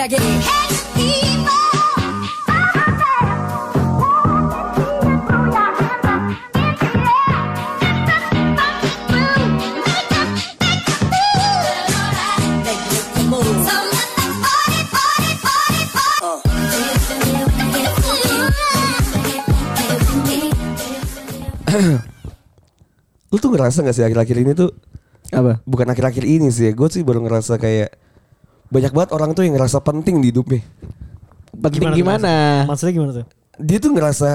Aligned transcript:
차게 0.00 0.16
lu 23.30 23.38
tuh 23.38 23.54
ngerasa 23.54 23.86
gak 23.86 23.94
sih 23.94 24.02
akhir-akhir 24.02 24.36
ini 24.42 24.52
tuh? 24.58 24.74
Apa? 25.30 25.62
Bukan 25.62 25.86
akhir-akhir 25.86 26.26
ini 26.26 26.50
sih 26.50 26.72
gue 26.74 26.88
sih 26.90 27.06
baru 27.06 27.22
ngerasa 27.22 27.60
kayak 27.62 27.94
banyak 28.70 28.92
banget 28.94 29.10
orang 29.10 29.30
tuh 29.34 29.42
yang 29.42 29.54
ngerasa 29.58 29.82
penting 29.82 30.22
di 30.22 30.30
hidupnya. 30.30 30.62
Penting 31.60 31.90
gimana? 31.92 32.64
Maksudnya 32.64 32.92
gimana 32.94 33.12
tuh? 33.22 33.26
Dia 33.60 33.78
tuh 33.82 33.90
ngerasa 33.92 34.28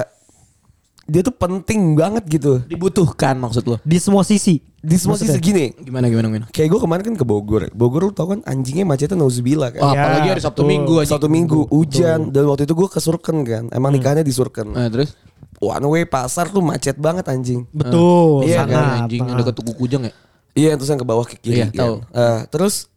dia 1.05 1.21
tuh 1.21 1.38
penting 1.38 1.93
banget 1.93 2.26
gitu 2.26 2.66
Dibutuhkan 2.66 3.38
maksud 3.38 3.62
lo? 3.70 3.77
Di 3.85 4.02
semua 4.02 4.26
sisi. 4.26 4.57
di 4.85 4.98
semua 5.02 5.17
sisi 5.17 5.38
gini. 5.41 5.73
Gimana 5.81 6.09
gimana 6.09 6.29
gimana? 6.29 6.45
Kayak 6.53 6.77
gue 6.77 6.79
kemarin 6.81 7.03
kan 7.09 7.16
ke 7.17 7.26
Bogor. 7.26 7.70
Bogor 7.73 8.09
lu 8.09 8.13
tau 8.13 8.29
kan 8.34 8.41
anjingnya 8.45 8.85
macetnya 8.85 9.17
nauzubillah 9.17 9.73
kan. 9.73 9.81
Oh, 9.81 9.93
Ya, 9.93 10.02
apalagi 10.02 10.27
hari 10.29 10.41
Sabtu 10.45 10.62
betul. 10.62 10.70
Minggu 10.70 10.93
aja. 11.02 11.09
Satu 11.17 11.27
minggu 11.29 11.59
hujan 11.73 12.20
dan 12.29 12.43
waktu 12.45 12.70
itu 12.70 12.73
gue 12.77 12.90
ke 12.90 13.02
Surken 13.02 13.41
kan. 13.45 13.63
Emang 13.73 13.93
nikahnya 13.93 14.21
di 14.21 14.29
Surken. 14.29 14.77
Nah, 14.77 14.90
terus? 14.90 15.17
One 15.57 15.85
way 15.90 16.05
pasar 16.05 16.54
tuh 16.54 16.62
macet 16.62 16.98
banget 17.02 17.26
anjing. 17.29 17.65
Betul. 17.73 18.45
Iya, 18.45 18.65
sangat. 18.65 19.09
anjing 19.09 19.21
yang 19.26 19.38
dekat 19.41 19.55
Tugu 19.57 19.73
Kujang 19.73 20.05
ya? 20.05 20.13
Iya 20.54 20.70
terus 20.77 20.90
yang 20.93 21.02
ke 21.02 21.07
bawah 21.09 21.26
ke 21.26 21.35
kiri. 21.38 21.65
Iya, 21.65 21.67
kan. 21.70 21.77
tahu. 21.82 21.95
Eh, 22.13 22.40
terus 22.54 22.90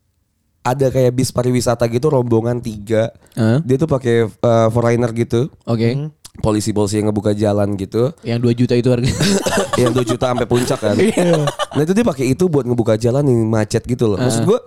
ada 0.64 0.86
kayak 0.92 1.12
bis 1.14 1.30
pariwisata 1.30 1.86
gitu 1.88 2.12
rombongan 2.12 2.60
tiga. 2.60 3.12
Hah? 3.34 3.60
Dia 3.64 3.76
tuh 3.80 3.88
pakai 3.88 4.26
eh, 4.28 4.68
foreigner 4.72 5.10
gitu. 5.14 5.48
Oke. 5.64 6.10
Polisi-polisi 6.38 7.02
yang 7.02 7.10
ngebuka 7.10 7.34
jalan 7.34 7.74
gitu. 7.74 8.14
Yang 8.22 8.54
2 8.54 8.60
juta 8.62 8.74
itu 8.78 8.88
harga. 8.94 9.10
yang 9.82 9.90
2 9.90 10.06
juta 10.06 10.24
sampai 10.30 10.46
puncak 10.46 10.78
kan. 10.78 10.94
nah 11.74 11.82
itu 11.82 11.92
dia 11.94 12.06
pakai 12.06 12.30
itu 12.30 12.46
buat 12.46 12.62
ngebuka 12.62 12.94
jalan 12.94 13.26
yang 13.26 13.42
macet 13.50 13.82
gitu 13.82 14.06
loh. 14.06 14.18
Maksud 14.22 14.46
gue 14.46 14.58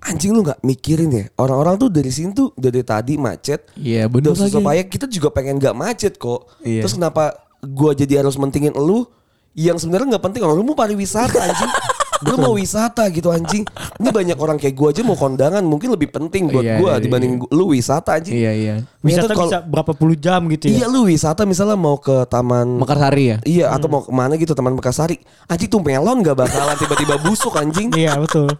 anjing 0.00 0.32
lu 0.32 0.40
nggak 0.40 0.64
mikirin 0.64 1.12
ya 1.12 1.24
orang-orang 1.36 1.76
tuh 1.76 1.92
dari 1.92 2.08
sini 2.08 2.32
tuh 2.32 2.54
dari 2.56 2.80
tadi 2.80 3.20
macet. 3.20 3.68
Iya, 3.76 4.08
bener 4.08 4.32
Terus 4.32 4.48
lagi. 4.48 4.54
supaya 4.56 4.82
kita 4.86 5.06
juga 5.10 5.28
pengen 5.28 5.60
nggak 5.60 5.76
macet 5.76 6.16
kok. 6.16 6.48
Iya. 6.64 6.86
Terus 6.86 6.96
kenapa 6.96 7.36
gua 7.60 7.92
jadi 7.92 8.24
harus 8.24 8.40
mentingin 8.40 8.72
lu 8.72 9.04
yang 9.52 9.76
sebenarnya 9.76 10.16
nggak 10.16 10.24
penting 10.30 10.42
orang 10.46 10.56
lu 10.56 10.64
mau 10.64 10.78
pariwisata 10.78 11.36
anjing. 11.36 11.70
lu 12.22 12.36
mau 12.36 12.52
wisata 12.52 13.08
gitu 13.08 13.28
anjing. 13.28 13.64
Ini 13.96 14.08
banyak 14.08 14.36
orang 14.36 14.56
kayak 14.56 14.74
gua 14.74 14.88
aja 14.90 15.00
mau 15.00 15.14
kondangan 15.14 15.60
mungkin 15.60 15.88
lebih 15.90 16.08
penting 16.08 16.48
buat 16.48 16.60
Iya, 16.60 16.76
gua 16.76 16.90
iya, 16.92 17.00
dibanding 17.00 17.32
gua- 17.38 17.50
lu 17.50 17.64
wisata 17.70 18.14
anjing. 18.14 18.34
iya 18.34 18.52
iya. 18.52 18.74
Wisata 19.00 19.32
kalau- 19.32 19.48
bisa 19.48 19.58
berapa 19.62 19.92
puluh 19.92 20.12
jam 20.14 20.44
gitu 20.46 20.68
Iya 20.68 20.84
ya. 20.84 20.86
lu 20.86 21.04
wisata 21.04 21.42
misalnya 21.42 21.74
mau 21.74 21.96
ke 21.96 22.26
taman 22.26 22.76
Mekarsari 22.76 23.24
ya? 23.26 23.36
Iya 23.42 23.66
atau 23.70 23.88
mau 23.88 24.00
ke 24.00 24.10
mana 24.10 24.36
gitu 24.36 24.52
teman 24.52 24.72
Mekarsari 24.72 25.16
Anjing 25.46 25.66
tuh 25.66 25.80
melon 25.80 26.20
gak 26.20 26.36
bakalan 26.36 26.76
tiba-tiba 26.76 27.16
busuk 27.20 27.56
anjing 27.56 27.88
Iya 27.90 28.16
betul. 28.16 28.52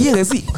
Iya 0.00 0.10
gak 0.16 0.28
sih? 0.28 0.42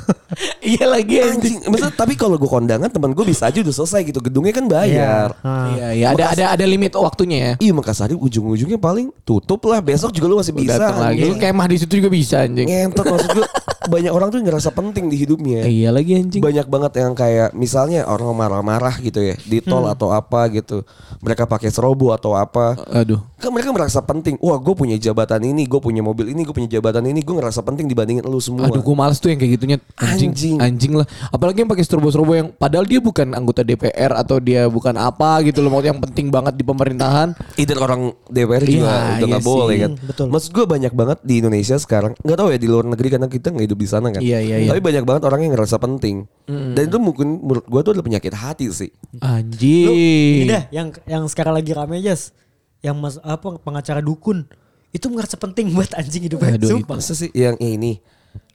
Iya 0.62 0.88
lagi 0.88 1.20
Anjing. 1.20 1.60
Maksudnya 1.68 1.92
tapi 1.92 2.16
kalau 2.16 2.40
gue 2.40 2.48
kondangan 2.48 2.88
teman 2.88 3.12
gue 3.12 3.26
bisa 3.26 3.52
aja 3.52 3.60
udah 3.60 3.74
selesai 3.74 4.00
gitu. 4.08 4.22
Gedungnya 4.22 4.54
kan 4.54 4.64
bayar. 4.64 5.36
Ah. 5.44 5.68
Iya 5.74 5.88
iya. 5.92 6.06
Ada 6.16 6.24
ada 6.32 6.44
ada 6.56 6.64
limit 6.64 6.96
waktunya 6.96 7.36
ya. 7.36 7.52
Iya 7.60 7.72
Mekarsari 7.76 8.16
ujung-ujungnya 8.16 8.80
paling 8.80 9.12
tutup 9.26 9.60
lah. 9.68 9.84
Besok 9.84 10.14
juga 10.14 10.26
lu 10.32 10.36
masih 10.40 10.56
bisa 10.56 10.80
Datang 10.80 11.02
lagi. 11.02 11.28
Lu 11.28 11.36
kemah 11.36 11.66
di 11.68 11.76
situ 11.76 12.00
juga 12.00 12.08
bisa 12.08 12.46
anjing. 12.46 12.64
Ngentot 12.64 13.04
maksud 13.04 13.30
gue 13.36 13.46
Banyak 13.84 14.08
orang 14.08 14.28
tuh 14.28 14.38
ngerasa 14.38 14.70
penting 14.70 15.06
di 15.06 15.16
hidupnya 15.16 15.64
Iya 15.64 15.88
lagi 15.88 16.14
anjing. 16.14 16.38
banyak 16.38 16.66
banget 16.66 16.92
yang 16.96 17.12
kayak 17.12 17.50
misalnya 17.52 18.04
orang 18.04 18.30
marah-marah 18.30 18.94
gitu 18.98 19.20
ya 19.20 19.34
di 19.40 19.58
tol 19.58 19.82
Hmm. 19.82 19.90
atau 19.90 20.08
apa 20.08 20.46
gitu 20.48 20.86
mereka 21.18 21.42
pakai 21.44 21.68
serobo 21.68 22.10
atau 22.10 22.32
apa 22.32 22.78
Aduh. 22.88 23.18
kan 23.36 23.48
mereka 23.48 23.70
merasa 23.70 23.98
penting 24.00 24.38
wah 24.38 24.54
gue 24.54 24.70
punya 24.72 24.94
jabatan 24.96 25.42
ini 25.44 25.64
gue 25.64 25.78
punya 25.78 25.98
mobil 26.00 26.28
ini 26.28 26.42
gue 26.42 26.52
punya 26.52 26.70
jabatan 26.70 27.02
ini 27.04 27.18
gue 27.18 27.32
ngerasa 27.32 27.60
penting 27.60 27.86
dibandingin 27.86 28.22
lu 28.22 28.38
semua 28.38 28.66
Aduh 28.66 28.78
gue 28.78 28.94
males 28.94 29.16
tuh 29.16 29.28
yang 29.28 29.38
kayak 29.38 29.52
gitunya 29.56 29.76
anjing, 29.96 30.30
Anjing. 30.30 30.56
anjing 30.58 30.92
lah 30.94 31.06
apalagi 31.28 31.60
yang 31.60 31.68
pakai 31.68 31.82
strobo-strobo 31.82 32.32
yang 32.32 32.48
padahal 32.52 32.84
dia 32.84 32.98
bukan 32.98 33.32
anggota 33.32 33.62
DPR 33.62 34.14
atau 34.14 34.38
dia 34.38 34.66
bukan 34.66 34.94
apa 34.94 35.42
gitu 35.42 35.58
loh 35.58 35.70
maksudnya 35.70 35.90
yang 35.90 36.02
penting 36.02 36.26
banget 36.28 36.54
di 36.54 36.62
pemerintahan 36.62 37.28
Either 37.54 37.78
orang 37.78 38.00
DPR 38.26 38.62
juga 38.62 38.70
Iya, 38.72 38.92
udah 38.92 39.18
iya 39.18 39.26
nggak 39.28 39.44
boleh 39.44 39.76
kan. 39.78 39.92
betul. 40.00 40.26
Maksud 40.28 40.50
gue 40.52 40.64
banyak 40.64 40.92
banget 40.92 41.18
di 41.20 41.34
Indonesia 41.36 41.76
sekarang. 41.76 42.12
nggak 42.16 42.36
tahu 42.36 42.48
ya 42.48 42.58
di 42.58 42.66
luar 42.66 42.84
negeri 42.84 43.08
karena 43.10 43.26
kita 43.26 43.48
nggak 43.48 43.66
hidup 43.72 43.78
di 43.78 43.88
sana 43.88 44.06
kan. 44.08 44.20
Iya, 44.20 44.38
iya, 44.38 44.56
iya. 44.58 44.68
Tapi 44.68 44.78
banyak 44.78 45.02
banget 45.02 45.22
orang 45.22 45.40
yang 45.40 45.52
ngerasa 45.52 45.76
penting. 45.78 46.28
Dan 46.46 46.82
itu 46.84 46.98
mungkin 46.98 47.40
menurut 47.40 47.64
gue 47.64 47.80
tuh 47.80 47.90
adalah 47.90 48.04
penyakit 48.04 48.30
hati 48.30 48.68
sih. 48.68 48.92
anjing 49.18 49.86
Lu, 49.86 49.92
ini 49.94 50.44
dah 50.46 50.64
yang 50.68 50.88
yang 51.04 51.24
sekarang 51.24 51.54
lagi 51.54 51.70
rame 51.70 51.98
Jas. 51.98 52.36
Yang 52.78 52.96
mas 52.98 53.14
apa 53.18 53.56
pengacara 53.56 53.98
dukun. 53.98 54.44
Itu 54.90 55.08
ngerasa 55.08 55.34
penting 55.34 55.70
buat 55.74 55.88
anjing 55.92 56.28
hidupnya. 56.28 56.54
Aduh, 56.54 56.76
Sumpah. 56.76 57.00
Masa 57.00 57.14
sih 57.14 57.32
yang 57.32 57.56
ini? 57.56 58.02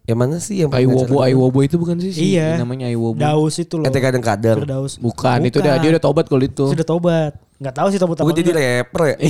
Yang 0.03 0.17
mana 0.17 0.35
sih 0.37 0.55
yang 0.57 0.71
Aiwobo 0.71 1.03
pengacara- 1.03 1.27
Aiwobo 1.27 1.59
itu 1.61 1.75
bukan 1.75 1.95
sih 1.97 2.11
si 2.11 2.23
Iya. 2.31 2.55
namanya 2.55 2.87
Aiwobo 2.87 3.19
Daus 3.19 3.57
itu 3.57 3.75
loh. 3.75 3.83
Ente 3.83 3.99
kadang-kadang. 3.99 4.55
Firdaus. 4.57 4.95
bukan, 4.95 5.37
itu 5.43 5.59
udah 5.59 5.75
dia 5.77 5.89
udah 5.91 5.99
tobat 5.99 6.25
kalau 6.25 6.39
itu 6.41 6.63
Sudah 6.71 6.85
tobat. 6.85 7.35
Nggak 7.57 7.75
tahu 7.75 7.87
sih 7.91 7.99
tobat 7.99 8.15
apa 8.15 8.23
Gue 8.23 8.35
jadi 8.37 8.49
enggak. 8.51 8.63
rapper 8.87 9.03
ya. 9.03 9.17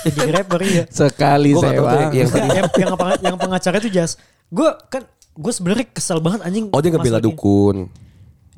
Jadi 0.00 0.32
rapper 0.32 0.60
iya. 0.64 0.84
sekali 0.88 1.52
Gua 1.52 1.60
tuh 1.60 1.70
sewa 1.76 1.90
yang- 1.92 2.14
yang 2.16 2.28
Enggak, 2.32 3.20
yang 3.20 3.36
pengacara 3.36 3.76
itu 3.76 3.92
Jas. 3.92 4.16
Gue 4.50 4.70
kan 4.90 5.02
gue 5.30 5.52
sebenarnya 5.54 5.86
kesel 5.90 6.18
banget 6.18 6.42
anjing. 6.42 6.68
Oh 6.74 6.80
dia 6.82 6.90
ngebela 6.90 7.22
dukun. 7.22 7.86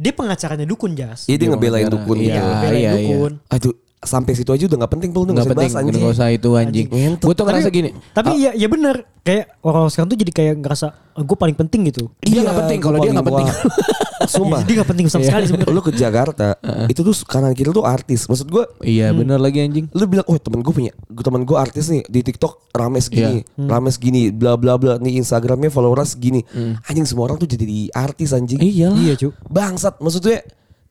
Dia 0.01 0.13
pengacaranya 0.17 0.67
dukun 0.67 0.97
Jas. 0.97 1.29
Iya 1.29 1.37
dia 1.37 1.49
ngebelain 1.53 1.87
dukun 1.87 2.17
Iya, 2.19 2.27
gitu. 2.27 2.49
Iya, 2.49 2.73
iya. 2.75 2.91
dukun. 2.97 3.33
Aduh 3.53 3.75
sampai 4.03 4.35
situ 4.35 4.51
aja 4.51 4.67
udah 4.67 4.79
nggak 4.83 4.93
penting 4.99 5.11
pul. 5.15 5.23
Nggak 5.25 5.55
penting 5.55 5.71
usah 5.71 5.79
bahas 5.79 5.87
anjing. 5.87 6.03
nggak 6.03 6.15
usah 6.19 6.29
itu 6.35 6.51
anjing. 6.59 6.87
Ngentot. 6.91 7.27
gue 7.31 7.35
tuh 7.39 7.45
ngerasa 7.47 7.69
gini 7.71 7.91
Tapi 8.11 8.31
ya 8.43 8.51
ya 8.53 8.67
bener. 8.67 8.97
Kayak 9.23 9.55
orang 9.63 9.87
sekarang 9.87 10.11
tuh 10.11 10.19
jadi 10.19 10.33
kayak 10.35 10.55
ngerasa 10.59 10.87
gue 11.23 11.37
paling 11.39 11.55
penting 11.55 11.81
gitu. 11.87 12.11
Dia 12.27 12.43
nggak 12.43 12.59
penting, 12.67 12.79
kalau 12.83 12.99
dia 12.99 13.15
nggak 13.15 13.29
penting. 13.31 13.47
Sumpah. 14.35 14.61
Dia 14.67 14.75
nggak 14.83 14.91
penting 14.91 15.07
sama 15.07 15.23
sekali 15.23 15.45
sebenarnya. 15.47 15.75
lu 15.75 15.83
ke 15.83 15.93
Jakarta 15.95 16.59
itu 16.91 17.01
tuh 17.07 17.15
kanan 17.31 17.55
kiri 17.55 17.71
tuh 17.71 17.87
artis. 17.87 18.27
Maksud 18.27 18.51
gue 18.51 18.65
iya 18.83 19.15
bener 19.15 19.39
lagi 19.39 19.63
anjing. 19.63 19.87
lu 19.95 20.05
bilang 20.11 20.27
oh 20.27 20.39
temen 20.43 20.59
gue 20.67 20.75
punya 20.75 20.91
gue 21.07 21.23
temen 21.23 21.43
gue 21.47 21.55
artis 21.59 21.87
nih 21.87 22.03
di 22.11 22.21
TikTok 22.27 22.75
rame 22.75 22.99
segini 22.99 23.47
rame 23.55 23.91
segini 23.95 24.35
bla 24.35 24.59
bla 24.59 24.75
bla 24.79 24.99
nih 24.99 25.23
Instagramnya 25.23 25.71
followers 25.71 26.19
segini. 26.19 26.43
Anjing 26.91 27.07
semua 27.07 27.31
orang 27.31 27.39
tuh 27.39 27.47
jadi 27.47 27.63
di 27.63 27.81
artis 27.95 28.35
anjing. 28.35 28.59
Iya 28.59 28.91
Iya 28.99 29.15
cu. 29.15 29.31
bangsat 29.47 30.03
maksudnya 30.03 30.43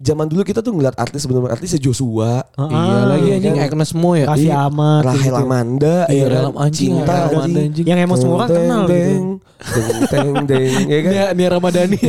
zaman 0.01 0.25
dulu 0.25 0.41
kita 0.41 0.59
tuh 0.59 0.73
ngeliat 0.73 0.97
artis 0.97 1.23
benar 1.23 1.41
benar 1.41 1.53
artis 1.55 1.71
ya 1.71 1.79
Joshua 1.79 2.41
iya 2.57 2.97
lagi 3.05 3.29
anjing 3.31 3.57
Agnes 3.57 3.91
Mo 3.93 4.11
ya 4.13 4.25
Raffi 4.27 4.43
Iya. 4.43 4.65
Ahmad. 4.65 5.01
Rahel 5.05 5.21
gitu. 5.23 5.37
Amanda 5.37 5.95
Iya, 6.05 6.17
ya 6.17 6.25
kan? 6.25 6.31
Rahel 6.33 6.51
anjing, 6.57 6.91
cinta 6.91 7.13
Amanda, 7.13 7.37
anjing. 7.37 7.65
anjing. 7.69 7.85
Yang 7.85 7.99
emang 8.01 8.17
semua 8.17 8.35
orang 8.35 8.49
kenal 8.49 8.81
teng, 8.83 8.97
gitu. 8.97 9.15
teng 9.61 9.87
teng 10.09 10.29
teng 10.43 10.81
ya 10.89 10.99
kan 10.99 11.11
Nia, 11.11 11.25
Nia 11.31 11.49
Ramadhani 11.49 11.99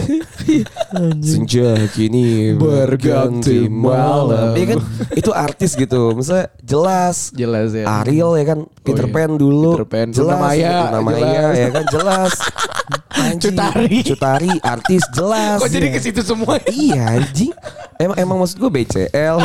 Senja 1.23 1.71
kini 1.91 2.53
berganti 2.55 3.69
malam. 3.69 4.53
Iya 4.55 4.67
kan 4.73 4.79
itu 5.13 5.31
artis 5.31 5.73
gitu. 5.75 6.13
Misalnya 6.13 6.49
jelas 6.61 7.31
jelas 7.33 7.73
ya 7.73 7.85
Ariel 8.01 8.37
ya 8.37 8.45
kan 8.47 8.59
Peter 8.81 9.05
iya. 9.05 9.13
Pan 9.15 9.31
dulu 9.37 9.77
Peter 9.77 9.89
Pan. 9.89 10.07
jelas 10.11 10.33
Luna 10.33 10.37
Maya, 10.41 10.77
Luna 10.89 11.01
Maya 11.01 11.21
jelas. 11.21 11.55
ya 11.55 11.69
kan 11.71 11.85
jelas 11.89 12.33
Anjing. 13.25 13.53
Cutari. 13.53 13.99
Cutari 14.03 14.51
artis 14.59 15.03
jelas 15.11 15.59
kok 15.59 15.69
jadi 15.69 15.87
Iya. 15.87 15.95
ke 15.95 16.01
situ 16.01 16.21
semua 16.21 16.55
iya 16.67 17.01
anjing 17.15 17.53
emang 17.97 18.17
emang 18.19 18.37
maksud 18.39 18.57
gue 18.57 18.71
BCL 18.73 19.37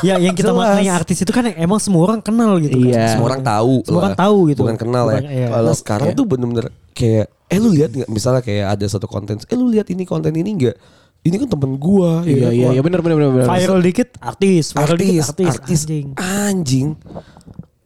Ya 0.00 0.16
yang 0.16 0.32
kita 0.32 0.50
Jelas. 0.50 0.60
maknanya 0.60 0.92
artis 0.94 1.18
itu 1.18 1.30
kan 1.30 1.44
yang 1.44 1.58
emang 1.60 1.78
semua 1.78 2.02
orang 2.04 2.20
kenal 2.20 2.56
gitu 2.58 2.76
kan. 2.76 2.88
Iya. 2.88 3.06
semua 3.12 3.26
orang 3.28 3.42
tahu 3.42 3.74
Semua 3.82 3.92
lah. 3.92 4.04
orang 4.04 4.16
tahu 4.16 4.36
gitu. 4.46 4.60
bukan 4.62 4.76
kenal 4.76 5.04
Bukan- 5.06 5.22
ya 5.22 5.30
iya. 5.30 5.48
kalau 5.50 5.72
sekarang 5.72 6.08
tuh 6.12 6.24
bener-bener 6.24 6.66
kayak 6.90 7.26
eh 7.46 7.58
lu 7.58 7.68
lihat 7.70 7.90
nggak 7.92 8.08
misalnya 8.08 8.40
kayak 8.40 8.66
ada 8.70 8.86
satu 8.86 9.06
konten 9.06 9.36
eh 9.36 9.54
lu 9.54 9.66
lihat 9.68 9.86
ini 9.88 10.02
konten 10.02 10.30
ini 10.30 10.50
enggak 10.52 10.76
ini 11.22 11.34
kan 11.36 11.48
temen 11.48 11.74
gua 11.76 12.22
ya 12.22 12.30
iya 12.30 12.38
kan? 12.40 12.52
iya 12.52 12.68
iya 12.70 12.80
bener 12.80 13.00
bener 13.00 13.16
bener 13.16 13.30
bener. 13.32 13.46
Viral 13.48 13.80
dikit 13.80 14.08
artis, 14.16 14.64
viral 14.70 14.94
dikit 14.94 15.22
artis 15.24 15.26
artis, 15.26 15.50
artis 15.52 15.80
anjing. 15.82 16.06
anjing 16.16 16.88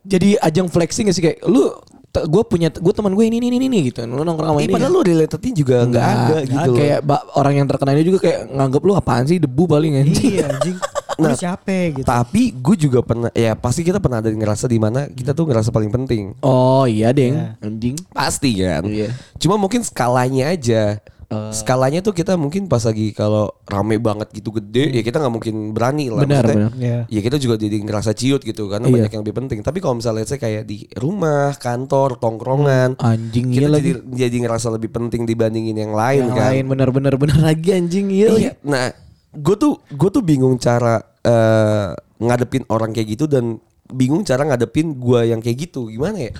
jadi 0.02 0.40
ajang 0.40 0.66
flexing 0.66 1.06
gak 1.06 1.14
sih 1.14 1.22
kayak 1.22 1.38
lu 1.44 1.70
gue 2.10 2.42
punya 2.42 2.68
gue 2.68 2.90
teman 2.90 3.14
gue 3.14 3.22
ini 3.22 3.38
ini 3.38 3.54
ini 3.54 3.66
ini 3.66 3.78
gitu 3.86 4.02
lu 4.02 4.20
nongkrong 4.20 4.50
sama 4.50 4.60
Ih, 4.60 4.66
ini 4.66 4.74
padahal 4.74 4.90
lu 4.90 5.00
relatednya 5.00 5.52
juga 5.54 5.76
nggak 5.86 6.04
ada 6.04 6.36
gitu 6.42 6.70
kayak 6.74 6.98
orang 7.38 7.54
yang 7.54 7.66
terkenal 7.70 7.94
ini 7.94 8.04
juga 8.04 8.18
kayak 8.26 8.40
nganggep 8.50 8.82
lu 8.82 8.92
apaan 8.94 9.24
sih 9.24 9.38
debu 9.38 9.62
paling 9.64 9.92
anjing 9.96 10.32
Iya 10.34 10.46
anjing. 10.50 10.78
Nah, 11.20 11.36
siapa 11.36 11.92
gitu. 11.92 12.08
Tapi 12.08 12.48
gue 12.48 12.76
juga 12.80 13.04
pernah 13.04 13.28
ya 13.36 13.52
pasti 13.52 13.84
kita 13.84 14.00
pernah 14.00 14.24
ada 14.24 14.32
ngerasa 14.32 14.64
di 14.64 14.80
mana 14.80 15.04
kita 15.04 15.36
tuh 15.36 15.44
ngerasa 15.44 15.68
paling 15.68 15.92
penting. 15.92 16.32
oh 16.40 16.88
iya 16.88 17.12
deng 17.12 17.36
Iya. 17.36 17.60
anjing 17.60 17.96
Pasti 18.08 18.56
kan. 18.56 18.88
Iya. 18.88 19.12
Cuma 19.36 19.60
mungkin 19.60 19.84
skalanya 19.84 20.48
aja. 20.48 20.96
Skalanya 21.30 22.02
tuh 22.02 22.10
kita 22.10 22.34
mungkin 22.34 22.66
pas 22.66 22.82
lagi 22.82 23.14
kalau 23.14 23.54
rame 23.62 24.02
banget 24.02 24.34
gitu 24.34 24.50
gede 24.50 24.90
ya 24.90 25.02
kita 25.02 25.22
nggak 25.22 25.30
mungkin 25.30 25.70
berani 25.70 26.10
lah. 26.10 26.26
Benar, 26.26 26.42
Maksudnya, 26.42 26.68
benar. 26.74 26.82
Iya. 26.82 26.98
Ya 27.06 27.20
kita 27.22 27.36
juga 27.38 27.54
jadi 27.54 27.76
ngerasa 27.78 28.10
ciut 28.12 28.42
gitu 28.42 28.66
karena 28.66 28.90
Iya. 28.90 28.94
banyak 28.98 29.10
yang 29.14 29.22
lebih 29.22 29.36
penting. 29.38 29.58
Tapi 29.62 29.78
kalau 29.78 30.02
misalnya 30.02 30.26
saya 30.26 30.42
kayak 30.42 30.66
di 30.66 30.90
rumah, 30.98 31.54
kantor, 31.54 32.18
tongkrongan, 32.18 32.98
anjing 32.98 33.46
kita 33.46 33.62
iya 33.62 33.70
lagi 33.70 33.90
jadi 33.94 34.00
jadi 34.26 34.36
ngerasa 34.42 34.74
lebih 34.74 34.90
penting 34.90 35.22
dibandingin 35.22 35.78
yang 35.78 35.94
lain 35.94 36.26
yang 36.26 36.34
kan. 36.34 36.50
lain 36.50 36.64
bener 36.66 36.88
bener 36.90 37.14
lagi 37.38 37.68
anjing 37.70 38.10
iya. 38.10 38.28
Iya. 38.34 38.52
Nah, 38.66 38.90
gue 39.30 39.54
tuh 39.54 39.78
gue 39.86 40.10
tuh 40.10 40.26
bingung 40.26 40.58
cara 40.58 40.98
eh, 41.22 41.94
ngadepin 42.18 42.66
orang 42.66 42.90
kayak 42.90 43.06
gitu 43.14 43.30
dan 43.30 43.62
bingung 43.86 44.26
cara 44.26 44.42
ngadepin 44.42 44.98
gue 44.98 45.30
yang 45.30 45.38
kayak 45.38 45.70
gitu 45.70 45.86
gimana 45.86 46.26
ya 46.26 46.32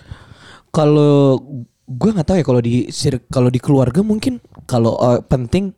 Kalau 0.71 1.39
gue 1.91 2.11
nggak 2.15 2.27
tahu 2.27 2.37
ya 2.39 2.45
kalau 2.47 2.61
di 2.63 2.87
kalau 3.27 3.51
di 3.51 3.59
keluarga 3.59 4.01
mungkin 4.07 4.39
kalau 4.65 4.95
eh, 5.03 5.21
penting 5.27 5.75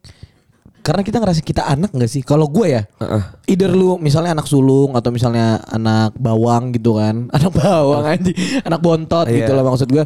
karena 0.82 1.06
kita 1.06 1.22
ngerasa 1.22 1.40
kita 1.46 1.62
anak 1.62 1.94
nggak 1.94 2.10
sih? 2.10 2.26
Kalau 2.26 2.50
gue 2.50 2.66
ya, 2.74 2.82
Heeh. 2.98 3.22
either 3.54 3.70
lu 3.70 4.02
misalnya 4.02 4.34
anak 4.34 4.50
sulung 4.50 4.98
atau 4.98 5.14
misalnya 5.14 5.62
anak 5.70 6.10
bawang 6.18 6.74
gitu 6.74 6.98
kan, 6.98 7.26
anak 7.38 7.54
bawang 7.54 8.02
aja, 8.02 8.32
anak 8.66 8.80
bontot 8.82 9.30
Iya. 9.30 9.46
gitu 9.46 9.50
lah 9.54 9.62
maksud 9.62 9.86
gue. 9.86 10.02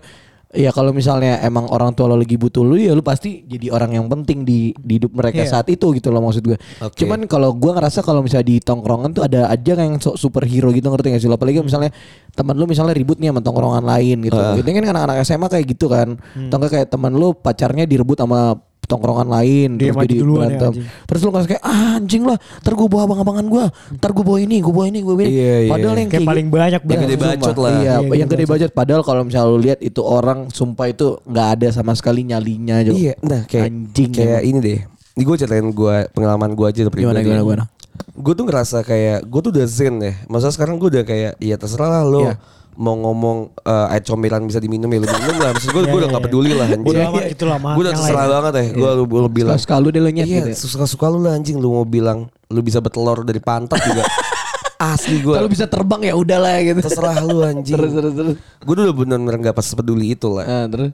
Ya 0.57 0.73
kalau 0.73 0.91
misalnya 0.91 1.37
emang 1.41 1.69
orang 1.69 1.93
tua 1.93 2.09
lo 2.09 2.17
lagi 2.17 2.35
butuh 2.35 2.61
lu 2.61 2.75
ya 2.75 2.91
lu 2.91 3.01
pasti 3.01 3.45
jadi 3.45 3.69
orang 3.71 3.93
yang 3.93 4.07
penting 4.09 4.43
di, 4.43 4.73
di 4.75 4.97
hidup 4.97 5.13
mereka 5.13 5.45
Iya. 5.45 5.53
saat 5.53 5.69
itu 5.69 5.93
gitu 5.93 6.09
loh 6.09 6.21
maksud 6.21 6.43
gue. 6.43 6.57
Oke. 6.81 6.97
Cuman 6.97 7.29
kalau 7.29 7.53
gue 7.53 7.69
ngerasa 7.69 8.01
kalau 8.01 8.25
misalnya 8.25 8.49
di 8.49 8.59
tongkrongan 8.59 9.13
tuh 9.13 9.23
ada 9.23 9.47
aja 9.47 9.77
yang 9.77 10.01
so- 10.01 10.17
superhero 10.17 10.73
gitu 10.73 10.89
ngerti 10.89 11.13
gak 11.13 11.21
sih 11.21 11.29
lo? 11.29 11.37
Apalagi 11.37 11.61
misalnya 11.61 11.93
teman 12.33 12.57
lu 12.57 12.65
misalnya 12.65 12.93
ribut 12.93 13.17
nih 13.17 13.29
sama 13.29 13.41
tongkrongan 13.41 13.85
lain 13.85 14.17
gitu. 14.25 14.35
Itu 14.35 14.65
kan 14.67 14.85
anak-anak 14.87 15.17
SMA 15.23 15.47
kayak 15.47 15.67
gitu 15.69 15.87
kan. 15.87 16.17
Atau 16.17 16.57
enggak 16.57 16.73
kayak 16.73 16.89
teman 16.89 17.13
lu 17.13 17.33
pacarnya 17.33 17.85
direbut 17.85 18.17
sama 18.17 18.57
tongkrongan 18.87 19.29
lain 19.29 19.69
Dia 19.75 19.91
terus 19.91 20.03
jadi 20.03 20.15
ya, 20.15 20.25
berantem. 20.25 20.73
anjing. 20.73 20.87
Terus 21.05 21.21
lu 21.21 21.29
ngerasa 21.29 21.49
kayak 21.49 21.63
ah, 21.63 21.97
anjing 21.97 22.23
lah, 22.23 22.37
ntar 22.61 22.73
gue 22.73 22.87
bawa 22.87 23.03
abang-abangan 23.05 23.47
gue, 23.47 23.65
ntar 23.95 24.11
gue 24.11 24.25
bawa 24.25 24.39
ini, 24.39 24.57
gue 24.59 24.71
bawa 24.71 24.87
ini, 24.87 24.99
gue 25.01 25.13
bawa 25.13 25.23
ini. 25.23 25.33
Iya, 25.33 25.55
iya. 25.61 25.71
Padahal 25.71 25.97
yang 25.97 26.07
Kayak 26.07 26.15
kayak 26.17 26.31
paling 26.31 26.47
banyak 26.49 26.81
Yang 26.81 27.01
gede 27.03 27.17
banget. 27.17 27.39
bacot 27.39 27.57
lah. 27.57 27.71
Iya, 27.73 27.95
Iya, 27.97 28.15
yang 28.17 28.29
gede 28.29 28.37
gede 28.37 28.45
budget. 28.47 28.71
Padahal 28.73 29.03
kalau 29.03 29.23
misalnya 29.23 29.49
lu 29.49 29.59
lihat 29.59 29.79
itu 29.81 30.01
orang 30.01 30.39
sumpah 30.49 30.87
itu 30.87 31.07
nggak 31.23 31.49
ada 31.55 31.69
sama 31.71 31.93
sekali 31.93 32.23
nyalinya. 32.23 32.79
Jo. 32.79 32.93
iya 32.93 33.15
nah 33.19 33.43
kayak 33.43 33.67
Anjing 33.67 34.11
kayak 34.11 34.41
ini 34.43 34.59
deh 34.59 34.81
ini 34.87 35.23
gue 35.23 35.37
ceritain 35.37 35.65
gue 35.65 35.97
pengalaman 36.11 36.53
gue 36.53 36.67
aja 36.67 36.81
Gimana 36.83 36.93
pribadi 36.93 37.25
gimana 37.25 37.43
gimana? 37.43 37.65
gue 38.13 38.33
tuh 38.33 38.45
ngerasa 38.45 38.79
kayak 38.81 39.25
gue 39.25 39.41
tuh 39.41 39.51
udah 39.51 39.67
zen 39.67 39.95
ya 39.99 40.13
masa 40.27 40.49
sekarang 40.49 40.77
gue 40.77 40.89
udah 40.91 41.03
kayak 41.03 41.33
ya 41.39 41.57
terserah 41.57 41.89
lah 41.91 42.05
lo 42.05 42.21
Iya. 42.23 42.35
Mau 42.77 42.93
ngomong 42.95 43.37
eh, 43.59 43.93
air 43.93 44.01
comberan 44.01 44.45
bisa 44.45 44.57
diminum 44.57 44.87
ya 44.87 44.99
lu 44.99 45.09
minum 45.09 45.37
lah 45.37 45.51
maksud 45.51 45.69
gue 45.69 45.81
Iya, 45.81 45.89
gue 45.89 45.97
udah 45.97 46.03
iya, 46.03 46.07
gak 46.07 46.21
iya. 46.21 46.27
peduli 46.29 46.51
lah 46.53 46.67
anjing 46.69 46.97
amat 47.03 47.23
gitu 47.27 47.45
lah, 47.45 47.59
gue 47.59 47.83
udah 47.83 47.93
terserah 47.93 48.21
lain. 48.21 48.33
banget 48.33 48.53
ya 48.53 48.65
gue 48.71 48.91
lu, 48.93 49.05
lu 49.09 49.29
bilang 49.29 49.57
Suka 49.57 49.75
lu 49.77 49.89
deh 49.89 49.99
lu 49.99 50.11
nyet 50.11 50.27
iya 50.27 50.39
gitu. 50.43 50.49
ya. 50.49 50.57
suka 50.57 50.85
suka 50.85 51.07
lu 51.09 51.19
lah 51.21 51.33
anjing 51.33 51.57
lu 51.57 51.69
mau 51.73 51.85
bilang 51.85 52.19
lu 52.47 52.61
bisa 52.61 52.79
betelor 52.79 53.23
dari 53.23 53.41
pantat 53.41 53.81
juga 53.81 54.05
asli 54.93 55.19
gue 55.19 55.33
Kalau 55.33 55.49
bisa 55.49 55.65
terbang 55.65 56.05
ya 56.05 56.15
udahlah 56.15 56.61
gitu. 56.61 56.81
terserah 56.81 57.17
lu 57.21 57.41
anjing 57.41 57.75
terus 57.75 57.93
terus 57.93 58.13
terus. 58.13 58.35
gue 58.37 58.73
udah 58.73 58.93
bener-bener 58.93 59.35
gak 59.43 59.57
pas 59.57 59.67
peduli 59.67 60.13
itu 60.13 60.29
lah 60.29 60.45
Nah, 60.45 60.67
terus. 60.67 60.91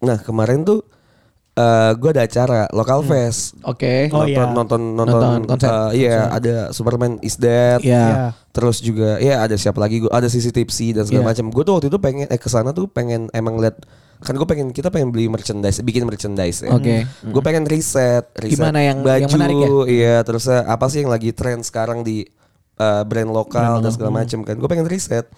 nah 0.00 0.16
kemarin 0.16 0.64
tuh 0.64 0.80
eh 1.52 1.90
gue 1.94 2.10
ada 2.10 2.22
acara 2.22 2.64
local 2.70 3.04
fest 3.04 3.52
Oke. 3.62 4.08
Oh, 4.08 4.24
nonton, 4.24 4.26
iya. 4.26 4.44
nonton 4.48 4.80
nonton 4.94 5.20
Nonton 5.20 5.40
konser. 5.46 5.68
eh, 5.68 5.90
iya 6.00 6.18
ada 6.26 6.54
Superman 6.70 7.20
is 7.20 7.36
Dead 7.36 7.76
Iya. 7.78 7.92
Iya. 7.92 8.26
terus 8.50 8.80
juga 8.80 9.16
ya 9.18 9.40
ada 9.40 9.52
siapa 9.54 9.76
lagi 9.76 10.00
gue 10.00 10.08
ada 10.08 10.26
sisi 10.26 10.48
tipsy 10.48 10.90
dan 10.90 11.04
segala 11.04 11.22
Iya. 11.22 11.30
macam 11.30 11.46
gue 11.48 11.62
tuh 11.62 11.72
waktu 11.74 11.88
itu 11.88 11.98
pengen 11.98 12.26
eh 12.26 12.36
ke 12.36 12.48
sana 12.48 12.70
tuh 12.70 12.86
pengen 12.86 13.28
emang 13.30 13.56
lihat 13.56 13.84
kan 14.18 14.32
gue 14.32 14.44
pengen 14.44 14.70
kita 14.70 14.88
pengen 14.88 15.10
beli 15.10 15.26
merchandise 15.26 15.76
bikin 15.80 16.02
merchandise 16.02 16.62
ya 16.62 16.72
Oke. 16.72 17.04
gue 17.04 17.42
pengen 17.42 17.64
riset 17.64 18.32
riset 18.34 18.56
Gimana 18.56 18.80
yang- 18.80 19.02
baju 19.02 19.18
yang 19.18 19.28
menarik 19.30 19.56
ya? 19.58 19.68
iya 19.86 20.16
terus 20.22 20.46
eh, 20.46 20.56
apa 20.58 20.88
sih 20.88 21.00
yang 21.00 21.10
lagi 21.10 21.30
tren 21.30 21.60
sekarang 21.60 22.00
di 22.00 22.24
eh, 22.74 23.02
brand 23.02 23.28
lokal 23.28 23.78
dan 23.78 23.90
segala 23.90 24.08
macam 24.14 24.40
kan 24.40 24.56
gue 24.56 24.68
pengen 24.70 24.88
riset 24.88 25.28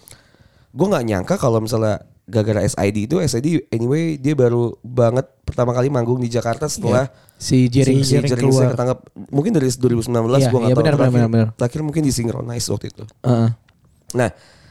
gue 0.71 0.87
nggak 0.87 1.05
nyangka 1.05 1.35
kalau 1.37 1.59
misalnya 1.59 2.07
gara-gara 2.25 2.61
SID 2.63 2.97
itu 3.05 3.17
SID 3.21 3.47
anyway 3.69 4.17
dia 4.17 4.33
baru 4.33 4.73
banget 4.81 5.29
pertama 5.43 5.71
kali 5.71 5.89
manggung 5.89 6.17
di 6.17 6.27
Jakarta 6.27 6.65
setelah 6.67 7.13
Si 7.35 7.69
Jering. 7.69 8.01
si 8.01 8.17
Jering 8.17 8.25
Jering 8.27 8.49
keluar. 8.49 8.73
ketangkap 8.73 8.99
mungkin 9.29 9.53
dari 9.53 9.69
2019 9.69 10.09
Iya, 10.09 10.17
gue 10.17 10.25
nggak 10.25 10.41
iya, 10.41 10.49
tahu 10.49 10.81
benar, 10.81 10.95
terakhir, 10.95 11.13
benar, 11.13 11.29
benar. 11.29 11.49
terakhir 11.55 11.81
mungkin 11.83 12.03
di 12.03 12.13
Synchronize 12.13 12.67
waktu 12.67 12.87
itu 12.89 13.05
Heeh. 13.21 13.49
nah 14.15 14.29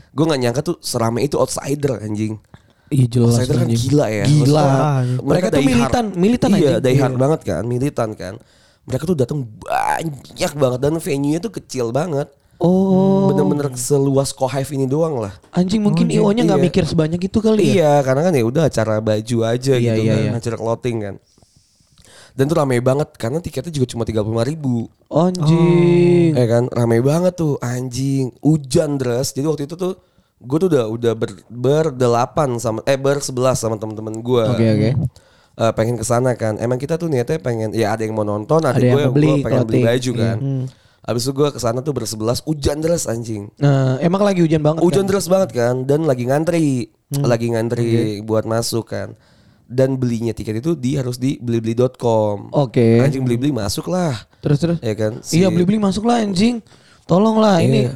gue 0.10 0.26
nggak 0.26 0.40
nyangka 0.40 0.62
tuh 0.64 0.76
serame 0.80 1.22
itu 1.22 1.36
outsider 1.36 2.00
anjing 2.00 2.42
Iya 2.90 3.06
jelas. 3.08 3.34
outsider 3.36 3.56
kan 3.56 3.66
anjing. 3.66 3.82
gila 3.84 4.06
ya 4.08 4.26
Gila. 4.26 4.66
Maksudnya, 4.66 5.22
Mereka 5.24 5.46
tuh 5.46 5.54
die 5.54 5.62
hard. 5.62 5.70
militan, 5.72 6.06
militan 6.16 6.50
iya 6.52 6.58
anjing. 6.58 6.82
die 6.84 6.98
hard 6.98 7.12
Iya. 7.12 7.22
banget 7.22 7.40
kan 7.44 7.64
militan 7.64 8.10
kan 8.14 8.34
mereka 8.84 9.04
tuh 9.06 9.16
datang 9.16 9.40
banyak 9.48 10.52
banget 10.54 10.80
dan 10.80 10.94
venue 10.98 11.32
nya 11.32 11.40
tuh 11.40 11.52
kecil 11.52 11.90
banget 11.90 12.28
Oh. 12.64 13.28
bener-bener 13.28 13.68
seluas 13.76 14.32
Kohive 14.32 14.72
ini 14.72 14.88
doang 14.88 15.20
lah 15.20 15.36
Anjing 15.52 15.84
mungkin 15.84 16.08
IO-nya 16.08 16.48
nggak 16.48 16.60
Iya. 16.64 16.68
mikir 16.72 16.84
sebanyak 16.88 17.20
itu 17.20 17.44
kali 17.44 17.60
ya. 17.60 17.74
Iya, 17.76 17.94
karena 18.02 18.22
kan 18.24 18.34
ya 18.34 18.44
udah 18.48 18.64
acara 18.72 19.04
baju 19.04 19.38
aja 19.44 19.74
Iya, 19.76 19.84
gitu 19.84 20.00
iya, 20.00 20.14
kan, 20.16 20.24
iya. 20.24 20.32
acara 20.40 20.56
clothing 20.56 20.98
kan. 21.04 21.16
Dan 22.34 22.50
tuh 22.50 22.58
rame 22.58 22.82
banget 22.82 23.14
karena 23.14 23.38
tiketnya 23.38 23.70
juga 23.70 23.88
cuma 23.92 24.04
tiga 24.08 24.24
ribu. 24.24 24.88
Anjing. 25.12 26.34
Eh 26.34 26.48
kan, 26.50 26.66
rame 26.72 26.98
banget 27.04 27.36
tuh 27.36 27.62
anjing. 27.62 28.34
Hujan 28.42 28.98
deras. 28.98 29.36
Jadi 29.36 29.46
waktu 29.46 29.64
itu 29.68 29.76
tuh 29.76 29.94
gue 30.40 30.58
tuh 30.58 30.68
udah 30.72 30.86
udah 30.90 31.14
ber, 31.14 31.30
berdelapan 31.46 32.58
sama 32.58 32.82
eh 32.84 32.98
bersebelas 32.98 33.62
sama 33.62 33.78
teman-teman 33.78 34.18
gue. 34.18 34.44
Oke 34.50 34.66
oke. 34.66 34.90
Eh, 35.54 35.72
pengen 35.78 35.96
ke 35.96 36.06
sana 36.08 36.34
kan. 36.34 36.58
Emang 36.58 36.82
kita 36.82 36.98
tuh 36.98 37.06
niatnya 37.06 37.38
pengen 37.38 37.70
ya 37.70 37.94
ada 37.94 38.02
yang 38.02 38.18
mau 38.18 38.26
nonton, 38.26 38.66
ada, 38.66 38.74
Ada 38.74 38.82
yang 38.82 38.96
gue 38.98 39.04
beli 39.14 39.30
pengen 39.44 39.44
beli 39.44 39.54
clothing. 39.54 39.84
baju 39.86 40.12
kan. 40.18 40.38
Iya. 40.42 40.82
Abis 41.04 41.28
itu 41.28 41.36
gue 41.36 41.52
ke 41.52 41.60
sana 41.60 41.84
tuh 41.84 41.92
bersebelas, 41.92 42.40
hujan 42.48 42.80
deras 42.80 43.12
anjing. 43.12 43.52
Nah, 43.60 44.00
emang 44.00 44.24
lagi 44.24 44.40
hujan 44.40 44.64
banget. 44.64 44.80
Hujan 44.80 45.04
kan? 45.04 45.10
deras 45.12 45.28
banget 45.28 45.50
kan 45.52 45.76
dan 45.84 46.08
lagi 46.08 46.24
ngantri, 46.24 46.68
Hmm. 47.12 47.28
lagi 47.28 47.52
ngantri 47.52 48.24
buat 48.24 48.48
masuk 48.48 48.96
kan. 48.96 49.20
Dan 49.68 50.00
belinya 50.00 50.32
tiket 50.32 50.64
itu 50.64 50.80
di 50.80 50.96
harus 50.96 51.20
di 51.20 51.36
blibli.com. 51.44 52.56
Oke. 52.56 53.04
Anjing 53.04 53.28
beli-beli 53.28 53.52
masuk 53.52 53.92
lah. 53.92 54.16
Terus 54.40 54.60
terus. 54.64 54.78
Ya 54.80 54.96
kan? 54.96 55.20
Iya 55.28 55.52
beli-beli 55.52 55.80
masuk 55.80 56.08
lah 56.08 56.24
anjing. 56.24 56.64
Tolong 57.04 57.36
lah 57.36 57.60
ini. 57.60 57.92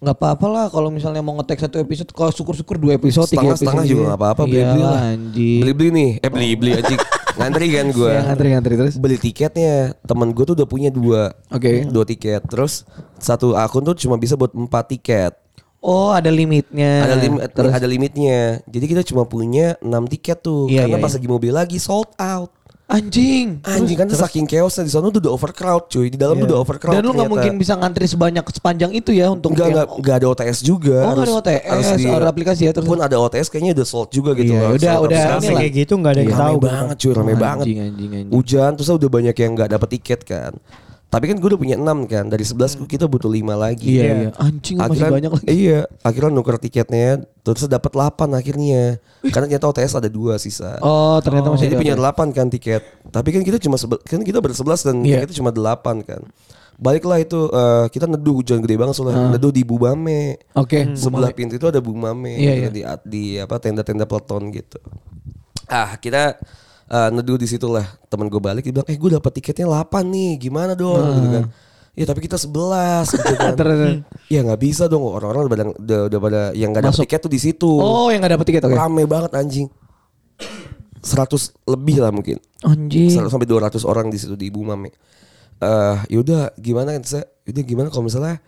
Nggak 0.00 0.16
apa-apa 0.16 0.46
lah 0.48 0.66
kalau 0.72 0.88
misalnya 0.88 1.20
mau 1.20 1.36
ngetek 1.36 1.60
satu 1.60 1.76
episode 1.76 2.08
kalau 2.16 2.32
syukur-syukur 2.32 2.80
dua 2.80 2.96
episode 2.96 3.28
tiga 3.28 3.52
episode 3.52 3.68
setengah-setengah 3.68 3.84
juga 3.84 4.02
gak 4.08 4.20
apa-apa 4.24 4.42
beli-beli 4.48 4.80
Iyalah, 4.80 4.96
lah. 4.96 5.12
anjing 5.12 5.60
Beli-beli 5.60 5.90
nih, 5.92 6.10
eh 6.24 6.30
beli-beli 6.32 6.70
anjing. 6.80 7.00
ngantri 7.38 7.66
kan 7.68 7.86
gue. 7.92 8.10
Iya, 8.10 8.22
ngantri-ngantri 8.26 8.74
terus 8.80 8.94
Beli 8.96 9.16
tiketnya, 9.20 9.92
temen 10.08 10.32
gue 10.32 10.44
tuh 10.48 10.56
udah 10.56 10.68
punya 10.68 10.88
dua. 10.88 11.36
Oke. 11.52 11.84
Dua 11.84 12.04
tiket. 12.08 12.48
Terus 12.48 12.88
satu 13.20 13.52
akun 13.52 13.84
tuh 13.84 13.92
cuma 14.00 14.16
bisa 14.16 14.40
buat 14.40 14.56
empat 14.56 14.88
tiket. 14.96 15.32
oh 15.80 16.12
ada 16.12 16.28
limitnya 16.28 17.08
ada 17.08 17.16
limit 17.16 17.40
terus 17.56 17.72
ada 17.72 17.88
limitnya. 17.88 18.60
Jadi 18.68 18.84
kita 18.84 19.00
cuma 19.00 19.24
punya 19.24 19.80
6 19.80 20.12
tiket 20.12 20.44
tuh. 20.44 20.68
Iya, 20.68 20.84
Karena 20.84 21.00
iya, 21.00 21.04
pas 21.04 21.12
iya. 21.12 21.16
lagi 21.16 21.26
mau 21.32 21.40
beli 21.40 21.52
lagi 21.56 21.78
sold 21.80 22.12
out. 22.20 22.52
Anjing 22.90 23.46
Anjing 23.62 23.96
kan 23.96 24.06
saking 24.10 24.44
chaosnya 24.44 24.82
di 24.82 24.90
sana 24.90 25.08
tuh 25.08 25.22
udah 25.22 25.32
overcrowd 25.32 25.86
cuy. 25.86 26.10
Di 26.10 26.18
dalam 26.18 26.34
tuh 26.36 26.46
udah 26.46 26.58
overcrowd. 26.58 26.92
dan 26.92 27.02
lu 27.02 27.12
nggak 27.12 27.30
mungkin 27.30 27.54
bisa 27.54 27.74
ngantri 27.74 28.04
sebanyak 28.04 28.42
sepanjang 28.50 28.90
itu 28.90 29.10
ya 29.10 29.30
untuk 29.30 29.54
Enggak, 29.54 29.68
enggak, 29.70 29.86
enggak 29.94 30.14
ada 30.16 30.26
OTS 30.28 30.58
juga. 30.60 30.98
Oh, 31.00 31.12
nggak 31.14 31.24
ada 31.24 31.34
OTS, 31.38 31.86
ada 32.02 32.26
aplikasi 32.26 32.62
ya, 32.66 32.72
terus- 32.74 32.84
Pun 32.84 32.98
ada 32.98 33.16
OTS 33.16 33.46
kayaknya 33.46 33.72
udah 33.72 33.86
sold 33.86 34.10
juga 34.10 34.34
gitu 34.34 34.50
Iya, 34.50 34.60
loh. 34.60 34.70
udah- 34.74 34.96
Sold 34.98 35.06
udah 35.06 35.22
inilah. 35.38 35.60
kayak 35.62 35.72
gitu 35.72 35.92
nggak 35.94 36.12
ada 36.12 36.20
yang 36.20 36.30
Rame 36.30 36.42
tahu. 36.42 36.56
banget 36.60 36.96
cuy, 36.98 37.12
rame 37.14 37.30
Oh, 37.30 37.38
banget. 37.38 37.64
anjing, 37.64 37.78
anjing, 37.80 38.10
anjing. 38.10 38.32
Hujan 38.34 38.70
terus 38.74 38.88
udah 38.90 39.10
banyak 39.10 39.36
yang 39.38 39.50
nggak 39.54 39.70
dapat 39.70 39.88
tiket 39.94 40.20
kan. 40.24 40.52
Tapi 41.10 41.26
kan 41.26 41.36
gue 41.36 41.48
udah 41.50 41.58
punya 41.58 41.74
6 41.74 42.06
kan. 42.06 42.24
Dari 42.30 42.46
11 42.46 42.86
kita 42.86 43.10
butuh 43.10 43.26
5 43.26 43.42
lagi. 43.58 43.98
iya 43.98 44.02
Iya. 44.02 44.14
iya 44.14 44.30
anjing 44.38 44.76
masih 44.78 44.86
Akhirnya, 45.02 45.10
banyak 45.10 45.30
lagi 45.34 45.46
Iya, 45.50 45.80
akhirnya 46.00 46.30
nuker 46.30 46.56
tiketnya 46.56 47.08
terus 47.42 47.66
dapat 47.66 47.90
8 47.90 48.30
akhirnya. 48.30 49.02
Karena 49.26 49.50
ternyata 49.50 49.66
OTS 49.66 49.98
ada 49.98 50.06
dua 50.06 50.38
sisa. 50.38 50.78
oh 50.78 51.18
ternyata 51.18 51.50
masih 51.50 51.66
Jadi 51.66 51.74
ada 51.90 51.98
punya. 51.98 52.14
8 52.14 52.30
kan 52.30 52.46
tiket. 52.46 52.82
Tapi 53.10 53.28
kan 53.34 53.42
kita 53.42 53.58
cuma 53.58 53.74
kan 54.06 54.20
kita 54.22 54.38
bersebelas 54.38 54.86
dan 54.86 55.02
Iya. 55.02 55.26
kita 55.26 55.34
cuma 55.34 55.50
8 55.50 56.06
kan. 56.06 56.22
Baliklah 56.78 57.18
itu 57.18 57.50
eh, 57.50 57.86
kita 57.90 58.06
neduh 58.06 58.38
hujan 58.38 58.62
gede 58.62 58.78
banget 58.78 58.94
soalnya. 58.94 59.34
Neduh 59.34 59.50
di 59.50 59.66
Bumame. 59.66 60.38
oke 60.54 60.94
Sebelah 60.94 61.34
pintu 61.34 61.58
itu 61.58 61.66
ada 61.66 61.82
Bumame 61.82 62.38
Iya, 62.38 62.70
gitu, 62.70 62.72
di 62.72 62.80
di 63.04 63.22
apa 63.36 63.58
tenda-tenda 63.58 64.06
peleton 64.06 64.54
gitu. 64.54 64.78
Ah, 65.66 65.98
kita 65.98 66.38
eh, 66.90 67.08
neduh 67.10 67.34
di 67.34 67.46
situ 67.46 67.66
lah. 67.66 67.86
Temen 68.06 68.26
gue 68.26 68.38
balik 68.38 68.62
dia 68.62 68.72
bilang, 68.72 68.88
"Eh, 68.90 68.94
gue 68.94 69.10
dapat 69.12 69.32
tiketnya 69.32 69.66
8 69.66 70.04
nih. 70.04 70.30
Gimana 70.40 70.74
dong?" 70.74 70.98
gitu 71.16 71.28
kan. 71.30 71.44
Ya 71.90 72.06
tapi 72.06 72.22
kita 72.22 72.38
11 72.38 73.10
gitu 73.10 73.34
kan. 73.42 73.54
Ya 74.26 74.40
nggak 74.42 74.60
bisa 74.60 74.86
dong 74.86 75.02
orang-orang 75.02 75.42
udah 75.42 75.52
pada 75.52 75.64
udah, 75.74 76.00
udah 76.06 76.20
pada 76.20 76.40
yang 76.54 76.70
nggak 76.70 76.84
dapat 76.86 76.94
Masuk. 76.96 77.04
tiket 77.06 77.20
tuh 77.20 77.32
di 77.32 77.40
situ. 77.40 77.70
oh 77.70 78.08
yang 78.08 78.22
nggak 78.22 78.34
dapet 78.38 78.46
tiket 78.46 78.62
oke 78.64 78.74
Rame 78.74 79.02
banget 79.06 79.30
anjing. 79.34 79.66
100 81.00 81.32
lebih 81.66 81.96
lah 81.98 82.12
mungkin. 82.12 82.36
anjing 82.60 83.08
100 83.16 83.32
sampai 83.32 83.48
200 83.48 83.88
orang 83.88 84.12
di 84.12 84.18
situ 84.20 84.36
di 84.36 84.52
Ibu 84.52 84.60
Mame. 84.62 84.92
Eh 85.60 85.96
yaudah 86.12 86.52
gimana 86.56 86.92
kan 86.92 87.02
saya 87.04 87.24
yaudah 87.44 87.64
gimana 87.64 87.88
kalau 87.88 88.04
misalnya 88.04 88.40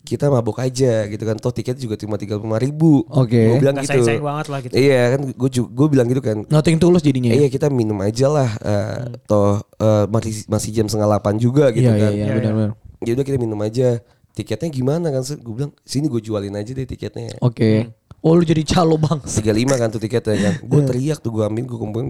kita 0.00 0.32
mabuk 0.32 0.58
aja 0.58 1.06
gitu 1.06 1.22
kan. 1.22 1.36
Toh 1.36 1.52
tiket 1.52 1.76
juga 1.76 1.94
cuma 2.00 2.16
tiga 2.16 2.40
ribu. 2.58 3.04
Oke. 3.06 3.36
gue 3.36 3.58
bilang 3.60 3.76
Nggak 3.76 3.86
gitu. 3.86 3.92
sayang-sayang 4.00 4.24
banget 4.24 4.46
lah 4.48 4.58
gitu. 4.64 4.72
iya 4.74 5.02
kan 5.14 5.20
gue 5.30 5.48
gue 5.60 5.86
bilang 5.92 6.06
gitu 6.08 6.22
kan. 6.24 6.36
Nothing 6.48 6.76
tulus 6.80 7.02
jadinya 7.04 7.30
ya? 7.30 7.44
Iya 7.44 7.48
kita 7.52 7.66
minum 7.68 7.98
aja 8.00 8.26
lah 8.26 8.50
eh, 8.60 8.98
toh 9.28 9.60
eh, 9.78 10.04
masih 10.08 10.44
masih 10.48 10.70
jam 10.72 10.86
setengah 10.88 11.08
delapan 11.16 11.34
juga 11.36 11.64
gitu 11.70 11.86
iya 11.86 11.94
kan 11.96 12.12
iya 12.12 12.16
iya 12.16 12.24
Iya, 12.26 12.34
benar-benar. 12.40 12.70
Ya 13.00 13.10
udah 13.16 13.24
kita 13.24 13.38
minum 13.40 13.60
aja. 13.60 13.88
Tiketnya 14.30 14.68
gimana 14.70 15.06
kan 15.10 15.22
gue 15.26 15.54
bilang 15.54 15.72
sini 15.84 16.06
gue 16.06 16.20
jualin 16.22 16.54
aja 16.56 16.70
deh 16.70 16.86
tiketnya. 16.86 17.36
Oke. 17.42 17.90
Oh 18.20 18.36
lu 18.36 18.44
jadi 18.44 18.60
calo 18.62 19.00
bang. 19.00 19.20
35 19.24 19.80
kan 19.80 19.88
tuh 19.88 20.00
tiketnya 20.00 20.36
kan. 20.36 20.54
Gue 20.70 20.84
teriak 20.84 21.24
tuh 21.24 21.32
gue 21.32 21.40
ambil 21.40 21.64
gue 21.64 21.78
kumpulin. 21.80 22.08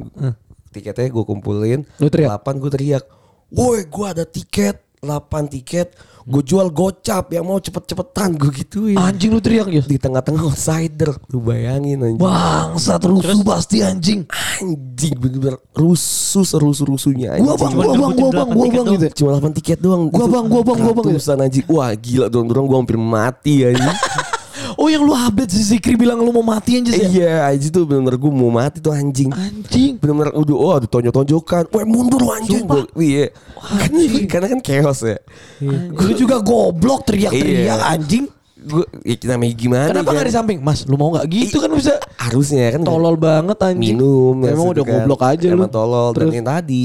Tiketnya 0.75 1.07
gue 1.07 1.25
kumpulin. 1.25 1.81
Lu 2.03 2.11
teriak? 2.11 2.43
8 2.43 2.59
gue 2.59 2.71
teriak 2.71 3.05
woi 3.51 3.83
gue 3.87 4.07
ada 4.07 4.23
tiket 4.23 4.79
8 5.01 5.49
tiket, 5.49 5.97
gue 6.29 6.43
jual 6.45 6.69
gocap 6.69 7.33
yang 7.33 7.49
mau 7.49 7.57
cepet-cepetan 7.57 8.37
gue 8.37 8.53
gituin. 8.53 9.01
Anjing 9.01 9.33
lu 9.33 9.41
teriak 9.41 9.73
ya. 9.73 9.81
Di 9.81 9.97
tengah-tengah 9.97 10.45
outsider, 10.45 11.17
lu 11.33 11.41
bayangin 11.41 12.05
anjing. 12.05 12.21
Bangsat 12.21 13.01
rusuh 13.09 13.41
pasti 13.41 13.81
anjing. 13.81 14.29
Anjing 14.61 15.17
bener-bener 15.17 15.57
rusuh 15.73 16.45
serusuh-rusuhnya 16.45 17.41
anjing. 17.41 17.49
Gua 17.49 17.57
bang, 17.57 17.73
Cuma 17.73 17.83
gua 17.83 17.97
bang, 17.97 18.13
gua 18.13 18.31
bang, 18.31 18.49
gua 18.53 18.67
bang 18.69 18.87
gitu. 18.93 19.07
Cuma 19.25 19.31
8 19.41 19.57
tiket 19.57 19.79
doang. 19.81 20.13
Gua 20.13 20.27
bang, 20.29 20.45
gua 20.45 20.63
bang, 20.69 20.79
gua 20.85 20.93
bang, 20.93 21.07
gitu. 21.09 21.17
Ratusan 21.17 21.39
anjing. 21.41 21.65
Wah 21.73 21.91
gila 21.97 22.27
dorong-dorong 22.29 22.67
gue 22.69 22.79
hampir 22.85 22.99
mati 23.01 23.55
anjing. 23.65 23.89
Oh 24.81 24.89
yang 24.89 25.05
lu 25.05 25.13
update 25.13 25.53
si 25.53 25.61
Zikri 25.61 25.93
bilang 25.93 26.25
lu 26.25 26.33
mau 26.33 26.41
mati 26.41 26.81
anjing 26.81 26.97
ya? 26.97 27.05
Iya 27.05 27.35
anjing 27.53 27.69
tuh 27.69 27.85
bener-bener 27.85 28.17
gue 28.17 28.33
mau 28.33 28.49
mati 28.49 28.81
tuh 28.81 28.97
anjing. 28.97 29.29
Anjing. 29.29 30.01
Bener-bener 30.01 30.33
udah 30.33 30.57
oh 30.57 30.73
ada 30.81 30.89
tonjok-tonjokan. 30.89 31.69
Weh 31.69 31.85
mundur 31.85 32.17
lu 32.17 32.33
anjing. 32.33 32.65
Gua, 32.65 32.89
iya. 32.97 33.29
Kan, 33.61 33.93
karena 34.25 34.47
kan 34.49 34.61
chaos 34.65 35.05
ya. 35.05 35.21
Lu 35.61 36.17
juga 36.17 36.41
goblok 36.41 37.05
teriak-teriak 37.05 37.77
Iya. 37.77 37.93
anjing. 37.93 38.25
Gue 38.57 38.85
ya, 39.05 39.17
namanya 39.29 39.53
gimana 39.53 39.89
Kenapa 39.93 40.13
kan? 40.13 40.17
gak 40.17 40.27
di 40.29 40.35
samping? 40.37 40.59
Mas, 40.61 40.85
lu 40.85 40.97
mau 40.97 41.13
gak 41.13 41.29
gitu 41.29 41.61
kan 41.61 41.73
bisa 41.73 41.97
Harusnya 42.17 42.73
kan 42.73 42.81
tolol 42.81 43.17
banget 43.17 43.57
anjing. 43.61 43.97
minum 43.97 44.33
Emang 44.37 44.49
maksudnya 44.49 44.73
udah 44.73 44.85
kan. 44.85 44.93
goblok 44.97 45.21
aja 45.29 45.47
lu. 45.49 45.57
Emang 45.61 45.73
tolol 45.73 46.09
dan 46.13 46.25
Terus? 46.25 46.33
yang 46.41 46.47
tadi 46.49 46.83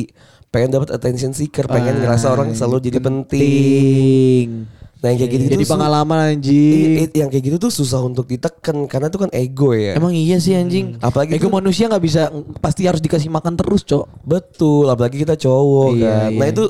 pengen 0.51 0.69
dapat 0.71 0.89
attention 0.91 1.31
seeker, 1.31 1.67
pengen 1.67 1.99
ngerasa 1.99 2.27
orang 2.27 2.51
selalu 2.51 2.87
jadi 2.87 2.99
penting. 2.99 4.47
penting. 4.51 4.74
Nah 5.05 5.13
yang 5.13 5.19
kayak 5.21 5.31
gitu 5.31 5.43
Jadi 5.45 5.55
tuh 5.55 5.69
su- 5.69 5.73
pengalaman 5.77 6.17
Iya, 6.17 6.25
anjing. 6.33 6.81
iya, 6.97 7.05
yang 7.15 7.29
kayak 7.29 7.43
gitu 7.45 7.57
tuh 7.61 7.69
susah 7.69 8.01
untuk 8.01 8.25
ditekan 8.25 8.89
karena 8.89 9.05
itu 9.05 9.21
kan 9.21 9.29
ego 9.29 9.69
ya. 9.71 9.93
Emang 9.93 10.09
iya 10.11 10.35
sih 10.35 10.51
anjing. 10.51 10.97
Apalagi 10.97 11.37
ego 11.37 11.45
tuh- 11.45 11.53
manusia 11.53 11.85
nggak 11.85 12.01
bisa 12.01 12.21
pasti 12.57 12.83
harus 12.83 12.97
dikasih 12.97 13.29
makan 13.29 13.53
terus, 13.53 13.85
Cok. 13.85 14.25
Betul, 14.25 14.89
apalagi 14.89 15.21
kita 15.21 15.37
cowok 15.37 15.89
Iya, 15.93 16.09
kan. 16.25 16.29
Nah 16.33 16.47
iya. 16.47 16.51
itu 16.51 16.65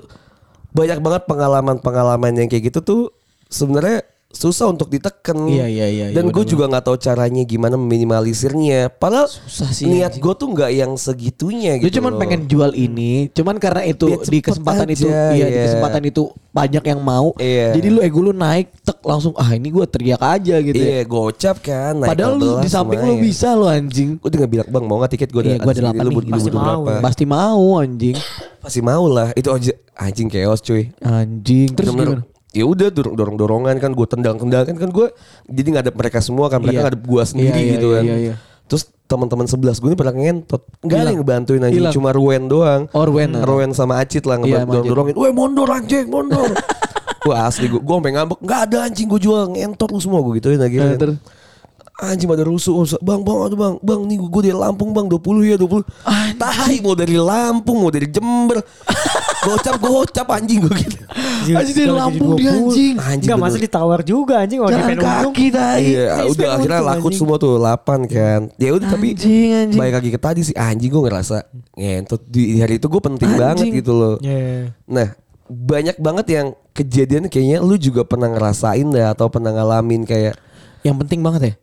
banyak 0.69 0.99
banget 0.99 1.21
pengalaman-pengalaman 1.25 2.31
yang 2.35 2.47
kayak 2.47 2.67
gitu 2.67 2.79
tuh 2.81 3.01
sebenarnya 3.47 4.03
susah 4.35 4.67
untuk 4.67 4.91
diteken. 4.91 5.47
Iya, 5.47 5.65
iya, 5.71 5.87
iya, 5.87 6.05
Dan 6.11 6.27
iya, 6.27 6.33
gue 6.35 6.43
juga 6.43 6.67
nggak 6.67 6.85
tahu 6.85 6.97
caranya 6.99 7.41
gimana 7.47 7.79
meminimalisirnya. 7.79 8.91
Padahal 8.91 9.31
Susah 9.31 9.71
sih, 9.71 9.87
niat 9.87 10.19
gue 10.19 10.33
tuh 10.35 10.47
nggak 10.51 10.71
yang 10.75 10.91
segitunya 10.99 11.79
Dia 11.79 11.87
gitu. 11.87 12.03
cuman 12.03 12.11
loh. 12.13 12.19
pengen 12.19 12.41
jual 12.45 12.71
ini, 12.75 13.31
cuman 13.31 13.55
karena 13.57 13.87
itu 13.87 14.11
Biar 14.11 14.27
di 14.27 14.39
kesempatan 14.43 14.87
itu, 14.91 15.07
aja, 15.07 15.31
iya 15.31 15.45
di 15.47 15.55
iya. 15.55 15.63
kesempatan 15.71 16.03
itu 16.03 16.21
banyak 16.51 16.83
yang 16.83 16.99
mau. 16.99 17.31
Iya. 17.39 17.79
Jadi 17.79 17.87
lu 17.87 17.99
ego 18.03 18.19
lu 18.19 18.35
naik, 18.35 18.75
tek 18.83 18.99
langsung 19.07 19.31
ah 19.39 19.49
ini 19.55 19.71
gue 19.71 19.85
teriak 19.87 20.19
aja 20.19 20.55
gitu. 20.59 20.75
ya. 20.75 20.99
Iya, 20.99 21.01
gocap 21.07 21.55
kan. 21.63 21.93
naik 22.03 22.09
Padahal 22.11 22.33
lu 22.35 22.49
14 22.59 22.63
di 22.63 22.69
samping 22.69 22.99
lu 23.01 23.13
bisa 23.23 23.47
lo 23.55 23.65
anjing. 23.71 24.19
Gue 24.19 24.29
tinggal 24.29 24.51
bilang 24.51 24.67
bang 24.67 24.83
mau 24.83 24.99
nggak 24.99 25.11
tiket 25.15 25.29
gue 25.31 25.41
Iya, 25.45 25.61
gua 25.61 25.71
ada 25.71 25.81
delapan 25.81 26.03
lu 26.03 26.09
nih, 26.09 26.17
butuh 26.17 26.33
pasti 26.35 26.49
mau. 26.51 26.81
berapa? 26.83 26.91
Pasti 26.99 27.23
mau 27.23 27.65
anjing. 27.79 28.15
Pasti 28.59 28.79
mau 28.83 29.03
lah. 29.07 29.29
Itu 29.37 29.49
aja 29.53 29.71
anjing 29.95 30.27
chaos 30.27 30.59
cuy. 30.59 30.91
Anjing. 30.99 31.69
Terus 31.77 31.93
gimana? 31.93 32.34
Ya 32.55 32.63
udah 32.63 32.87
dorong 32.87 33.13
dorong 33.13 33.35
dorongan 33.35 33.75
kan 33.77 33.91
gue 33.91 34.07
tendang 34.07 34.35
tendang 34.37 34.63
kan 34.63 34.75
kan 34.77 34.89
gue 34.89 35.07
jadi 35.45 35.67
nggak 35.69 35.83
ada 35.83 35.93
mereka 35.93 36.19
semua 36.19 36.47
kan 36.47 36.57
Iya. 36.57 36.65
mereka 36.65 36.79
ngadep 36.85 37.03
gue 37.03 37.23
sendiri 37.25 37.51
Iya, 37.51 37.59
iya, 37.61 37.73
gitu 37.75 37.87
iya, 37.87 37.93
kan 37.93 38.03
iya, 38.05 38.15
iya. 38.17 38.33
terus 38.65 38.83
teman-teman 39.05 39.45
sebelas 39.45 39.77
gue 39.77 39.87
ini 39.87 39.95
pada 39.95 40.09
ngentot 40.09 40.61
nggak 40.79 40.95
ada 40.95 41.05
yang 41.05 41.19
ngebantuin 41.19 41.61
aja 41.61 41.75
Hilang. 41.75 41.93
cuma 41.93 42.09
Ruwen 42.09 42.43
doang 42.45 42.81
Oh, 42.89 43.03
Ruwen. 43.03 43.35
Ruwen 43.37 43.69
sama 43.71 43.99
Acit 43.99 44.23
lah 44.23 44.39
Iya, 44.39 44.63
ngebantu 44.63 44.77
Acit. 44.77 44.87
dorongin 44.87 45.13
weh 45.13 45.29
mondor 45.29 45.67
anjing 45.69 46.07
mondor 46.07 46.49
Wah 47.27 47.45
asli 47.45 47.65
gue 47.65 47.77
gue 47.77 47.95
ngambek 48.07 48.39
nggak 48.39 48.59
ada 48.63 48.77
anjing 48.85 49.05
gue 49.05 49.19
jual 49.19 49.51
ngentot 49.51 49.89
lu 49.89 49.99
semua 49.99 50.21
gue 50.21 50.37
gituin 50.37 50.57
lagi 50.57 50.77
kan. 50.77 50.93
terus? 50.95 51.17
Anjing 51.95 52.27
pada 52.27 52.43
rusuh. 52.43 52.75
Bang 52.99 53.23
bang 53.23 53.39
aduh 53.41 53.55
bang 53.55 53.73
Bang 53.79 54.03
nih 54.03 54.19
gue 54.19 54.41
dari 54.43 54.53
Lampung 54.53 54.91
bang 54.91 55.07
20 55.07 55.47
ya 55.47 55.55
20 55.55 55.87
Tahi 56.35 56.75
mau 56.79 56.91
dari 56.91 57.15
Lampung 57.15 57.79
Mau 57.79 57.87
dari 57.87 58.05
Jember 58.05 58.59
Gocap 59.47 59.79
gocap 59.79 60.27
anjing 60.27 60.59
gue 60.59 60.75
gitu 60.75 60.99
Anjing 61.53 61.77
dari 61.77 61.93
Lampung 61.93 62.31
dia 62.33 62.51
anjing. 62.57 62.95
Anjing 62.97 63.27
Enggak 63.29 63.39
masa 63.39 63.57
ditawar 63.61 63.99
juga 64.01 64.33
anjing 64.41 64.57
kalau 64.57 64.71
Jalan 64.73 64.97
kaki 64.97 65.45
tai. 65.53 65.81
Iya, 65.85 66.07
udah 66.25 66.47
akhirnya 66.57 66.81
laku 66.81 67.07
anjing. 67.13 67.19
semua 67.21 67.35
tuh 67.37 67.61
8 67.61 68.09
kan. 68.09 68.41
Ya 68.57 68.69
udah 68.73 68.87
tapi 68.89 69.07
Anjing, 69.13 69.49
anjing. 69.53 69.77
balik 69.77 69.93
lagi 70.01 70.09
ke 70.09 70.19
tadi 70.19 70.41
sih 70.41 70.55
anjing 70.57 70.89
gue 70.89 71.03
ngerasa 71.05 71.37
ngentot 71.75 72.21
di 72.25 72.57
hari 72.57 72.81
itu 72.81 72.87
gue 72.89 73.01
penting 73.03 73.29
Anjing. 73.29 73.41
banget 73.45 73.65
gitu 73.77 73.91
loh. 73.93 74.15
Iya. 74.17 74.73
Nah, 74.89 75.07
banyak 75.45 75.97
banget 76.01 76.25
yang 76.33 76.47
kejadian 76.73 77.29
kayaknya 77.29 77.61
lu 77.61 77.77
juga 77.77 78.01
pernah 78.01 78.33
ngerasain 78.33 78.89
dah 78.89 79.13
atau 79.13 79.29
pernah 79.29 79.53
ngalamin 79.53 80.01
kayak 80.01 80.33
Yang 80.81 80.95
penting 81.05 81.19
banget 81.21 81.41
ya. 81.41 81.53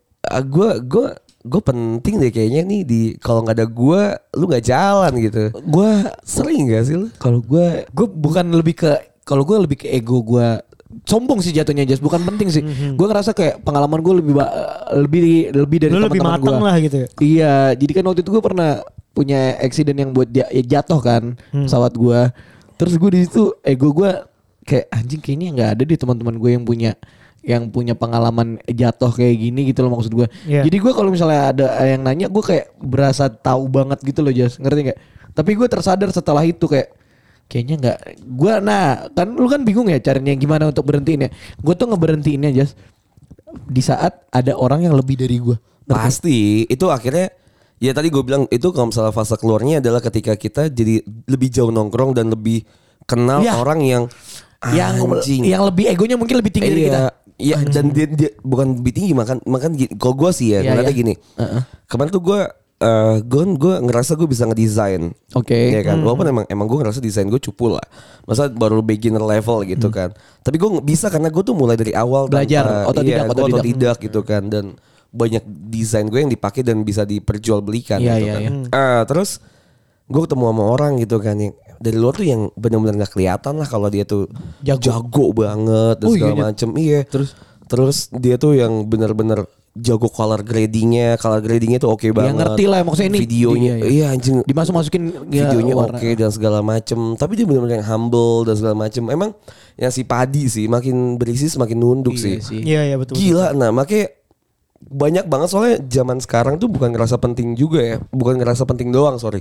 gue 0.42 0.70
gue 0.82 1.06
gue 1.42 1.58
penting 1.58 2.22
deh 2.22 2.30
kayaknya 2.30 2.62
nih 2.62 2.80
di 2.86 3.00
kalau 3.18 3.42
nggak 3.42 3.58
ada 3.58 3.66
gue 3.66 4.00
lu 4.38 4.44
nggak 4.46 4.62
jalan 4.62 5.12
gitu. 5.18 5.50
Gue 5.66 5.90
Sering 6.22 6.70
gak 6.70 6.86
sih 6.86 6.94
lu? 6.94 7.10
kalau 7.18 7.42
gue 7.42 7.82
gue 7.90 8.06
bukan 8.06 8.46
lebih 8.54 8.78
ke 8.78 8.90
kalau 9.32 9.42
gue 9.42 9.56
lebih 9.58 9.76
ke 9.78 9.88
ego 9.88 10.20
gue 10.20 10.60
sombong 11.02 11.40
sih 11.40 11.50
jatuhnya 11.50 11.82
Jas 11.82 11.98
bukan 11.98 12.20
penting 12.22 12.48
sih. 12.48 12.60
Gue 12.92 13.06
ngerasa 13.06 13.32
kayak 13.32 13.64
pengalaman 13.64 13.98
gue 13.98 14.14
lebih 14.14 14.36
lebih 14.92 15.24
lebih 15.50 15.78
dari 15.80 15.92
teman-teman 16.12 16.36
matang 16.36 16.60
gua. 16.60 16.68
lah 16.68 16.76
gitu 16.78 16.96
ya. 16.98 17.06
iya 17.18 17.52
jadi 17.72 17.92
kan 17.94 18.04
waktu 18.06 18.20
itu 18.20 18.30
gue 18.30 18.42
pernah 18.42 18.70
punya 19.10 19.40
accident 19.58 19.96
yang 19.98 20.10
buat 20.10 20.24
dia 20.26 20.44
ya 20.48 20.60
jatuh 20.60 21.00
kan 21.00 21.22
pesawat 21.50 21.92
gue 21.92 22.20
terus 22.74 22.94
gue 22.94 23.10
di 23.10 23.20
situ 23.24 23.56
ego 23.62 23.88
gue 23.90 24.10
kayak 24.62 24.86
anjing 24.90 25.20
kayaknya 25.20 25.48
nggak 25.50 25.70
ada 25.70 25.82
di 25.82 25.96
teman-teman 25.96 26.36
gue 26.36 26.50
yang 26.50 26.62
punya 26.62 26.92
yang 27.42 27.68
punya 27.68 27.92
pengalaman 27.92 28.56
jatuh 28.64 29.10
kayak 29.10 29.34
gini 29.34 29.66
gitu 29.66 29.82
loh 29.82 29.92
maksud 29.92 30.12
gue 30.12 30.28
Iya. 30.44 30.62
jadi 30.62 30.76
gue 30.78 30.92
kalau 30.92 31.08
misalnya 31.08 31.40
ada 31.50 31.66
yang 31.82 32.00
nanya 32.00 32.26
gue 32.28 32.38
kayak 32.38 32.70
berasa 32.78 33.26
tahu 33.26 33.66
banget 33.66 33.98
gitu 34.00 34.20
loh 34.20 34.30
Jas 34.30 34.56
ngerti 34.56 34.80
nggak? 34.86 34.98
Tapi 35.32 35.50
gue 35.52 35.64
tersadar 35.66 36.08
setelah 36.08 36.40
itu 36.42 36.64
kayak 36.64 36.92
kayaknya 37.52 37.76
nggak 37.76 37.98
gue 38.24 38.52
nah 38.64 39.04
kan 39.12 39.28
lu 39.28 39.44
kan 39.44 39.60
bingung 39.60 39.92
ya 39.92 40.00
caranya 40.00 40.32
gimana 40.32 40.72
untuk 40.72 40.88
berhentiin 40.88 41.28
ya 41.28 41.30
gue 41.60 41.74
tuh 41.76 41.86
ngeberhentiinnya 41.92 42.50
Jas 42.56 42.72
di 43.68 43.84
saat 43.84 44.24
ada 44.32 44.56
orang 44.56 44.88
yang 44.88 44.96
lebih 44.96 45.20
dari 45.20 45.36
gue 45.36 45.60
Pasti 45.92 46.64
itu 46.64 46.88
akhirnya 46.88 47.28
ya 47.76 47.92
tadi 47.92 48.08
gue 48.08 48.22
bilang 48.24 48.48
itu 48.48 48.72
kalau 48.72 48.88
misalnya 48.88 49.12
fase 49.12 49.36
keluarnya 49.36 49.84
adalah 49.84 50.00
ketika 50.00 50.32
kita 50.40 50.72
jadi 50.72 51.04
lebih 51.28 51.52
jauh 51.52 51.68
nongkrong 51.68 52.16
dan 52.16 52.32
lebih 52.32 52.64
kenal 53.04 53.44
Iya. 53.44 53.60
orang 53.60 53.84
yang 53.84 54.02
yang 54.72 54.94
anjing. 54.96 55.42
yang 55.44 55.68
lebih 55.68 55.90
egonya 55.90 56.16
mungkin 56.16 56.40
lebih 56.40 56.54
tinggi 56.54 56.70
dari 56.70 56.84
kita 56.88 57.02
Iya, 57.42 57.58
iya 57.58 57.72
dan 57.74 57.90
dia, 57.90 58.06
dia 58.06 58.30
bukan 58.46 58.78
lebih 58.78 58.92
tinggi 58.94 59.12
makan 59.18 59.42
makan. 59.42 59.74
Kalau 59.98 60.14
gue 60.14 60.30
sih 60.30 60.54
ya, 60.54 60.62
ngeliatnya 60.62 60.94
iya. 60.94 61.00
gini. 61.02 61.14
Heeh. 61.34 61.62
Kemarin 61.90 62.10
tuh 62.14 62.22
gue 62.22 62.40
eh 62.82 63.16
gue 63.20 63.42
gue 63.54 63.74
ngerasa 63.80 64.12
gue 64.12 64.26
bisa 64.26 64.42
ngedesain. 64.42 65.14
Oke. 65.32 65.54
Iya 65.70 65.82
kan, 65.84 66.02
walaupun 66.02 66.26
emang 66.26 66.44
emang 66.46 66.66
gue 66.66 66.78
ngerasa 66.78 66.98
desain 66.98 67.24
gue 67.24 67.38
cupu 67.38 67.70
lah. 67.70 67.84
Masa 68.22 68.46
baru 68.46 68.80
beginner 68.80 69.22
level 69.22 69.62
gitu 69.64 69.86
kan. 69.88 70.10
Tapi 70.40 70.56
gue 70.56 70.70
bisa 70.80 71.06
karena 71.06 71.28
gue 71.28 71.40
tuh 71.40 71.52
mulai 71.52 71.74
dari 71.74 71.92
awal 71.92 72.26
Hmm. 72.26 72.34
Belajar, 72.34 72.64
tanpa- 72.64 72.90
otodidak, 72.90 73.06
iya, 73.06 73.22
gue 73.22 73.32
otodidak. 73.32 73.54
otodidak 73.54 73.96
gitu 74.00 74.20
kan 74.22 74.42
dan 74.44 74.64
banyak 75.08 75.42
desain 75.68 76.04
gue 76.04 76.18
yang 76.18 76.28
dipakai 76.28 76.60
dan 76.60 76.82
bisa 76.82 77.04
diperjualbelikan 77.04 78.00
Iya, 78.00 78.12
gitu 78.12 78.24
iya, 78.24 78.34
kan. 78.34 78.42
iya. 78.42 78.68
Ah, 78.72 79.02
terus 79.04 79.38
gue 80.04 80.20
ketemu 80.20 80.44
sama 80.48 80.64
orang 80.66 80.92
gitu 80.96 81.16
kan 81.18 81.36
yang 81.36 81.52
dari 81.76 81.96
luar 81.96 82.14
tuh 82.14 82.24
yang 82.24 82.50
benar-benar 82.52 82.94
nggak 82.96 83.12
kelihatan 83.12 83.54
lah 83.56 83.66
kalau 83.66 83.86
dia 83.86 84.02
tuh 84.02 84.26
Jago. 84.60 84.80
jago, 84.80 85.26
banget 85.32 85.96
dan 85.98 86.06
Oh, 86.06 86.12
segala 86.12 86.30
iya, 86.30 86.36
iya. 86.36 86.44
macem 86.44 86.68
iya 86.74 87.00
Terus? 87.04 87.30
terus 87.64 87.96
dia 88.12 88.36
tuh 88.36 88.52
yang 88.52 88.84
benar-benar 88.84 89.44
jago 89.72 90.04
color 90.06 90.44
gradingnya 90.44 91.16
color 91.16 91.40
gradingnya 91.40 91.80
tuh 91.80 91.90
oke 91.90 92.04
banget 92.12 92.36
ngerti 92.36 92.64
lah, 92.68 92.84
maksudnya 92.84 93.08
ini- 93.08 93.22
videonya 93.24 93.72
iya, 93.74 93.76
iya. 93.80 93.88
iya 93.88 94.06
anjing 94.12 94.44
dimasuk 94.44 94.72
masukin 94.72 95.08
videonya 95.24 95.72
oke 95.72 96.08
dan 96.12 96.28
segala 96.28 96.60
macem 96.60 97.16
tapi 97.16 97.40
dia 97.40 97.48
benar-benar 97.48 97.80
yang 97.80 97.88
humble 97.88 98.44
dan 98.44 98.54
segala 98.54 98.76
macem 98.76 99.08
emang 99.08 99.32
yang 99.74 99.88
si 99.88 100.04
padi 100.04 100.44
sih 100.46 100.68
makin 100.68 101.16
berisi 101.16 101.48
semakin 101.48 101.74
nunduk 101.74 102.12
Iya 102.12 102.20
sih. 102.20 102.36
sih. 102.38 102.60
Iya 102.60 102.80
iya 102.84 102.96
betul. 103.00 103.16
gila 103.16 103.56
nah 103.56 103.72
makanya 103.72 104.12
banyak 104.82 105.24
banget 105.24 105.48
soalnya 105.48 105.76
zaman 105.80 106.18
sekarang 106.18 106.58
tuh 106.58 106.68
bukan 106.68 106.92
ngerasa 106.92 107.16
penting 107.16 107.54
juga 107.54 107.80
ya 107.80 107.96
bukan 108.10 108.36
ngerasa 108.36 108.66
penting 108.66 108.92
doang 108.92 109.16
sorry 109.16 109.40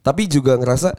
tapi 0.00 0.26
juga 0.26 0.58
ngerasa 0.58 0.96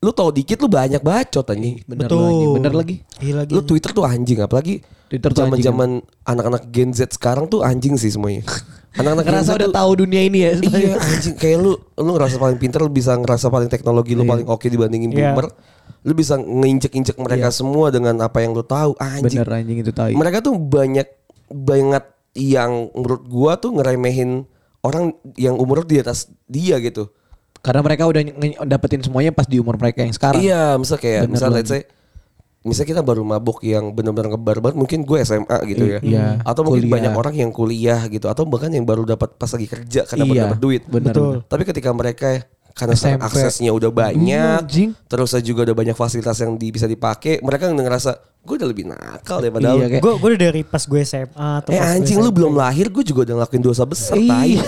lu 0.00 0.10
tahu 0.10 0.32
dikit 0.32 0.56
lu 0.56 0.64
banyak 0.66 0.98
bacot 0.98 1.44
anjing 1.44 1.84
bener 1.84 2.08
Betul. 2.08 2.24
lagi 2.24 2.46
bener 2.56 2.72
lagi 2.72 2.96
Iya 3.20 3.34
lagi. 3.36 3.52
lu 3.52 3.60
Twitter 3.60 3.92
tuh 3.92 4.00
anjing 4.02 4.40
apalagi 4.40 4.80
Twitter 5.06 5.28
tuh 5.28 5.36
zaman 5.38 5.52
anjing. 5.52 5.66
zaman 5.66 5.90
anak-anak 6.24 6.62
Gen 6.68 6.90
Z 6.90 7.12
sekarang 7.12 7.44
tuh 7.46 7.60
anjing 7.60 8.00
sih 8.00 8.08
semuanya 8.08 8.40
anak-anak 8.96 9.28
ngerasa 9.28 9.50
udah 9.54 9.70
tahu 9.70 9.90
dunia 10.00 10.24
ini 10.24 10.38
ya 10.40 10.52
Iya 10.56 10.96
anjing 10.96 11.36
kayak 11.36 11.58
lu 11.60 11.72
lu 11.76 12.10
ngerasa 12.10 12.40
paling 12.40 12.56
pinter 12.56 12.80
lu 12.80 12.88
bisa 12.88 13.12
ngerasa 13.14 13.52
paling 13.52 13.68
teknologi 13.68 14.16
lu 14.16 14.24
paling 14.24 14.48
oke 14.48 14.64
dibandingin 14.64 15.12
Iya. 15.12 15.36
boomer. 15.36 15.52
Lu 16.00 16.16
bisa 16.16 16.40
nginjek-injek 16.40 17.20
mereka 17.20 17.52
semua 17.52 17.92
dengan 17.92 18.16
apa 18.24 18.40
yang 18.40 18.56
lu 18.56 18.64
tahu. 18.64 18.96
Anjing. 18.96 19.36
bener 19.36 19.52
anjing 19.52 19.78
itu 19.78 19.92
tai 19.92 20.16
Mereka 20.16 20.40
tuh 20.40 20.56
banyak 20.56 21.04
banget 21.46 22.08
yang 22.32 22.88
menurut 22.96 23.22
gua 23.26 23.52
tuh 23.54 23.76
ngeremehin 23.76 24.48
orang 24.80 25.12
yang 25.36 25.54
umur 25.54 25.84
di 25.84 26.00
atas 26.00 26.32
dia 26.46 26.80
gitu. 26.80 27.12
Karena 27.60 27.80
mereka 27.80 28.04
udah 28.04 28.22
dapetin 28.64 29.00
semuanya 29.00 29.30
pas 29.30 29.44
di 29.44 29.60
umur 29.60 29.76
mereka 29.76 30.00
yang 30.00 30.12
sekarang 30.12 30.40
Iya, 30.40 30.76
misal 30.76 30.96
kayak 30.96 31.28
Bener 31.28 31.32
misal 31.36 31.50
let's 31.52 31.68
say 31.68 31.82
Misal 32.60 32.84
kita 32.84 33.00
baru 33.00 33.24
mabuk 33.24 33.64
yang 33.64 33.88
benar-benar 33.88 34.36
ngebar 34.36 34.60
banget 34.60 34.76
mungkin 34.76 35.00
gue 35.00 35.16
SMA 35.24 35.64
gitu 35.64 35.96
ya. 35.96 35.98
Iya, 36.04 36.44
Atau 36.44 36.60
mungkin 36.60 36.84
kuliah. 36.84 36.92
banyak 36.92 37.12
orang 37.16 37.32
yang 37.32 37.50
kuliah 37.56 38.04
gitu 38.04 38.28
atau 38.28 38.44
bahkan 38.44 38.68
yang 38.68 38.84
baru 38.84 39.08
dapat 39.08 39.32
pas 39.32 39.48
lagi 39.48 39.64
kerja 39.64 40.04
karena 40.04 40.24
Iya, 40.28 40.42
dapat 40.44 40.60
duit. 40.60 40.82
bener, 40.84 41.08
Betul. 41.08 41.40
bener. 41.40 41.48
Tapi 41.48 41.62
ketika 41.64 41.88
mereka 41.96 42.44
karena 42.80 42.96
SMP. 42.96 43.22
aksesnya 43.22 43.70
udah 43.70 43.86
Iya, 43.86 43.98
banyak, 44.00 44.58
anjing. 44.64 44.90
terus 45.04 45.30
juga 45.40 45.60
udah 45.62 45.76
banyak 45.76 45.92
fasilitas 45.94 46.36
yang 46.36 46.56
di- 46.56 46.70
bisa 46.70 46.84
dipakai, 46.84 47.38
mereka 47.38 47.68
udah 47.68 47.76
ngerasa 47.78 48.10
gue 48.40 48.54
udah 48.56 48.66
lebih 48.66 48.84
nakal 48.86 49.38
daripada 49.38 49.68
lu. 49.70 49.76
Iya, 49.76 49.86
kayak- 49.90 50.02
Gue 50.02 50.12
gue 50.16 50.28
udah 50.30 50.42
dari 50.42 50.62
pas 50.62 50.80
gue 50.80 51.00
SMA 51.00 51.28
atau 51.60 51.68
Eh 51.68 51.76
pas 51.76 51.84
gue 51.84 51.94
anjing 51.94 52.18
lu 52.18 52.30
belum 52.30 52.52
lahir 52.54 52.88
gue 52.88 53.04
juga 53.04 53.20
udah 53.22 53.34
ngelakuin 53.38 53.60
dosa 53.62 53.84
besar 53.84 54.16
tai. 54.16 54.56
Iya. 54.56 54.64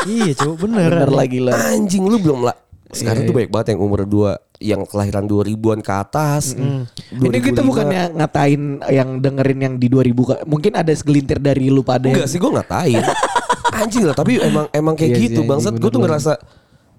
Iya 0.00 0.32
cuy 0.34 0.56
bener. 0.58 0.88
Bener 0.90 1.12
lagi 1.12 1.38
lah. 1.38 1.52
Anjing 1.68 2.02
lu 2.02 2.16
belum 2.16 2.40
lah. 2.42 2.56
Sekarang 2.90 3.22
Iya, 3.22 3.28
tuh 3.28 3.34
banyak 3.36 3.50
banget 3.50 3.66
yang 3.68 3.80
umur 3.80 4.00
2 4.02 4.32
yang 4.58 4.80
kelahiran 4.82 5.24
2000-an 5.24 5.78
ke 5.78 5.92
atas. 5.94 6.56
Ini 6.56 7.38
kita 7.38 7.60
2005. 7.60 7.68
bukannya 7.68 8.02
ngatain 8.14 8.62
yang 8.88 9.08
dengerin 9.18 9.58
yang 9.60 9.74
di 9.76 9.86
2000 9.86 10.10
Kak. 10.26 10.40
Mungkin 10.42 10.72
ada 10.74 10.90
segelintir 10.90 11.38
dari 11.38 11.68
lu 11.68 11.80
pada 11.82 12.08
Enggak 12.08 12.24
yang- 12.24 12.32
sih 12.32 12.40
gue 12.40 12.50
ngatain. 12.50 13.04
Anjing 13.80 14.02
lah 14.02 14.12
tapi 14.12 14.36
emang 14.36 14.66
emang 14.70 14.94
kayak 14.94 15.10
Iya 15.10 15.20
gitu 15.22 15.38
anjing, 15.38 15.46
bangsat. 15.46 15.72
Gue 15.72 15.78
bener 15.78 15.86
tuh 15.86 16.00
banget. 16.00 16.10
ngerasa 16.10 16.32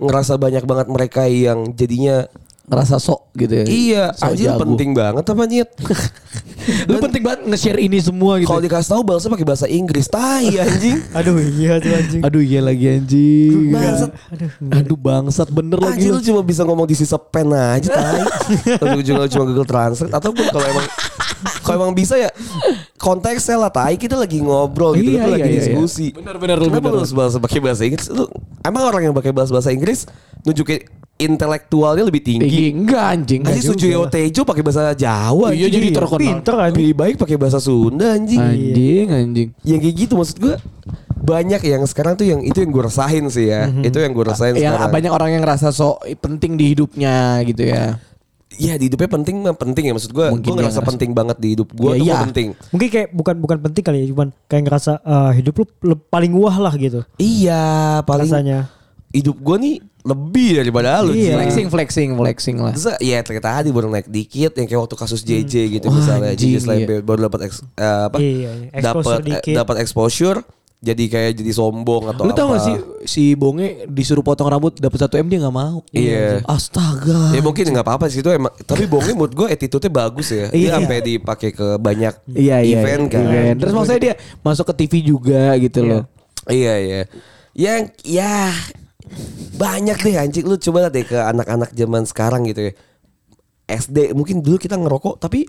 ngerasa 0.01 0.41
banyak 0.41 0.65
banget 0.65 0.88
mereka 0.89 1.29
yang 1.29 1.77
jadinya 1.77 2.25
ngerasa 2.71 2.95
sok 2.97 3.35
gitu 3.35 3.51
ya. 3.53 3.65
iya 3.67 4.03
Sok 4.11 4.31
anjing 4.31 4.47
jago. 4.47 4.61
penting 4.63 4.89
banget 4.95 5.23
apa 5.27 5.43
nyet. 5.43 5.69
Lu 6.87 6.97
penting 6.99 7.19
banget 7.19 7.41
nge-share 7.43 7.79
ini 7.79 7.99
semua 7.99 8.37
gitu. 8.37 8.47
Kalau 8.47 8.61
dikasih 8.61 8.89
tahu 8.89 9.01
balesnya 9.03 9.27
pakai 9.29 9.43
bahasa 9.43 9.67
Inggris, 9.67 10.07
tai 10.07 10.55
anjing. 10.55 11.03
Aduh 11.17 11.35
iya 11.37 11.77
tuh 11.77 11.91
anjing. 11.91 12.21
Aduh 12.23 12.39
iya 12.39 12.61
lagi 12.61 12.85
anjing. 12.87 13.75
Bangsat. 13.75 14.11
Aduh. 14.31 14.49
Aduh 14.71 14.95
bangsat 14.95 15.47
bener 15.49 15.77
lagi 15.77 16.07
Anjing 16.07 16.13
lu. 16.13 16.23
cuma 16.23 16.41
bisa 16.41 16.63
ngomong 16.63 16.85
di 16.85 16.95
sisa 16.95 17.19
pen 17.19 17.51
aja 17.51 17.91
tai. 17.91 18.23
Tapi 18.79 18.95
ujungnya 18.97 19.27
cuma 19.27 19.43
Google 19.43 19.67
Translate 19.67 20.13
ataupun 20.13 20.45
kalau 20.47 20.63
emang 20.65 20.87
kalau 21.61 21.75
emang 21.81 21.93
bisa 21.93 22.15
ya 22.15 22.29
konteksnya 22.95 23.57
lah 23.57 23.69
tai 23.69 23.97
kita 23.97 24.13
lagi 24.13 24.39
ngobrol 24.39 24.93
gitu 24.93 25.11
Iya, 25.11 25.17
kita 25.17 25.27
iya, 25.27 25.33
lagi 25.33 25.43
iya, 25.43 25.57
diskusi. 25.59 26.07
iya. 26.07 26.17
Bener, 26.17 26.35
bener, 26.37 26.55
lu 26.55 26.65
Kenapa 26.67 26.79
bener. 26.79 26.93
lu 26.93 26.99
harus 27.01 27.11
bahasa 27.11 27.35
pakai 27.35 27.59
bahasa 27.59 27.81
Inggris? 27.83 28.07
Lu 28.07 28.29
emang 28.61 28.83
orang 28.85 29.01
yang 29.03 29.15
pakai 29.17 29.33
bahasa 29.33 29.49
bahasa 29.49 29.69
Inggris 29.69 30.05
nunjukin 30.41 30.85
intelektualnya 31.17 32.01
lebih 32.03 32.21
tinggi. 32.21 32.41
Tinggi 32.43 32.60
enggak 32.69 33.05
anjing. 33.09 33.41
Anjing 33.41 33.57
enggak 33.57 33.65
Sujoyo 33.65 33.99
juga. 34.01 34.13
Tejo 34.13 34.41
pakai 34.43 34.61
bahasa 34.61 34.81
Jawa. 34.93 35.47
Iya, 35.49 35.65
anjing. 35.65 35.73
jadi 35.73 35.87
terkenal. 35.91 36.21
Pinter 36.21 36.55
anjing. 36.59 36.77
Lebih 36.77 36.95
baik 36.95 37.15
pakai 37.17 37.35
bahasa 37.35 37.57
Sunda 37.57 38.07
anjing. 38.11 38.37
Anjing 38.37 39.07
anjing. 39.09 39.49
Yang 39.61 39.79
kayak 39.81 39.95
gitu 39.97 40.13
maksud 40.15 40.37
gue 40.37 40.55
banyak 41.17 41.61
yang 41.63 41.83
sekarang 41.83 42.13
tuh 42.13 42.25
yang 42.25 42.41
itu 42.41 42.57
yang 42.57 42.69
gue 42.69 42.83
rasain 42.83 43.25
sih 43.27 43.45
ya. 43.47 43.65
Itu 43.81 43.97
yang 43.97 44.11
gue 44.11 44.21
rasain 44.23 44.53
Yang 44.53 44.73
sekarang. 44.75 44.91
banyak 44.91 45.11
orang 45.11 45.29
yang 45.31 45.41
ngerasa 45.41 45.69
sok 45.69 46.01
penting 46.17 46.53
di 46.53 46.73
hidupnya 46.73 47.15
gitu 47.41 47.63
ya. 47.63 47.97
Iya 48.51 48.75
di 48.75 48.85
hidupnya 48.85 49.07
penting 49.07 49.35
mah 49.39 49.55
penting 49.55 49.83
ya 49.87 49.93
maksud 49.93 50.11
gue. 50.11 50.27
Mungkin 50.27 50.43
Gue 50.43 50.59
ngerasa 50.59 50.77
ngerasa. 50.77 50.89
penting 50.91 51.09
banget 51.11 51.37
di 51.39 51.47
hidup 51.55 51.71
gue 51.71 51.87
Iya, 51.87 51.95
tuh 51.95 52.03
iya. 52.03 52.13
gua 52.13 52.25
penting. 52.25 52.47
Mungkin 52.67 52.89
kayak 52.89 53.07
bukan 53.11 53.35
bukan 53.39 53.57
penting 53.61 53.79
kali 53.81 53.97
ya, 53.97 54.07
cuman 54.11 54.27
kayak 54.45 54.63
ngerasa 54.65 54.91
eh, 54.99 55.31
hidup 55.33 55.53
lu 55.55 55.65
le- 55.87 56.03
paling 56.03 56.33
wah 56.35 56.57
lah 56.59 56.73
gitu. 56.75 56.99
Iya 57.15 57.63
paling 58.03 58.27
Rasanya. 58.27 58.59
hidup 59.09 59.37
gue 59.37 59.55
nih 59.57 59.75
lebih 60.01 60.58
daripada 60.58 61.00
lu. 61.00 61.13
Iya. 61.13 61.38
Flexing 61.38 61.67
flexing 61.67 62.10
flexing 62.13 62.58
lah. 62.58 62.74
Terus 62.74 62.98
ya 62.98 63.22
ternyata 63.22 63.50
tadi 63.55 63.70
baru 63.70 63.88
naik 63.88 64.08
dikit 64.08 64.51
yang 64.53 64.65
kayak 64.65 64.81
waktu 64.81 64.96
kasus 64.96 65.22
JJ 65.22 65.53
gitu 65.72 65.88
Wah, 65.88 65.96
misalnya 65.96 66.34
JJ 66.34 66.53
Slambe 66.60 66.96
iya. 66.98 67.00
baru 67.00 67.20
dapat 67.25 67.39
eks- 67.46 67.62
eh, 67.74 68.01
apa 68.05 68.17
Iya, 68.17 68.29
iya. 68.34 68.51
Exposure 68.74 69.22
dapat 69.22 69.41
eh, 69.43 69.55
dapat 69.55 69.75
exposure 69.77 70.39
jadi 70.81 71.03
kayak 71.05 71.31
jadi 71.38 71.51
sombong 71.53 72.10
atau 72.10 72.25
Lu 72.25 72.34
apa. 72.34 72.38
tau 72.41 72.48
gak 72.50 72.63
sih 72.65 72.75
si 73.05 73.24
Bonge 73.38 73.86
disuruh 73.86 74.25
potong 74.25 74.50
rambut 74.50 74.74
dapat 74.74 74.98
1 74.98 75.13
M 75.22 75.29
dia 75.29 75.38
nggak 75.38 75.53
mau. 75.53 75.86
Iya. 75.93 76.41
Astaga. 76.41 77.38
Ya 77.38 77.41
mungkin 77.46 77.70
nggak 77.70 77.86
apa-apa 77.86 78.10
sih 78.10 78.17
itu 78.17 78.34
emang 78.34 78.50
tapi 78.65 78.89
Bonge 78.89 79.13
menurut 79.13 79.29
gue 79.31 79.46
attitude-nya 79.48 79.93
bagus 79.93 80.34
ya. 80.34 80.50
Dia 80.50 80.58
Iya. 80.58 80.72
sampai 80.74 80.98
dipakai 81.05 81.53
ke 81.53 81.77
banyak 81.77 82.17
Iya 82.34 82.65
iya. 82.65 82.81
event 82.81 83.03
kan. 83.08 83.22
event. 83.22 83.58
Terus 83.62 83.74
maksudnya 83.77 84.01
dia 84.01 84.13
masuk 84.41 84.65
ke 84.65 84.81
TV 84.81 84.93
juga 85.05 85.53
gitu 85.55 85.86
loh. 85.86 86.03
Iya 86.50 86.74
iya. 86.75 87.01
Yang 87.53 87.81
ya 88.01 88.50
banyak 89.55 89.98
deh 89.98 90.15
anjing 90.17 90.46
lu 90.46 90.55
coba 90.58 90.89
deh 90.89 91.05
ke 91.05 91.17
anak-anak 91.17 91.74
zaman 91.74 92.03
sekarang 92.05 92.46
gitu 92.48 92.72
ya. 92.72 92.74
SD 93.72 94.11
mungkin 94.11 94.44
dulu 94.44 94.59
kita 94.59 94.75
ngerokok 94.75 95.16
tapi 95.18 95.48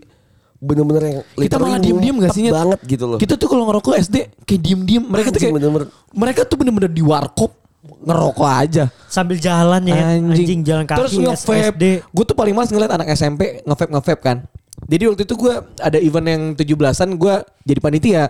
bener-bener 0.62 1.02
yang 1.02 1.18
Kita 1.34 1.58
malah 1.58 1.82
diem-diem 1.82 2.16
gak 2.22 2.30
sih 2.38 2.46
banget 2.46 2.80
gitu 2.86 3.04
loh. 3.10 3.18
Kita 3.18 3.34
tuh 3.34 3.50
kalau 3.50 3.66
ngerokok 3.66 3.98
SD 3.98 4.16
kayak 4.46 4.60
diem-diem. 4.62 5.02
Mereka 5.02 5.34
tuh 5.34 5.42
Anjing, 5.42 5.42
kayak 5.42 5.54
bener-bener. 5.58 5.88
mereka 6.14 6.40
tuh 6.46 6.56
bener-bener 6.60 6.90
di 6.94 7.02
warkop 7.02 7.50
ngerokok 7.82 8.46
aja. 8.46 8.84
Sambil 9.10 9.42
jalan 9.42 9.82
ya, 9.90 10.14
anjing, 10.22 10.62
jalan 10.62 10.86
kaki 10.86 10.98
Terus 11.02 11.12
nge-vape. 11.18 11.74
SD. 11.74 11.84
Gue 12.14 12.24
tuh 12.24 12.36
paling 12.38 12.54
males 12.54 12.70
ngeliat 12.70 12.94
anak 12.94 13.10
SMP 13.10 13.58
nge-vape 13.66 13.90
nge-vape 13.90 14.22
kan. 14.22 14.38
Jadi 14.82 15.02
waktu 15.10 15.22
itu 15.26 15.34
gue 15.38 15.54
ada 15.78 15.98
event 15.98 16.26
yang 16.26 16.42
17-an 16.54 17.10
gue 17.18 17.34
jadi 17.66 17.80
panitia. 17.82 18.24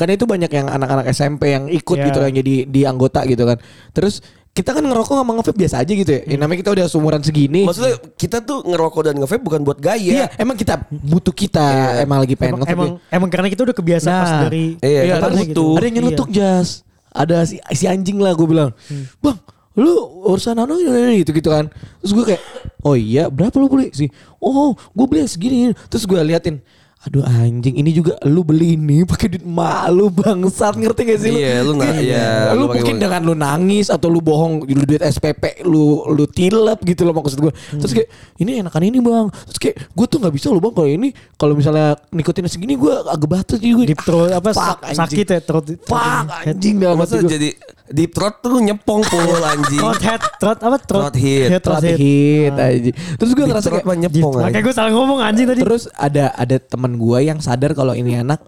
Karena 0.00 0.12
itu 0.16 0.24
banyak 0.24 0.48
yang 0.48 0.66
anak-anak 0.72 1.12
SMP 1.12 1.52
yang 1.52 1.68
ikut 1.68 1.96
Ya. 2.00 2.08
gitu 2.08 2.18
kan 2.24 2.32
jadi 2.32 2.54
di 2.64 2.80
anggota 2.88 3.20
gitu 3.28 3.44
kan. 3.44 3.60
Terus 3.92 4.24
kita 4.56 4.72
kan 4.72 4.80
ngerokok 4.80 5.14
sama 5.20 5.32
nge-vape 5.36 5.58
biasa 5.60 5.76
aja 5.84 5.92
gitu 5.92 6.10
ya. 6.16 6.20
Ya, 6.24 6.36
namanya 6.40 6.64
kita 6.64 6.70
udah 6.72 6.86
seumuran 6.88 7.20
segini. 7.20 7.68
Maksudnya 7.68 8.00
kita 8.16 8.40
tuh 8.40 8.64
ngerokok 8.64 9.00
dan 9.04 9.14
nge-vape 9.20 9.44
bukan 9.44 9.60
buat 9.60 9.76
gaya. 9.76 10.00
Iya, 10.00 10.26
emang 10.40 10.56
kita 10.56 10.80
butuh 10.88 11.36
kita 11.36 12.00
emang 12.00 12.24
lagi 12.24 12.32
pengen 12.40 12.56
Emang, 12.56 12.60
nge-vape. 12.64 12.76
emang, 12.80 12.90
emang 13.12 13.28
karena 13.28 13.48
kita 13.52 13.62
udah 13.68 13.76
kebiasa 13.76 14.08
pas 14.08 14.30
Nah, 14.32 14.42
dari 14.48 14.80
iya, 14.80 15.00
Iya, 15.04 15.14
kita 15.20 15.26
ada, 15.28 15.36
butuh. 15.44 15.72
ada 15.76 15.84
yang 15.84 15.96
nyelutuk 16.00 16.28
jas. 16.32 16.68
Ada 17.12 17.36
si, 17.44 17.56
si 17.76 17.84
anjing 17.84 18.16
lah 18.16 18.32
gue 18.32 18.48
bilang. 18.48 18.72
Bang, 19.20 19.36
lu 19.76 19.92
urusan 20.24 20.56
anu 20.56 20.80
ini 20.80 21.20
gitu 21.20 21.36
gitu 21.36 21.52
kan. 21.52 21.68
Terus 22.00 22.12
gue 22.16 22.24
kayak, 22.32 22.42
oh 22.80 22.96
iya 22.96 23.28
berapa 23.28 23.52
lu 23.60 23.68
beli 23.68 23.92
sih? 23.92 24.08
Oh, 24.40 24.72
gue 24.72 25.06
beli 25.08 25.28
segini. 25.28 25.76
Terus 25.92 26.08
gue 26.08 26.16
liatin. 26.16 26.64
Aduh 27.06 27.22
anjing 27.22 27.74
ini 27.76 27.90
juga 27.90 28.18
lu 28.22 28.42
beli 28.42 28.74
ini 28.74 29.04
pakai 29.08 29.26
duit 29.28 29.42
emak 29.42 29.64
lu 29.88 30.10
bangsat 30.10 30.74
ngerti 30.74 31.00
gak 31.04 31.18
sih 31.18 31.30
lu? 31.30 31.38
Iya, 31.38 31.54
lu 31.60 31.72
Kayak, 31.76 31.96
iya, 32.00 32.26
lu, 32.50 32.58
lu 32.58 32.64
mungkin 32.72 32.96
dengan 32.96 33.20
lu 33.22 33.32
nangis 33.32 33.86
atau 33.86 34.06
lu 34.06 34.18
bohong 34.18 34.62
lu 34.62 34.82
duit 34.82 34.98
SPP 35.00 35.62
lu 35.62 35.84
lu 36.04 36.26
tilep 36.26 36.82
gitu 36.82 37.02
loh 37.02 37.14
maksud 37.14 37.38
gue. 37.38 37.50
Terus 37.72 37.92
kayak 37.92 38.08
ini 38.36 38.58
enakan 38.58 38.82
ini 38.84 38.98
bang. 38.98 39.26
Terus 39.46 39.58
kayak 39.60 39.76
gue 39.86 40.06
tuh 40.06 40.18
nggak 40.18 40.34
bisa 40.34 40.46
loh 40.48 40.58
bang 40.58 40.74
kalau 40.74 40.88
ini 40.88 41.08
kalau 41.32 41.54
misalnya 41.54 41.86
nikotin 42.10 42.44
segini 42.46 42.74
gue 42.74 42.90
agak 42.90 43.28
batu 43.28 43.54
juga. 43.56 43.86
deep 43.86 44.02
throat 44.02 44.30
apa 44.30 44.50
Fuck, 44.50 44.58
sak- 44.58 44.82
anjing. 44.84 44.98
sakit 44.98 45.26
ya 45.28 45.40
throat 45.40 45.66
Fuck 45.80 46.26
anjing 46.42 46.74
dalam 46.76 46.98
hati 46.98 47.16
gue. 47.16 47.30
jadi 47.30 47.50
deep 47.88 48.10
throat 48.10 48.34
tuh 48.40 48.58
nyepong 48.58 48.98
pul 49.00 49.22
anjing. 49.44 49.78
throat 49.78 50.02
head 50.02 50.22
throat 50.36 50.58
apa 50.58 50.76
throat, 50.80 51.02
Throat 51.04 51.16
hit. 51.16 51.48
head, 51.48 51.62
Throat 51.62 51.78
throat 51.78 51.94
hit 51.94 52.52
anjing. 52.52 52.94
Terus 53.14 53.30
gue 53.30 53.44
ngerasa 53.46 53.68
kayak 53.68 53.84
mah 53.84 53.96
nyepong 53.96 54.32
Makanya 54.32 54.50
anjing. 54.50 54.64
gue 54.64 54.74
salah 54.74 54.90
ngomong 54.90 55.18
anjing 55.20 55.46
tadi. 55.46 55.60
Terus 55.62 55.84
ada 55.92 56.24
ada 56.32 56.56
teman 56.58 56.95
gue 56.96 57.18
yang 57.24 57.38
sadar 57.38 57.72
kalau 57.76 57.92
ini 57.92 58.18
anak 58.18 58.42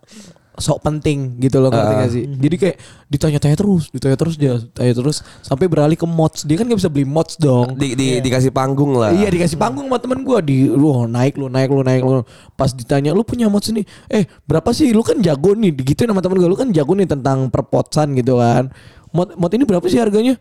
sok 0.59 0.83
penting 0.83 1.39
gitu 1.39 1.63
loh 1.63 1.71
ngerti 1.71 1.95
Ah. 1.95 1.99
gak 2.03 2.11
sih? 2.11 2.25
Jadi 2.27 2.57
kayak 2.59 2.77
ditanya-tanya 3.07 3.57
terus, 3.63 3.95
ditanya 3.95 4.19
terus 4.19 4.35
dia, 4.35 4.59
tanya 4.75 4.91
terus 4.91 5.23
sampai 5.39 5.71
beralih 5.71 5.95
ke 5.95 6.03
mods. 6.03 6.43
Dia 6.43 6.59
kan 6.59 6.67
gak 6.67 6.83
bisa 6.83 6.91
beli 6.91 7.07
mods 7.07 7.39
dong. 7.39 7.79
Di, 7.79 7.95
di, 7.95 8.19
dikasih 8.19 8.51
panggung 8.51 8.99
lah. 8.99 9.15
Iya 9.15 9.31
dikasih 9.31 9.55
panggung 9.55 9.87
sama 9.87 10.03
temen 10.03 10.27
gue 10.27 10.39
di 10.43 10.67
lu 10.67 11.07
naik 11.07 11.39
lu 11.39 11.47
naik 11.47 11.71
lu 11.71 11.87
naik 11.87 12.03
lu 12.03 12.27
pas 12.59 12.75
ditanya 12.75 13.15
lu 13.15 13.23
punya 13.23 13.47
mods 13.47 13.71
ini 13.71 13.87
eh 14.11 14.27
berapa 14.51 14.67
sih 14.75 14.91
lu 14.91 15.07
kan 15.07 15.23
jago 15.23 15.55
nih 15.55 15.71
digituin 15.71 16.11
sama 16.11 16.27
temen 16.27 16.43
gue 16.43 16.51
lu 16.51 16.59
kan 16.59 16.75
jago 16.75 16.91
nih 16.99 17.07
tentang 17.07 17.55
perpotsan 17.55 18.19
gitu 18.19 18.43
kan 18.43 18.67
mod 19.15 19.39
mod 19.39 19.55
ini 19.55 19.63
berapa 19.63 19.87
sih 19.87 20.03
harganya 20.03 20.35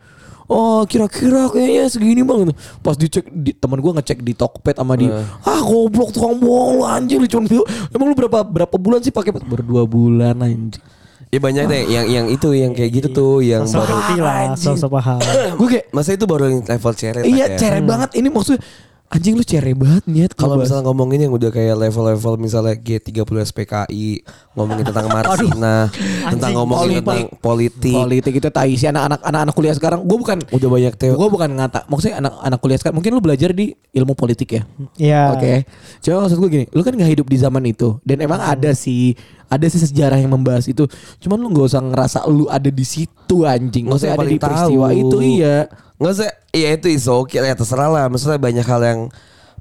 Oh 0.47 0.87
kira-kira 0.87 1.51
kayaknya 1.51 1.91
segini 1.91 2.23
bang 2.23 2.55
Pas 2.79 2.95
dicek 2.95 3.27
di, 3.27 3.51
Temen 3.51 3.83
gue 3.83 3.91
ngecek 3.99 4.23
di 4.23 4.31
Tokped 4.31 4.79
sama 4.79 4.95
di 4.95 5.11
Ah 5.43 5.59
goblok 5.59 6.15
tukang 6.15 6.39
bohong 6.39 6.79
lu 6.79 6.83
anjing 6.87 7.19
lu 7.19 7.27
cuma 7.27 7.43
Emang 7.91 8.07
lu 8.11 8.15
berapa 8.15 8.47
berapa 8.47 8.75
bulan 8.79 9.03
sih 9.03 9.11
pakai? 9.11 9.35
Baru 9.35 9.63
dua 9.63 9.83
bulan 9.83 10.39
anjing. 10.39 10.79
Ya 11.27 11.43
banyak 11.43 11.67
deh 11.67 11.83
yang 11.91 12.07
yang 12.07 12.25
itu 12.31 12.55
yang 12.55 12.71
kayak 12.71 12.91
gitu 13.03 13.07
tuh 13.11 13.43
yang 13.43 13.67
sosok 13.67 13.83
baru 13.83 13.93
ngerti 13.99 14.15
lah, 14.23 14.55
sosok 14.55 14.89
paham. 14.95 15.19
Gue 15.59 15.67
kayak 15.75 15.85
Masa 15.91 16.15
itu 16.15 16.23
baru 16.23 16.43
yang 16.47 16.63
level 16.63 16.93
ceret 16.95 17.23
Iya 17.27 17.45
ya? 17.51 17.57
cere 17.59 17.79
banget. 17.83 18.15
Ini 18.15 18.31
maksudnya 18.31 18.63
Anjing 19.07 19.39
lu 19.39 19.43
cere 19.47 19.71
banget 19.71 20.03
nyet 20.03 20.31
Kalau 20.35 20.59
misalnya 20.59 20.83
ngomongin 20.91 21.23
yang 21.23 21.31
udah 21.31 21.47
kayak 21.47 21.79
level-level 21.79 22.43
misalnya 22.43 22.75
G30 22.75 23.23
SPKI, 23.23 24.19
ngomongin 24.51 24.83
tentang 24.83 25.07
Marsina, 25.15 25.87
tentang 26.27 26.51
ngomongin 26.59 26.99
politik. 26.99 27.07
tentang 27.07 27.39
politik, 27.39 27.95
politik 27.95 28.33
itu 28.43 28.49
tai 28.51 28.75
si 28.75 28.83
anak-anak 28.83 29.23
anak-anak 29.23 29.53
kuliah 29.55 29.75
sekarang. 29.79 30.03
Gue 30.03 30.19
bukan 30.19 30.43
udah 30.51 30.69
banyak 30.69 30.93
teo. 30.99 31.15
gue 31.15 31.29
bukan 31.31 31.49
ngata 31.55 31.87
maksudnya 31.87 32.19
anak-anak 32.19 32.59
kuliah 32.59 32.79
sekarang. 32.83 32.95
Mungkin 32.99 33.11
lu 33.15 33.23
belajar 33.23 33.55
di 33.55 33.71
ilmu 33.95 34.11
politik 34.11 34.59
ya? 34.59 34.61
Iya. 34.99 35.21
oke. 35.39 35.53
Cuma 36.03 36.27
maksud 36.27 36.37
gue 36.43 36.49
gini 36.51 36.65
lu 36.75 36.83
kan 36.83 36.91
nggak 36.91 37.11
hidup 37.15 37.27
di 37.31 37.37
zaman 37.39 37.63
itu. 37.63 37.95
Dan 38.03 38.19
emang 38.19 38.43
ada 38.43 38.75
sih 38.75 39.15
ada 39.47 39.65
sih 39.67 39.79
sejarah 39.79 40.19
yang 40.19 40.31
membahas 40.31 40.67
itu 40.67 40.83
cuman 41.19 41.37
lu 41.39 41.47
nggak 41.51 41.67
usah 41.71 41.81
ngerasa 41.83 42.19
lu 42.27 42.47
ada 42.47 42.67
di 42.67 42.83
situ 42.83 43.47
anjing 43.47 43.87
maksudnya 43.87 44.15
ada 44.15 44.21
paling 44.23 44.35
di 44.35 44.43
peristiwa 44.43 44.87
tahu. 44.91 45.01
itu 45.01 45.17
iya 45.23 45.57
Nggak 45.97 46.13
usah, 46.13 46.29
ya 46.53 46.69
itu 46.77 46.87
is 46.93 47.09
oke 47.09 47.33
ya 47.33 47.57
terserah 47.57 47.89
lah. 47.89 48.05
Maksudnya 48.05 48.37
banyak 48.37 48.61
hal 48.61 48.81
yang 48.85 48.99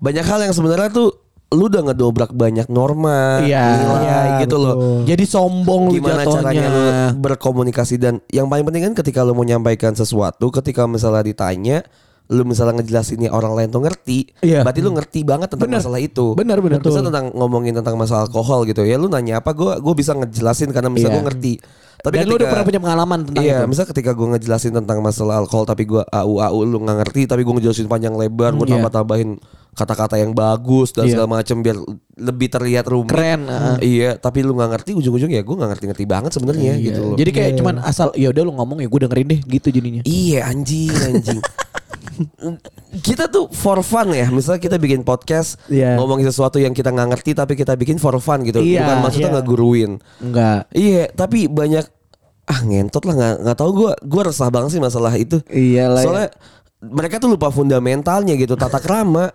banyak 0.05 0.20
hal 0.20 0.44
yang 0.44 0.53
sebenarnya 0.53 0.92
tuh 0.92 1.09
lu 1.49 1.72
udah 1.72 1.81
ngedobrak 1.88 2.37
banyak 2.37 2.68
norma, 2.68 3.40
Iya, 3.40 3.64
nilai 3.81 4.05
iya, 4.05 4.18
gitu 4.44 4.61
loh. 4.61 5.01
jadi 5.09 5.25
sombong 5.25 5.88
lu 5.88 6.03
Gimana 6.03 6.27
jatuhnya 6.27 6.42
caranya 6.42 6.68
lu 6.68 6.85
berkomunikasi 7.22 7.96
dan 7.96 8.18
yang 8.29 8.51
paling 8.51 8.66
penting 8.68 8.92
kan 8.92 8.94
ketika 9.01 9.25
lu 9.25 9.33
mau 9.33 9.46
menyampaikan 9.46 9.94
sesuatu, 9.94 10.51
ketika 10.53 10.85
misalnya 10.85 11.22
ditanya, 11.25 11.87
lu 12.26 12.42
misalnya 12.42 12.78
ngejelasinnya 12.78 13.30
orang 13.30 13.54
lain 13.54 13.68
tuh 13.70 13.80
ngerti, 13.80 14.18
Iya. 14.40 14.66
berarti 14.66 14.80
lu 14.80 14.90
ngerti 14.90 15.20
banget 15.22 15.48
tentang 15.48 15.70
Bener. 15.70 15.78
masalah 15.78 16.00
itu. 16.00 16.34
Benar, 16.34 16.58
benar. 16.58 16.78
Misalnya 16.80 17.08
tentang 17.08 17.26
ngomongin 17.32 17.72
tentang 17.72 17.94
masalah 17.94 18.26
alkohol 18.26 18.66
gitu 18.66 18.82
ya, 18.82 18.96
lu 18.96 19.06
nanya 19.06 19.38
apa, 19.38 19.50
gue 19.50 19.78
gue 19.78 19.94
bisa 19.94 20.10
ngejelasin 20.12 20.70
karena 20.70 20.90
misalnya 20.90 21.12
Iya. 21.12 21.18
gue 21.18 21.26
ngerti. 21.30 21.54
Tapi 21.96 22.14
Dan 22.18 22.28
lu 22.28 22.36
udah 22.36 22.46
pernah 22.46 22.66
punya 22.66 22.78
pengalaman 22.78 23.18
tentang 23.24 23.42
iya, 23.42 23.62
itu. 23.62 23.66
misalnya 23.66 23.90
ketika 23.90 24.10
gue 24.12 24.26
ngejelasin 24.28 24.72
tentang 24.74 24.98
masalah 25.00 25.40
alkohol 25.40 25.64
tapi 25.64 25.82
gue 25.84 26.02
au 26.02 26.38
au 26.38 26.58
lu 26.60 26.78
nggak 26.78 26.98
ngerti, 27.02 27.22
tapi 27.24 27.40
gue 27.42 27.54
ngejelasin 27.56 27.86
panjang 27.86 28.12
lebar, 28.12 28.52
gue 28.52 28.62
Iya. 28.64 28.74
tambah 28.78 28.92
tambahin 28.92 29.30
kata-kata 29.72 30.16
yang 30.16 30.32
bagus 30.32 30.90
dan 30.90 31.04
Iya. 31.04 31.12
segala 31.14 31.28
macam 31.36 31.56
biar 31.60 31.76
lebih 32.16 32.48
terlihat 32.48 32.84
rumit. 32.86 33.10
Keren, 33.10 33.40
heeh. 33.44 33.76
Iya, 33.82 34.10
tapi 34.16 34.40
lu 34.40 34.54
nggak 34.54 34.70
ngerti 34.72 34.90
ujung-ujung 34.94 35.28
ya 35.28 35.40
gue 35.40 35.54
nggak 35.54 35.70
ngerti-ngerti 35.72 36.04
banget 36.04 36.30
sebenarnya 36.32 36.72
Iya. 36.74 36.84
gitu 36.84 37.00
loh. 37.02 37.16
Jadi 37.16 37.30
kayak 37.30 37.50
cuman 37.56 37.74
asal 37.80 38.08
ya 38.12 38.28
udah 38.28 38.42
lu 38.42 38.52
ngomong 38.52 38.78
ya 38.78 38.88
gue 38.88 39.00
dengerin 39.02 39.26
deh 39.28 39.40
gitu 39.46 39.68
jadinya. 39.70 40.02
Iya 40.02 40.46
anjing 40.46 40.90
anjing. 40.92 41.40
kita 43.00 43.29
tuh 43.29 43.48
for 43.52 43.81
fun 43.81 44.12
ya. 44.12 44.29
Misalnya 44.29 44.61
kita 44.61 44.76
bikin 44.76 45.02
podcast 45.02 45.61
Iya. 45.66 45.96
ngomongin 46.00 46.26
sesuatu 46.26 46.57
yang 46.57 46.72
kita 46.72 46.90
nggak 46.90 47.09
ngerti 47.16 47.31
tapi 47.33 47.52
kita 47.55 47.76
bikin 47.76 47.96
for 47.96 48.16
fun 48.18 48.42
gitu. 48.42 48.61
Iya. 48.61 48.85
Bukan 48.85 48.96
maksudnya 49.05 49.31
nggak 49.37 49.46
guruin. 49.46 49.92
Enggak. 50.18 50.70
Iya, 50.72 51.12
tapi 51.12 51.46
banyak 51.46 51.85
ah 52.46 52.61
ngentot 52.62 53.02
lah 53.02 53.14
nggak 53.18 53.35
nggak 53.42 53.57
tahu 53.59 53.70
gue 53.74 53.92
gue 54.07 54.22
resah 54.22 54.48
banget 54.48 54.70
sih 54.79 54.83
masalah 54.83 55.12
itu. 55.18 55.42
Iya 55.50 55.90
lah. 55.90 56.02
Soalnya 56.02 56.29
mereka 56.87 57.18
tuh 57.18 57.35
lupa 57.35 57.50
fundamentalnya 57.50 58.35
gitu 58.37 58.55
tata 58.55 58.79
krama. 58.79 59.33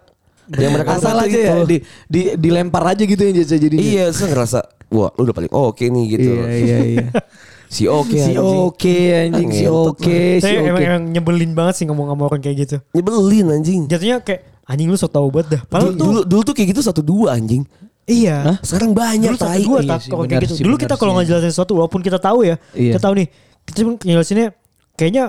yang 0.52 0.76
mereka 0.76 1.00
asal 1.00 1.16
aja 1.16 1.32
ya 1.32 1.56
di, 1.64 1.80
di 2.12 2.36
dilempar 2.36 2.84
aja 2.84 3.08
gitu 3.08 3.24
yang 3.24 3.40
jadinya. 3.40 3.56
jadinya. 3.56 3.84
Iya, 3.88 4.06
saya 4.12 4.36
ngerasa 4.36 4.60
wah 4.92 5.08
lu 5.16 5.24
udah 5.24 5.36
paling 5.38 5.54
oke 5.54 5.80
nih 5.80 6.06
gitu. 6.12 6.32
Iya 6.36 6.48
iya 6.52 6.78
iya. 6.84 7.08
Si 7.72 7.88
oke 7.88 8.12
si 8.12 8.36
oke 8.36 8.96
anjing 9.16 9.48
si 9.50 9.64
oke 9.64 10.18
si 10.38 10.44
Tapi 10.44 10.60
emang, 10.60 10.76
oke. 10.76 10.84
emang 10.84 11.04
nyebelin 11.08 11.52
banget 11.56 11.80
sih 11.80 11.86
ngomong 11.88 12.12
sama 12.12 12.24
orang 12.28 12.42
kayak 12.44 12.58
gitu. 12.68 12.78
Nyebelin 12.92 13.48
anjing. 13.48 13.82
Jatuhnya 13.88 14.20
kayak 14.20 14.44
anjing 14.68 14.92
lu 14.92 15.00
sok 15.00 15.16
tau 15.16 15.32
banget 15.32 15.48
dah. 15.56 15.62
Dulu, 15.64 15.72
Padahal 15.72 15.90
tuh 15.90 16.04
dulu, 16.04 16.20
dulu 16.28 16.42
tuh 16.44 16.54
kayak 16.54 16.68
gitu 16.76 16.82
satu 16.84 17.00
dua 17.00 17.40
anjing. 17.40 17.64
iya. 18.04 18.60
Sekarang 18.60 18.92
banyak 18.92 19.32
Dulu 19.32 19.40
satu 19.40 19.48
tai. 19.48 19.64
dua 19.64 19.80
Iya 19.80 19.88
tak 19.88 20.00
sih, 20.04 20.10
kalau 20.12 20.24
benar 20.28 20.32
kayak 20.36 20.44
gitu. 20.44 20.54
sih, 20.60 20.64
Dulu 20.68 20.76
kita 20.76 20.94
kalau 21.00 21.14
ngejelasin 21.16 21.50
sesuatu 21.50 21.74
walaupun 21.80 22.04
kita 22.04 22.20
tahu 22.20 22.44
ya. 22.44 22.56
Iya. 22.76 22.92
Kita 22.92 23.08
tahu 23.08 23.14
nih. 23.16 23.28
Kita 23.64 23.76
cuma 23.80 23.92
ngejelasinnya 23.96 24.48
kayaknya 25.00 25.24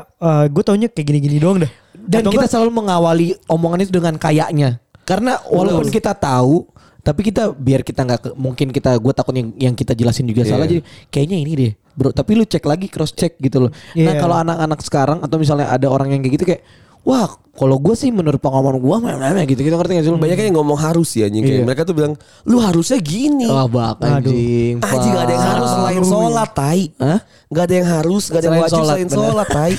gue 0.50 0.62
taunya 0.66 0.88
kayak 0.90 1.06
gini-gini 1.06 1.38
doang 1.38 1.62
dah. 1.62 1.70
Dan 1.94 2.26
Atau 2.26 2.34
kita 2.34 2.42
enggak, 2.42 2.50
selalu 2.58 2.70
mengawali 2.74 3.26
omongan 3.46 3.86
itu 3.86 3.94
dengan 3.94 4.18
kayaknya. 4.18 4.81
Karena 5.02 5.38
walaupun 5.44 5.88
kita 5.88 6.12
tahu 6.12 6.70
tapi 7.02 7.26
kita 7.26 7.50
biar 7.50 7.82
kita 7.82 8.06
nggak 8.06 8.38
mungkin 8.38 8.70
kita 8.70 8.94
gue 8.94 9.10
takut 9.10 9.34
yang, 9.34 9.50
yang 9.58 9.74
kita 9.74 9.90
jelasin 9.90 10.22
juga 10.22 10.46
salah 10.46 10.64
Iya. 10.64 10.78
jadi 10.78 10.82
kayaknya 11.10 11.36
ini 11.36 11.52
deh 11.52 11.72
bro 11.92 12.08
tapi 12.08 12.38
lu 12.38 12.46
cek 12.46 12.62
lagi 12.62 12.86
cross 12.86 13.10
check 13.10 13.34
gitu 13.36 13.58
loh 13.58 13.70
nah 13.98 14.14
Iya. 14.14 14.22
kalau 14.22 14.38
anak-anak 14.38 14.78
sekarang 14.80 15.18
atau 15.18 15.34
misalnya 15.34 15.66
ada 15.66 15.90
orang 15.90 16.14
yang 16.14 16.22
kayak 16.22 16.34
gitu 16.38 16.44
kayak 16.46 16.62
wah 17.02 17.26
kalau 17.58 17.82
gue 17.82 17.98
sih 17.98 18.14
menurut 18.14 18.38
pengalaman 18.38 18.78
gue 18.78 18.96
memang 19.02 19.34
gitu 19.44 19.60
gitu 19.60 19.74
ngerti 19.74 19.98
gak 19.98 20.04
sih 20.06 20.12
lu 20.14 20.22
Banyak 20.22 20.38
yang 20.38 20.54
ngomong 20.54 20.78
harus 20.78 21.10
ya 21.12 21.26
anjing 21.26 21.42
kayak 21.42 21.58
Iya. 21.58 21.66
mereka 21.66 21.82
tuh 21.82 21.94
bilang 21.98 22.14
lu 22.46 22.56
harusnya 22.62 22.98
gini. 23.02 23.50
Wah 23.50 23.66
bak 23.66 23.98
anjing 23.98 24.78
Anjing 24.78 25.10
gak 25.10 25.24
ada 25.26 25.32
yang 25.34 25.46
harus 25.50 25.68
selain 25.74 26.02
sholat 26.06 26.50
tai. 26.54 26.82
Hah? 27.02 27.18
Gak 27.50 27.64
ada 27.66 27.74
yang 27.74 27.88
harus, 27.90 28.22
gak 28.30 28.38
ada 28.38 28.46
yang 28.46 28.62
wajib 28.62 28.78
sholat, 28.78 28.86
selain 28.94 29.08
sholat 29.10 29.46
tai. 29.50 29.74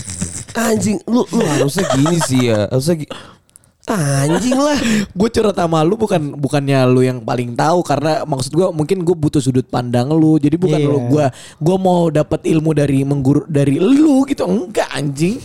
Anjing 0.72 0.98
lu 1.04 1.26
lu 1.28 1.44
harusnya 1.44 1.84
gini 1.92 2.16
sih 2.22 2.40
ya. 2.48 2.70
Harusnya 2.70 2.96
gi- 2.96 3.12
Anjing 3.84 4.56
lah. 4.56 4.80
gue 5.12 5.28
curhat 5.28 5.52
sama 5.54 5.84
lu 5.84 6.00
bukan 6.00 6.32
bukannya 6.34 6.88
lu 6.88 7.04
yang 7.04 7.20
paling 7.20 7.52
tahu 7.52 7.84
karena 7.84 8.24
maksud 8.24 8.48
gue 8.50 8.66
mungkin 8.72 9.04
gue 9.04 9.12
butuh 9.12 9.44
sudut 9.44 9.68
pandang 9.68 10.08
lu 10.08 10.40
jadi 10.40 10.56
bukan 10.56 10.80
Iya. 10.80 10.88
lu 10.88 10.98
gue 11.12 11.26
gue 11.60 11.76
mau 11.76 12.08
dapat 12.08 12.48
ilmu 12.48 12.72
dari 12.72 13.04
mengguru 13.04 13.44
dari 13.44 13.76
lu 13.76 14.24
gitu 14.24 14.48
enggak 14.48 14.88
anjing 14.88 15.36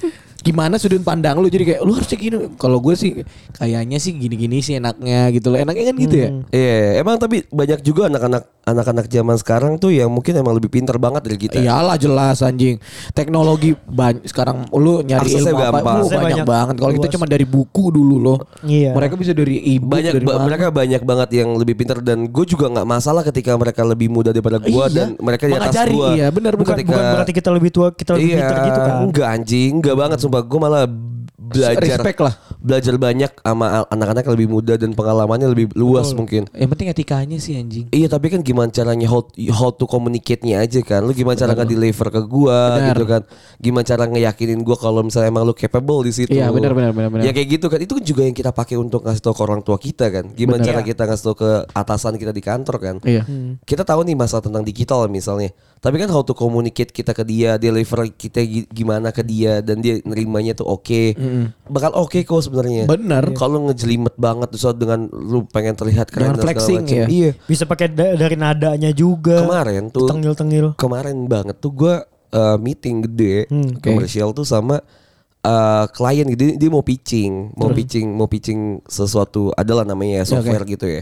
gimana 0.41 0.75
sudut 0.75 0.99
pandang 0.99 1.36
lu 1.36 1.45
jadi 1.45 1.63
kayak 1.67 1.82
lu 1.82 1.91
harusnya 1.91 2.15
gini 2.15 2.38
kalau 2.56 2.78
gue 2.78 2.93
sih 2.93 3.12
kayaknya 3.54 3.97
sih 3.97 4.13
gini-gini 4.13 4.60
sih 4.60 4.75
enaknya 4.75 5.28
gitu 5.30 5.49
loh 5.49 5.58
enaknya 5.58 5.84
kan 5.86 5.95
gitu 5.97 6.15
ya 6.17 6.30
Iya, 6.49 6.78
emang 6.97 7.15
tapi 7.15 7.43
banyak 7.45 7.80
juga 7.82 8.08
anak-anak 8.08 8.43
anak-anak 8.63 9.06
zaman 9.08 9.36
sekarang 9.36 9.73
tuh 9.75 9.89
yang 9.89 10.08
mungkin 10.08 10.32
emang 10.36 10.54
lebih 10.54 10.69
pintar 10.69 10.95
banget 10.95 11.21
dari 11.21 11.38
kita. 11.39 11.58
Iyalah 11.58 11.97
jelas 11.97 12.38
anjing 12.39 12.78
teknologi 13.12 13.73
banyak 13.82 14.23
sekarang 14.23 14.69
lu 14.71 15.02
nyari 15.02 15.25
Aksesnya 15.25 15.52
ilmu 15.52 15.60
apa 15.60 15.65
gampang. 15.73 15.95
Aksesnya 15.97 16.15
banyak, 16.15 16.30
banyak. 16.30 16.45
banget 16.45 16.75
kalau 16.78 16.93
kita 16.95 17.08
cuma 17.10 17.25
dari 17.25 17.45
buku 17.45 17.84
dulu 17.89 18.15
loh 18.17 18.38
Iya. 18.62 18.93
mereka 18.93 19.13
bisa 19.15 19.34
dari 19.34 19.58
ibu 19.73 19.86
banyak 19.86 20.13
dari 20.13 20.23
ba- 20.23 20.38
mana. 20.38 20.45
mereka 20.45 20.65
banyak 20.69 21.02
banget 21.04 21.30
yang 21.36 21.49
lebih 21.56 21.73
pintar 21.75 21.97
dan 21.99 22.25
gue 22.25 22.45
juga 22.45 22.65
nggak 22.69 22.88
masalah 22.88 23.21
ketika 23.23 23.52
mereka 23.54 23.82
lebih 23.84 24.08
muda 24.08 24.30
daripada 24.30 24.58
gue 24.60 24.69
Iya, 24.69 24.86
dan 24.88 25.08
mereka 25.17 25.43
di 25.43 25.54
atas 25.56 25.73
gue. 25.86 26.10
iya, 26.13 26.28
benar, 26.30 26.54
bukan, 26.54 26.75
Ketika- 26.75 26.93
bukan 26.93 27.06
berarti 27.12 27.34
kita 27.34 27.49
lebih 27.49 27.69
tua, 27.69 27.88
kita 27.91 28.12
lebih 28.13 28.28
iya, 28.28 28.38
pintar 28.39 28.58
gitu 28.63 28.80
kan. 28.80 28.93
Enggak 29.02 29.28
anjing, 29.30 29.71
enggak 29.75 29.95
banget 29.97 30.17
sumpah. 30.29 30.45
Gue 30.45 30.59
malah 30.61 30.85
belajar 31.39 31.81
Respect 31.81 32.19
lah. 32.21 32.33
Belajar 32.59 32.93
banyak 32.93 33.31
sama 33.41 33.87
anak-anak 33.87 34.21
yang 34.21 34.35
lebih 34.35 34.49
muda 34.51 34.73
dan 34.75 34.93
pengalamannya 34.93 35.47
lebih 35.49 35.71
luas 35.73 36.11
mungkin. 36.13 36.45
yang 36.51 36.69
penting 36.69 36.91
etikanya 36.91 37.39
sih 37.39 37.55
anjing 37.55 37.87
Iya 37.89 38.05
tapi 38.05 38.29
kan 38.29 38.43
gimana 38.43 38.67
caranya 38.69 39.07
how, 39.07 39.23
how 39.49 39.71
to 39.71 39.87
communicate-nya 39.87 40.59
aja 40.59 40.83
kan 40.83 41.01
Lu 41.01 41.15
gimana 41.15 41.33
cara 41.33 41.55
nge-deliver 41.55 42.07
ke 42.11 42.21
gua 42.21 42.77
Benar. 42.77 42.87
gitu 42.91 43.03
kan 43.07 43.21
Gimana 43.57 43.83
cara 43.83 44.03
ngeyakinin 44.05 44.59
gua 44.61 44.75
kalau 44.75 45.01
misalnya 45.01 45.31
emang 45.31 45.47
lu 45.47 45.55
capable 45.55 46.03
di 46.03 46.11
situ 46.11 46.29
Iya, 46.29 46.51
benar, 46.51 46.75
benar, 46.75 46.91
benar, 46.91 47.09
benar. 47.09 47.23
Ya 47.23 47.31
kayak 47.31 47.47
gitu 47.49 47.65
kan 47.65 47.79
Itu 47.79 47.97
kan 47.97 48.03
juga 48.03 48.21
yang 48.27 48.35
kita 48.35 48.51
pakai 48.51 48.75
untuk 48.75 49.07
ngasih 49.07 49.23
tahu 49.23 49.33
ke 49.33 49.41
orang 49.41 49.61
tua 49.63 49.77
kita 49.79 50.05
kan 50.11 50.25
Gimana 50.29 50.59
Benar. 50.59 50.67
cara 50.69 50.79
kita 50.83 51.01
ngasih 51.07 51.23
tahu 51.23 51.35
ke 51.39 51.49
atasan 51.71 52.13
kita 52.19 52.31
di 52.35 52.43
kantor 52.43 52.75
kan 52.77 52.95
Iya. 53.01 53.23
Kita 53.63 53.81
tahu 53.81 54.03
nih 54.03 54.13
masalah 54.13 54.43
tentang 54.43 54.61
digital 54.61 55.07
misalnya 55.07 55.49
Tapi 55.79 55.95
kan 55.95 56.07
how 56.07 56.19
to 56.19 56.31
communicate 56.31 56.89
kita 56.89 57.11
ke 57.11 57.23
dia 57.23 57.55
Deliver 57.55 58.03
kita 58.09 58.39
gi- 58.39 58.67
gimana 58.67 59.09
ke 59.09 59.21
dia 59.21 59.59
Dan 59.59 59.79
dia 59.79 59.99
nerimanya 60.01 60.51
tuh 60.53 60.67
oke 60.69 61.15
Bakal 61.65 61.91
oke 61.93 62.19
kok 62.19 62.41
sebenarnya 62.41 62.83
Benar. 62.85 63.31
Kalau 63.31 63.63
ngejelimet 63.65 64.13
banget 64.13 64.51
Terus 64.51 64.75
dengan 64.75 65.07
lu 65.07 65.43
pengen 65.45 65.73
terlihat 65.73 66.07
keren 66.07 66.33
Dengan 66.33 66.43
flexing, 66.43 66.83
ya. 66.83 67.05
Iya 67.05 67.31
Bisa 67.41 67.63
pakai 67.63 67.87
da- 67.87 68.13
dari 68.13 68.35
nadanya 68.35 68.91
juga. 68.91 69.39
kemarin 69.39 69.87
tuh 69.87 70.05
Tengil-tengil. 70.05 70.75
kemarin 70.75 71.17
banget 71.25 71.55
tuh 71.57 71.71
gue 71.71 71.95
meeting 72.57 73.01
gede 73.03 73.47
Hmm, 73.47 73.73
oke. 73.73 73.81
komersial 73.81 74.29
tuh 74.31 74.43
sama 74.43 74.83
eh, 75.39 75.85
klien 75.89 76.27
gitu 76.27 76.41
dia, 76.43 76.55
dia 76.57 76.69
mau 76.69 76.83
pitching 76.83 77.55
mau 77.55 77.71
pitching 77.71 78.05
mau 78.05 78.27
pitching 78.27 78.59
sesuatu 78.83 79.49
adalah 79.51 79.81
namanya 79.81 80.21
ya, 80.21 80.25
software 80.27 80.61
gitu 80.63 80.85
ya 80.85 81.01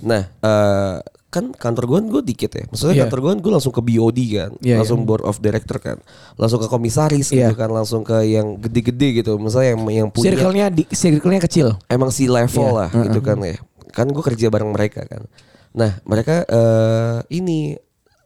nah 0.00 0.26
eh, 0.26 0.96
kan 1.36 1.52
kantor 1.52 1.84
gue 1.86 1.98
gue 2.08 2.22
dikit 2.24 2.50
ya. 2.50 2.64
Maksudnya 2.66 2.94
Iya. 2.96 3.02
kantor 3.04 3.18
gue 3.20 3.32
gue 3.44 3.52
langsung 3.52 3.70
ke 3.70 3.82
BOD 3.84 4.18
kan. 4.32 4.50
Iya, 4.58 4.80
langsung 4.80 5.04
board 5.04 5.20
of 5.22 5.36
director 5.38 5.76
kan. 5.76 6.00
Langsung 6.34 6.58
ke 6.58 6.66
komisaris 6.66 7.28
gitu 7.28 7.44
Iya. 7.44 7.52
kan. 7.52 7.68
Langsung 7.68 8.00
ke 8.00 8.24
yang 8.24 8.56
gede-gede 8.56 9.20
gitu. 9.20 9.36
Misalnya 9.36 9.76
yang 9.76 9.80
yang 9.86 10.08
punya 10.08 10.32
Circle-nya 10.32 10.66
di 10.72 10.88
circle-nya 10.88 11.40
kecil. 11.44 11.76
emang 11.86 12.08
si 12.08 12.24
level 12.24 12.48
Iya. 12.66 12.78
lah 12.78 12.88
gitu 12.88 13.20
kan 13.20 13.36
ya. 13.38 13.60
Kan 13.92 14.08
gue 14.08 14.24
kerja 14.24 14.48
bareng 14.48 14.72
mereka 14.72 15.04
kan. 15.04 15.28
Nah 15.76 16.00
mereka 16.02 16.40
eh 16.42 17.16
ini 17.30 17.76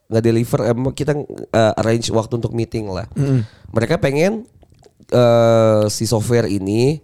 nggak 0.07 0.23
deliver 0.23 0.61
emang 0.67 0.91
kita 0.91 1.15
eh, 1.51 1.73
arrange 1.77 2.11
waktu 2.11 2.39
untuk 2.39 2.55
meeting 2.55 2.87
lah. 2.87 3.11
Mereka 3.69 3.99
pengen 3.99 4.47
eh 5.09 5.85
si 5.89 6.07
software 6.07 6.47
ini 6.47 7.03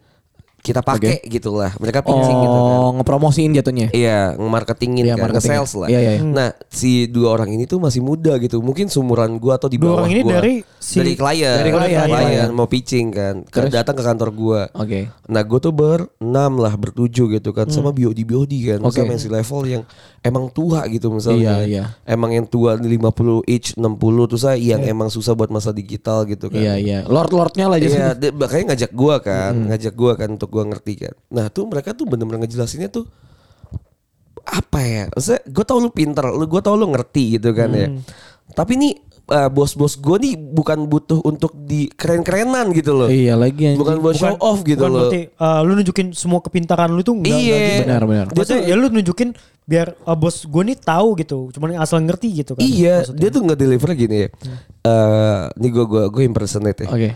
kita 0.66 0.82
pakai 0.82 1.22
gitu 1.22 1.54
lah 1.54 1.70
mereka 1.78 2.02
pitching 2.02 2.38
gitu 2.40 2.50
kan 2.50 2.64
Oh, 2.76 2.90
ngepromosiin 2.92 3.50
jatuhnya. 3.52 3.88
Iya, 3.90 4.34
nge-marketingin 4.34 5.04
Iya, 5.04 5.14
kan, 5.14 5.22
marketing. 5.24 5.42
nge-sales 5.48 5.72
lah. 5.76 5.88
Iya, 5.88 6.00
iya. 6.00 6.12
Nah, 6.20 6.48
si 6.68 7.06
dua 7.06 7.28
orang 7.32 7.50
ini 7.50 7.64
tuh 7.64 7.78
masih 7.78 7.98
muda 7.98 8.34
gitu. 8.36 8.58
Mungkin 8.58 8.86
seumuran 8.86 9.36
gua 9.36 9.54
atau 9.54 9.66
di 9.66 9.76
Dua 9.76 9.90
bawah 9.92 9.98
orang 10.00 10.12
ini 10.12 10.22
gua. 10.22 10.32
dari 10.36 10.54
si- 10.76 10.98
dari 10.98 11.14
klien, 11.14 11.56
Dari 11.56 11.70
klien, 11.70 11.98
klien. 12.04 12.48
mau 12.50 12.64
pitching 12.64 13.06
kan. 13.08 13.34
Ke- 13.44 13.68
datang 13.68 13.94
ke 13.94 14.02
kantor 14.02 14.30
gua. 14.32 14.60
Oke. 14.72 15.10
Nah, 15.26 15.42
gue 15.42 15.58
tuh 15.58 15.70
berenam 15.70 16.52
lah, 16.56 16.74
bertujuh 16.74 17.26
gitu 17.32 17.50
kan, 17.50 17.66
sama 17.68 17.90
biodi 17.90 18.22
biodi 18.22 18.66
kan, 18.66 18.78
Oke. 18.80 18.96
sama 18.96 19.12
yang 19.12 19.20
si 19.20 19.28
level 19.28 19.60
yang 19.64 19.82
emang 20.20 20.46
tua 20.48 20.86
gitu 20.86 21.10
misalnya. 21.10 21.58
Iya, 21.58 21.66
iya. 21.66 21.84
Emang 22.04 22.30
yang 22.30 22.44
tua 22.44 22.74
50 22.76 23.42
each 23.44 23.74
60 23.74 23.98
tuh 24.26 24.38
saya 24.38 24.56
yang 24.56 24.80
emang 24.80 25.06
susah 25.06 25.32
buat 25.32 25.48
masa 25.48 25.70
digital 25.70 26.24
gitu 26.24 26.48
kan. 26.48 26.58
Iya, 26.58 26.74
iya. 26.76 26.98
Lord-lordnya 27.04 27.66
lah 27.66 27.76
Iya, 27.76 28.14
jadi. 28.14 28.20
dia 28.20 28.30
makanya 28.32 28.64
ngajak 28.72 28.90
gua 28.92 29.14
kan, 29.18 29.52
ngajak 29.66 29.92
gua 29.92 30.12
kan 30.14 30.28
untuk 30.30 30.50
gua 30.56 30.64
ngerti 30.64 30.92
kan. 31.04 31.14
Nah 31.28 31.52
tuh 31.52 31.68
mereka 31.68 31.92
tuh 31.92 32.08
bener-bener 32.08 32.40
ngejelasinnya 32.42 32.88
tuh 32.88 33.04
apa 34.42 34.78
ya? 34.80 35.04
Maksudnya 35.10 35.42
gue 35.44 35.64
tau 35.66 35.78
lu 35.78 35.90
pinter, 35.90 36.24
lu 36.30 36.46
gue 36.46 36.62
tau 36.62 36.72
lu 36.72 36.86
ngerti 36.88 37.36
gitu 37.36 37.50
kan 37.50 37.68
ya. 37.68 37.90
Tapi 38.54 38.78
nih 38.78 38.92
eh, 39.26 39.50
bos-bos 39.50 39.98
gue 39.98 40.16
nih 40.22 40.34
bukan 40.38 40.86
butuh 40.86 41.18
untuk 41.20 41.50
di 41.58 41.90
keren-kerenan 41.90 42.70
gitu 42.70 42.94
loh. 42.94 43.08
Iya 43.10 43.34
lagi 43.34 43.74
anjing. 43.74 43.82
Bukan 43.82 43.98
buat 43.98 44.14
show 44.14 44.38
off 44.38 44.62
gitu 44.62 44.78
bukan 44.78 44.90
loh. 44.94 45.00
berarti 45.10 45.20
uh, 45.34 45.60
lu 45.66 45.72
nunjukin 45.74 46.14
semua 46.14 46.38
kepintaran 46.38 46.94
lu 46.94 47.02
tuh 47.02 47.18
enggak, 47.18 47.34
Iya. 47.34 47.58
gitu. 47.58 47.82
Benar, 47.90 48.02
benar. 48.06 48.26
Maksudnya 48.30 48.62
ya 48.62 48.74
lu 48.78 48.86
nunjukin 48.86 49.28
biar 49.66 49.98
uh, 50.06 50.14
bos 50.14 50.46
gue 50.46 50.62
nih 50.62 50.78
tahu 50.78 51.08
gitu. 51.18 51.38
Cuman 51.50 51.82
asal 51.82 51.98
ngerti 52.06 52.28
gitu 52.38 52.54
kan. 52.54 52.62
Iya, 52.62 53.02
maksudnya. 53.02 53.18
dia 53.18 53.28
tuh 53.34 53.40
nggak 53.50 53.58
deliver 53.58 53.90
gini 53.98 54.16
ya. 54.22 54.28
Eh, 54.86 55.42
nih 55.58 55.70
gue 55.74 55.84
gue 55.90 56.02
gue 56.06 56.22
impersonate 56.22 56.86
ya. 56.86 56.90
Oke. 56.94 57.10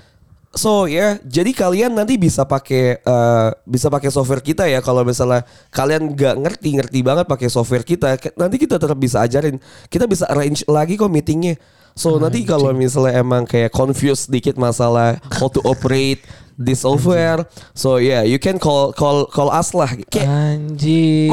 So 0.51 0.91
ya, 0.91 1.15
jadi 1.23 1.55
kalian 1.55 1.95
nanti 1.95 2.19
bisa 2.19 2.43
pakai 2.43 2.99
eh, 2.99 3.49
bisa 3.63 3.87
pakai 3.87 4.11
software 4.11 4.43
kita 4.43 4.67
ya. 4.67 4.83
Kalau 4.83 5.07
misalnya 5.07 5.47
kalian 5.71 6.11
nggak 6.11 6.35
ngerti 6.43 6.69
ngerti 6.75 6.99
banget 7.07 7.31
pakai 7.31 7.47
software 7.47 7.87
kita, 7.87 8.19
nanti 8.35 8.59
kita 8.59 8.75
tetap 8.75 8.99
bisa 8.99 9.23
ajarin. 9.23 9.63
Kita 9.87 10.11
bisa 10.11 10.27
arrange 10.27 10.67
lagi 10.67 10.99
kok 10.99 11.07
meetingnya. 11.07 11.55
So 11.95 12.19
nanti 12.19 12.43
kalau 12.43 12.75
misalnya 12.75 13.23
emang 13.23 13.47
kayak 13.47 13.71
confused 13.71 14.27
dikit 14.31 14.59
masalah 14.59 15.23
how 15.39 15.47
to 15.47 15.63
operate 15.63 16.23
this 16.59 16.83
software, 16.83 17.47
so 17.73 18.03
yeah 18.03 18.27
you 18.27 18.43
can 18.43 18.59
call 18.59 18.91
call 18.91 19.31
call 19.31 19.55
us 19.55 19.71
lah. 19.71 19.91
Kayak 20.11 20.29
Anjing. 20.59 21.31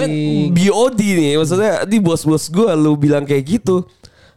BOD 0.53 0.99
nih 1.01 1.33
maksudnya 1.41 1.89
di 1.89 1.97
bos-bos 1.97 2.53
gue 2.53 2.69
lu 2.77 2.93
bilang 2.93 3.25
kayak 3.25 3.43
gitu. 3.49 3.81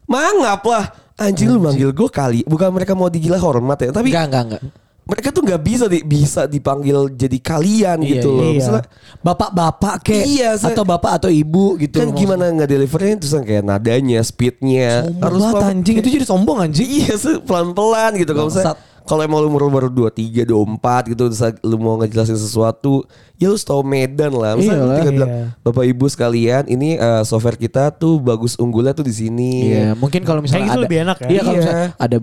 Mangap 0.08 0.64
lah. 0.64 0.84
Anjing 1.20 1.48
lu 1.48 1.61
manggil 1.61 1.90
gue 1.90 2.09
kali. 2.09 2.40
Bukan 2.42 2.68
mereka 2.70 2.92
mau 2.92 3.06
digila 3.06 3.37
hormat 3.37 3.76
ya, 3.78 3.90
tapi 3.90 4.09
Enggak, 4.09 4.24
enggak, 4.26 4.44
enggak. 4.46 4.62
mereka 5.02 5.28
tuh 5.28 5.42
nggak 5.42 5.61
bisa 5.61 5.85
di, 5.85 5.98
bisa 6.00 6.40
dipanggil 6.44 6.98
jadi 7.11 7.37
kalian 7.37 7.98
Iya, 7.98 8.11
gitu 8.11 8.28
loh. 8.30 8.46
iya. 8.46 8.56
Misalnya, 8.56 8.85
Bapak-bapak 9.20 9.94
kek 10.00 10.22
Iya, 10.24 10.50
saya- 10.54 10.70
atau 10.70 10.83
bapak 10.83 11.12
atau 11.14 11.28
ibu 11.28 11.76
gitu. 11.76 11.98
kan 11.98 12.09
gimana 12.11 12.48
nggak 12.48 12.68
delivernya 12.68 13.14
terus 13.18 13.33
kan 13.33 13.42
kayak 13.42 13.62
nadanya, 13.62 14.20
speednya 14.20 15.04
Harus 15.18 15.40
banget 15.40 15.54
pelan- 15.54 15.70
anjing 15.76 15.96
itu 15.98 16.09
jadi 16.11 16.24
sombong 16.24 16.59
anjing. 16.61 16.88
Iya 17.00 17.14
sih 17.14 17.37
pelan-pelan 17.38 18.16
gitu 18.16 18.33
kalau 18.33 18.48
misalnya 18.48 18.72
Bangsat. 18.72 18.89
Kalau 19.02 19.20
emang 19.20 19.38
lu 19.40 19.48
umur 19.48 19.68
baru 19.68 19.88
23, 19.88 20.44
24 20.44 21.10
gitu 21.10 21.22
terus 21.26 21.40
lu 21.60 21.76
mau 21.76 21.96
ngejelasin 21.96 22.34
sesuatu 22.34 23.02
ya 23.34 23.46
lu 23.46 23.56
tau 23.56 23.80
Medan 23.80 24.32
lah. 24.32 24.54
Misalnya 24.54 24.76
lu 24.76 24.84
Iyalah, 24.84 24.96
tinggal 24.96 25.14
bilang 25.14 25.30
iya. 25.30 25.44
Bapak 25.60 25.84
Ibu 25.86 26.04
sekalian 26.06 26.62
ini 26.66 26.94
eh, 26.94 27.22
software 27.22 27.54
kita 27.54 27.90
tuh 27.90 28.18
bagus 28.18 28.54
unggulnya 28.54 28.92
tuh 28.92 29.02
di 29.02 29.12
sini. 29.12 29.70
Iya, 29.70 29.92
mungkin 29.94 30.22
kalau 30.22 30.40
misalnya 30.40 30.66
Kayak 30.66 30.76
ada 30.76 30.84
lebih 30.84 30.98
enak 31.00 31.16
ya? 31.18 31.28
Iya, 31.28 31.40
kalau 31.40 31.50
Iya. 31.50 31.60
misalnya 31.60 31.86
ada 31.96 32.16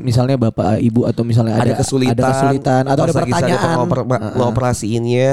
misalnya 0.00 0.36
bapak 0.36 0.66
ibu 0.78 1.00
atau 1.04 1.22
misalnya 1.22 1.54
ada 1.54 1.64
ada, 1.64 1.74
kesulitan, 1.78 2.14
ada 2.14 2.30
kesulitan 2.30 2.82
atau 2.84 3.02
ada 3.04 3.12
pertanyaan. 3.12 3.74
ngoper- 3.76 4.06
ma- 4.06 4.22
ngoperasiinnya, 4.34 5.30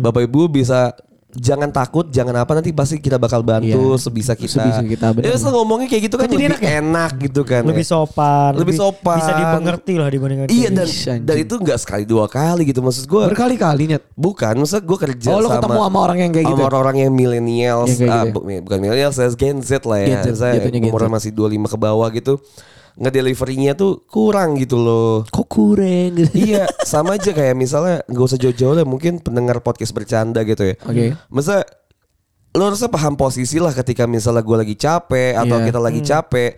Bapak 0.00 0.22
Ibu 0.24 0.48
bisa 0.48 0.92
jangan 1.32 1.68
takut, 1.68 2.04
jangan 2.06 2.34
apa 2.38 2.52
nanti 2.52 2.70
pasti 2.70 2.96
kita 2.96 3.16
bakal 3.16 3.40
bantu 3.40 3.96
Iya. 3.96 3.96
sebisa 3.98 4.32
kita. 4.32 4.60
Sebisa 4.60 4.82
kita, 4.84 5.06
benar. 5.10 5.32
Ya 5.32 5.36
ngomongnya 5.40 5.88
kayak 5.88 6.02
gitu 6.04 6.16
kan, 6.16 6.24
Kan 6.24 6.32
jadi 6.32 6.44
lebih 6.44 6.50
enak 6.52 6.60
ya? 6.60 6.70
enak 6.78 7.10
gitu 7.18 7.40
kan. 7.42 7.62
lebih 7.64 7.82
ya. 7.82 7.90
sopan, 7.90 8.52
Lebih 8.54 8.74
sopan. 8.76 9.16
bisa 9.16 9.32
dimengerti 9.32 9.94
lah 9.96 10.08
dibandingkan 10.08 10.46
Iya 10.46 10.68
dan 10.68 10.84
anjing. 10.84 11.20
dan 11.24 11.36
itu 11.40 11.54
nggak 11.56 11.78
sekali 11.80 12.04
dua 12.04 12.26
kali 12.28 12.62
gitu 12.68 12.80
maksud 12.80 13.04
gue. 13.08 13.24
Berkali-kali 13.28 13.82
nyet. 13.88 14.04
Bukan, 14.12 14.54
maksud 14.60 14.84
gue 14.84 14.98
kerja 15.00 15.28
Oh, 15.32 15.40
lo 15.40 15.48
sama 15.48 15.56
ketemu 15.58 15.80
sama 15.80 15.98
orang 15.98 16.18
yang 16.20 16.30
kayak 16.30 16.46
gitu? 16.46 16.60
Sama 16.60 16.68
orang-orang 16.68 16.96
yang 17.00 17.12
kayak 17.16 18.12
ah, 18.12 18.24
gitu 18.24 18.32
bu- 18.34 18.44
bukan 18.62 18.78
millennials, 18.78 19.16
ya, 19.16 19.28
Gen 19.32 19.58
Z 19.60 19.70
lah 19.88 19.98
ya. 19.98 20.06
Gen 20.20 20.36
Z, 20.36 20.42
Saya 20.42 20.58
umurnya 20.60 21.10
masih 21.10 21.30
25 21.32 21.72
ke 21.72 21.78
bawah 21.80 22.08
gitu. 22.10 22.34
Ngedeliverynya 22.96 23.72
tuh 23.72 24.04
kurang 24.04 24.60
gitu 24.60 24.76
loh. 24.76 25.24
Kok 25.28 25.46
kurang 25.48 26.12
gitu. 26.16 26.32
iya, 26.52 26.68
sama 26.84 27.16
aja 27.16 27.32
kayak 27.32 27.56
misalnya 27.56 28.04
nggak 28.04 28.24
usah 28.24 28.38
jauh-jauh 28.38 28.76
lah 28.76 28.84
mungkin 28.84 29.16
pendengar 29.18 29.64
podcast 29.64 29.96
bercanda 29.96 30.44
gitu 30.44 30.72
ya. 30.72 30.74
Oke. 30.84 31.16
Masa 31.32 31.64
lo 32.52 32.68
harusnya 32.68 32.92
paham 32.92 33.16
posisi 33.16 33.56
lah 33.56 33.72
ketika 33.72 34.04
misalnya 34.04 34.44
gue 34.44 34.56
lagi 34.60 34.76
capek 34.76 35.40
atau 35.40 35.56
Iya. 35.56 35.66
kita 35.72 35.78
lagi 35.80 36.00
capek 36.04 36.50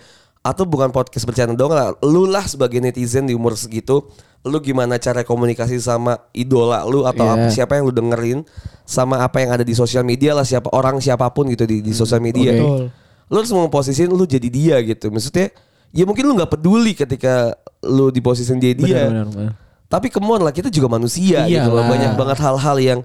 atau 0.42 0.66
bukan 0.66 0.90
podcast 0.90 1.22
bercanda 1.22 1.54
dong 1.54 1.70
lah. 1.70 1.94
Lu 2.02 2.26
lah 2.26 2.42
sebagai 2.44 2.82
netizen 2.82 3.30
di 3.30 3.32
umur 3.32 3.54
segitu, 3.54 4.02
lu 4.42 4.58
gimana 4.58 4.98
cara 4.98 5.22
komunikasi 5.22 5.78
sama 5.78 6.18
idola 6.34 6.82
lu 6.82 7.06
atau 7.06 7.24
Iya. 7.24 7.34
apa, 7.38 7.46
siapa 7.48 7.72
yang 7.78 7.86
lu 7.86 7.94
dengerin 7.94 8.42
sama 8.82 9.22
apa 9.22 9.38
yang 9.38 9.54
ada 9.54 9.62
di 9.62 9.72
sosial 9.72 10.02
media 10.02 10.34
lah 10.34 10.42
siapa 10.42 10.66
orang 10.74 10.98
siapa 10.98 11.30
pun 11.30 11.46
gitu 11.46 11.62
di, 11.62 11.78
di 11.78 11.94
sosial 11.94 12.18
media. 12.18 12.50
Betul. 12.58 12.90
Lu 13.30 13.36
harus 13.38 13.54
mau 13.54 13.70
posisiin 13.70 14.10
lu 14.10 14.26
jadi 14.26 14.48
dia 14.50 14.76
gitu. 14.82 15.08
Maksudnya 15.14 15.48
ya 15.94 16.04
mungkin 16.04 16.26
lu 16.26 16.34
nggak 16.34 16.50
peduli 16.50 16.92
ketika 16.92 17.54
lu 17.86 18.10
di 18.10 18.18
posisiin 18.18 18.58
dia 18.58 18.74
dia. 18.74 19.06
Benar, 19.06 19.06
benar, 19.06 19.26
benar. 19.30 19.52
Tapi 19.86 20.10
come 20.10 20.26
on 20.28 20.42
lah 20.42 20.50
kita 20.50 20.68
juga 20.68 20.90
manusia 20.90 21.46
gitu 21.46 21.70
loh. 21.70 21.78
Iyalah. 21.78 21.88
Banyak 21.88 22.12
banget 22.14 22.38
hal-hal 22.42 22.76
yang 22.82 23.00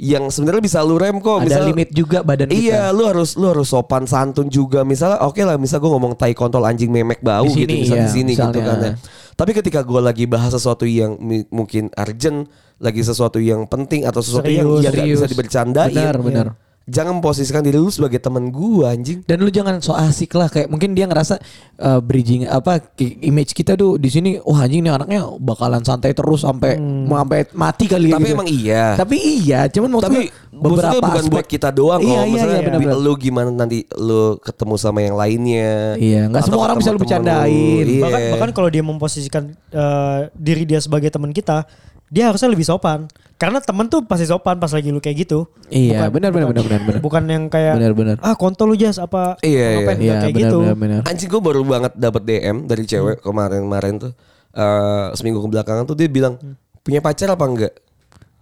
yang 0.00 0.32
sebenarnya 0.32 0.64
bisa 0.64 0.80
lu 0.80 0.96
rem 0.96 1.20
kok. 1.20 1.44
Ada 1.44 1.60
Misal- 1.60 1.66
limit 1.68 1.88
juga 1.92 2.24
badan 2.24 2.48
kita. 2.48 2.56
Iya, 2.56 2.82
lu 2.88 3.04
harus 3.04 3.36
lu 3.36 3.44
harus 3.44 3.68
sopan 3.68 4.08
santun 4.08 4.48
juga. 4.48 4.80
Misalnya 4.80 5.20
oke 5.20 5.36
lah, 5.44 5.60
misal 5.60 5.76
gue 5.76 5.90
ngomong 5.92 6.16
tai 6.16 6.32
kontol 6.32 6.64
anjing 6.64 6.88
memek 6.88 7.20
bau 7.20 7.44
Di 7.44 7.52
gitu 7.52 7.68
sini, 7.68 7.74
misal 7.84 7.96
iya, 8.00 8.04
di 8.04 8.10
sini 8.10 8.32
gitu 8.32 8.48
misalnya. 8.48 8.64
kan 8.64 8.78
ya. 8.80 8.92
Tapi 9.36 9.50
ketika 9.52 9.80
gue 9.84 10.00
lagi 10.00 10.24
bahas 10.24 10.56
sesuatu 10.56 10.88
yang 10.88 11.20
mungkin 11.52 11.92
urgent, 11.92 12.48
lagi 12.80 13.04
sesuatu 13.04 13.36
yang 13.36 13.68
penting 13.68 14.08
atau 14.08 14.24
sesuatu 14.24 14.48
yang 14.48 14.64
Serius, 14.64 14.80
yang 14.80 14.92
nggak 14.96 15.04
bisa 15.04 15.16
serius. 15.20 15.32
dibercandain. 15.36 15.92
Benar, 15.92 16.16
benar. 16.24 16.46
Jangan 16.90 17.22
memposisikan 17.22 17.62
diri 17.62 17.78
lu 17.78 17.86
sebagai 17.86 18.18
teman 18.18 18.50
gue 18.50 18.82
anjing. 18.82 19.22
Dan 19.22 19.46
lu 19.46 19.50
jangan 19.54 19.78
so 19.78 19.94
asik 19.94 20.34
lah 20.34 20.50
kayak 20.50 20.66
mungkin 20.66 20.98
dia 20.98 21.06
ngerasa 21.06 21.38
uh, 21.78 22.02
bridging 22.02 22.50
apa 22.50 22.82
image 22.98 23.54
kita 23.54 23.78
tuh 23.78 23.94
di 23.94 24.10
sini 24.10 24.42
wah 24.42 24.66
anjing 24.66 24.82
nih 24.82 24.90
anaknya 24.90 25.22
bakalan 25.38 25.86
santai 25.86 26.10
terus 26.10 26.42
sampai 26.42 26.82
mau 26.82 27.22
sampai 27.22 27.46
mati 27.54 27.86
kali 27.86 28.10
ya 28.10 28.18
Tapi 28.18 28.26
gitu. 28.26 28.34
emang 28.34 28.48
iya. 28.50 28.84
Tapi 28.98 29.16
iya, 29.16 29.60
cuman 29.70 29.88
maksud 29.94 30.10
Tapi 30.10 30.22
beberapa 30.50 30.98
bukan 30.98 31.22
aspek 31.22 31.32
buat 31.32 31.46
kita 31.46 31.68
doang 31.70 32.00
Iya, 32.02 32.10
kok. 32.10 32.10
iya, 32.10 32.30
Maksudnya 32.34 32.60
iya, 32.74 32.94
lu 32.98 33.12
gimana 33.14 33.48
nanti 33.54 33.78
lu 33.94 34.36
ketemu 34.42 34.74
sama 34.74 34.98
yang 35.04 35.14
lainnya. 35.14 35.94
Iya, 35.94 36.20
nggak 36.26 36.42
semua 36.42 36.60
orang 36.66 36.76
bisa 36.82 36.90
lu 36.90 36.98
bercandain. 36.98 37.84
Iya. 37.86 38.02
Bahkan 38.02 38.20
bahkan 38.34 38.50
kalau 38.50 38.68
dia 38.72 38.82
memposisikan 38.82 39.54
eh, 39.54 40.18
diri 40.34 40.66
dia 40.66 40.82
sebagai 40.82 41.08
teman 41.12 41.30
kita, 41.30 41.68
dia 42.10 42.26
harusnya 42.26 42.46
lebih 42.46 42.62
sopan. 42.62 43.06
Karena 43.34 43.56
temen 43.56 43.88
tuh 43.88 44.04
pasti 44.04 44.26
sopan 44.26 44.58
pas 44.58 44.68
lagi 44.68 44.90
lu 44.90 44.98
kayak 44.98 45.24
gitu. 45.24 45.48
Iya, 45.66 46.12
benar 46.12 46.28
benar 46.28 46.44
bukan- 46.44 46.52
benar 46.52 46.64
benar 46.66 46.80
benar. 46.84 47.00
Bukan 47.00 47.22
yang 47.24 47.44
kayak 47.46 47.74
Benar, 47.74 47.92
benar. 47.94 48.16
ah 48.20 48.34
kontol 48.34 48.68
lu 48.68 48.76
jas 48.76 48.98
apa 48.98 49.40
Iya, 49.40 49.80
ngapain 49.80 49.96
iya. 49.96 49.96
nggak 49.96 49.96
Iya, 49.96 50.12
kayak 50.20 50.34
benar 50.34 50.44
gitu. 50.44 50.58
benar 50.60 50.76
benar. 50.76 51.00
Anjing 51.08 51.28
gue 51.30 51.40
baru 51.40 51.60
banget 51.62 51.92
dapat 51.94 52.22
DM 52.22 52.56
dari 52.66 52.84
cewek 52.84 53.16
kemarin-kemarin 53.20 53.94
tuh. 53.98 54.12
eh 54.50 55.06
seminggu 55.14 55.38
kebelakangan 55.40 55.86
tuh 55.86 55.94
dia 55.94 56.04
bilang 56.04 56.34
punya 56.80 56.98
pacar 56.98 57.30
apa 57.30 57.46
enggak? 57.46 57.70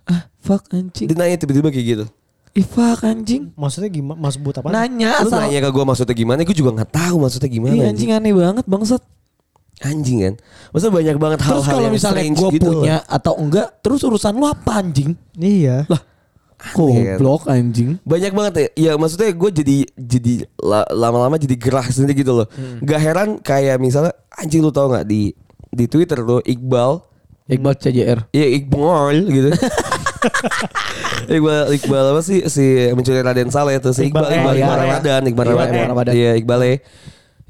Ah, 0.03 0.25
fuck 0.39 0.65
anjing. 0.73 1.05
Dia 1.05 1.15
nanya 1.15 1.37
tiba-tiba 1.37 1.69
kayak 1.69 1.87
gitu. 1.87 2.05
Ih, 2.57 2.65
fuck 2.65 3.05
anjing. 3.05 3.53
Maksudnya 3.55 3.87
gimana? 3.87 4.17
Mas 4.17 4.35
sebut 4.35 4.57
apa? 4.57 4.67
Nanya 4.67 5.21
Lu 5.21 5.29
asal. 5.29 5.45
nanya 5.45 5.61
ke 5.61 5.71
gue 5.71 5.85
maksudnya 5.85 6.17
gimana? 6.17 6.43
Gue 6.43 6.57
juga 6.57 6.73
nggak 6.73 6.91
tahu 6.91 7.17
maksudnya 7.21 7.47
gimana. 7.47 7.71
Iya, 7.71 7.93
anjing. 7.93 8.09
anjing 8.09 8.11
aneh 8.19 8.33
banget 8.35 8.65
bangsat. 8.65 9.03
Anjing 9.79 10.19
kan. 10.21 10.35
Maksudnya 10.69 10.95
banyak 10.95 11.17
banget 11.17 11.39
Terus 11.39 11.51
hal-hal 11.55 11.71
kalau 11.71 11.83
yang 11.87 11.95
misalnya 11.95 12.19
strange 12.19 12.37
gue 12.37 12.51
gitu 12.59 12.67
loh. 12.67 12.83
punya 12.83 12.97
atau 13.07 13.35
enggak, 13.39 13.69
terus 13.79 14.01
urusan 14.03 14.35
lu 14.35 14.45
apa 14.45 14.83
anjing? 14.83 15.15
Iya. 15.35 15.87
Lah, 15.87 16.03
Aneh 16.59 16.75
kan? 16.75 17.17
goblok 17.17 17.43
anjing. 17.47 17.91
Banyak 18.03 18.33
banget 18.35 18.53
ya. 18.55 18.67
Ya 18.75 18.93
maksudnya 18.99 19.31
gue 19.31 19.51
jadi 19.55 19.77
jadi 19.95 20.33
la- 20.59 20.91
lama-lama 20.91 21.39
jadi 21.39 21.55
gerah 21.55 21.87
sendiri 21.87 22.19
gitu 22.19 22.35
loh. 22.35 22.51
Hmm. 22.51 22.83
Gak 22.83 22.99
heran 22.99 23.29
kayak 23.39 23.79
misalnya 23.79 24.11
anjing 24.35 24.59
lu 24.59 24.75
tau 24.75 24.91
nggak 24.91 25.07
di 25.07 25.31
di 25.71 25.85
Twitter 25.87 26.19
tuh 26.19 26.43
Iqbal 26.43 26.99
Iqbal 27.49 27.75
CJR. 27.79 28.19
Iya 28.35 28.47
Iqbal 28.59 29.15
gitu. 29.25 29.49
Iqbal 31.39 31.73
Iqbal 31.73 32.05
apa 32.13 32.21
sih 32.21 32.45
si 32.49 32.65
mencuri 32.93 33.23
Raden 33.23 33.49
Saleh 33.49 33.79
itu 33.79 33.91
si 33.93 34.09
Iqbal 34.09 34.27
Iqbal, 34.27 34.37
Iqbal, 34.37 34.53
eh, 34.53 34.59
Iqbal 34.59 34.77
iya, 34.77 34.83
Ramadan 34.83 35.23
Iqbal 35.25 35.45
Iya, 35.47 35.53
Ramadan. 35.55 35.73
Iqbal 35.73 35.89
Ramadan. 35.89 36.13
Iya 36.13 36.31
Iqbal 36.37 36.61
eh. 36.67 36.79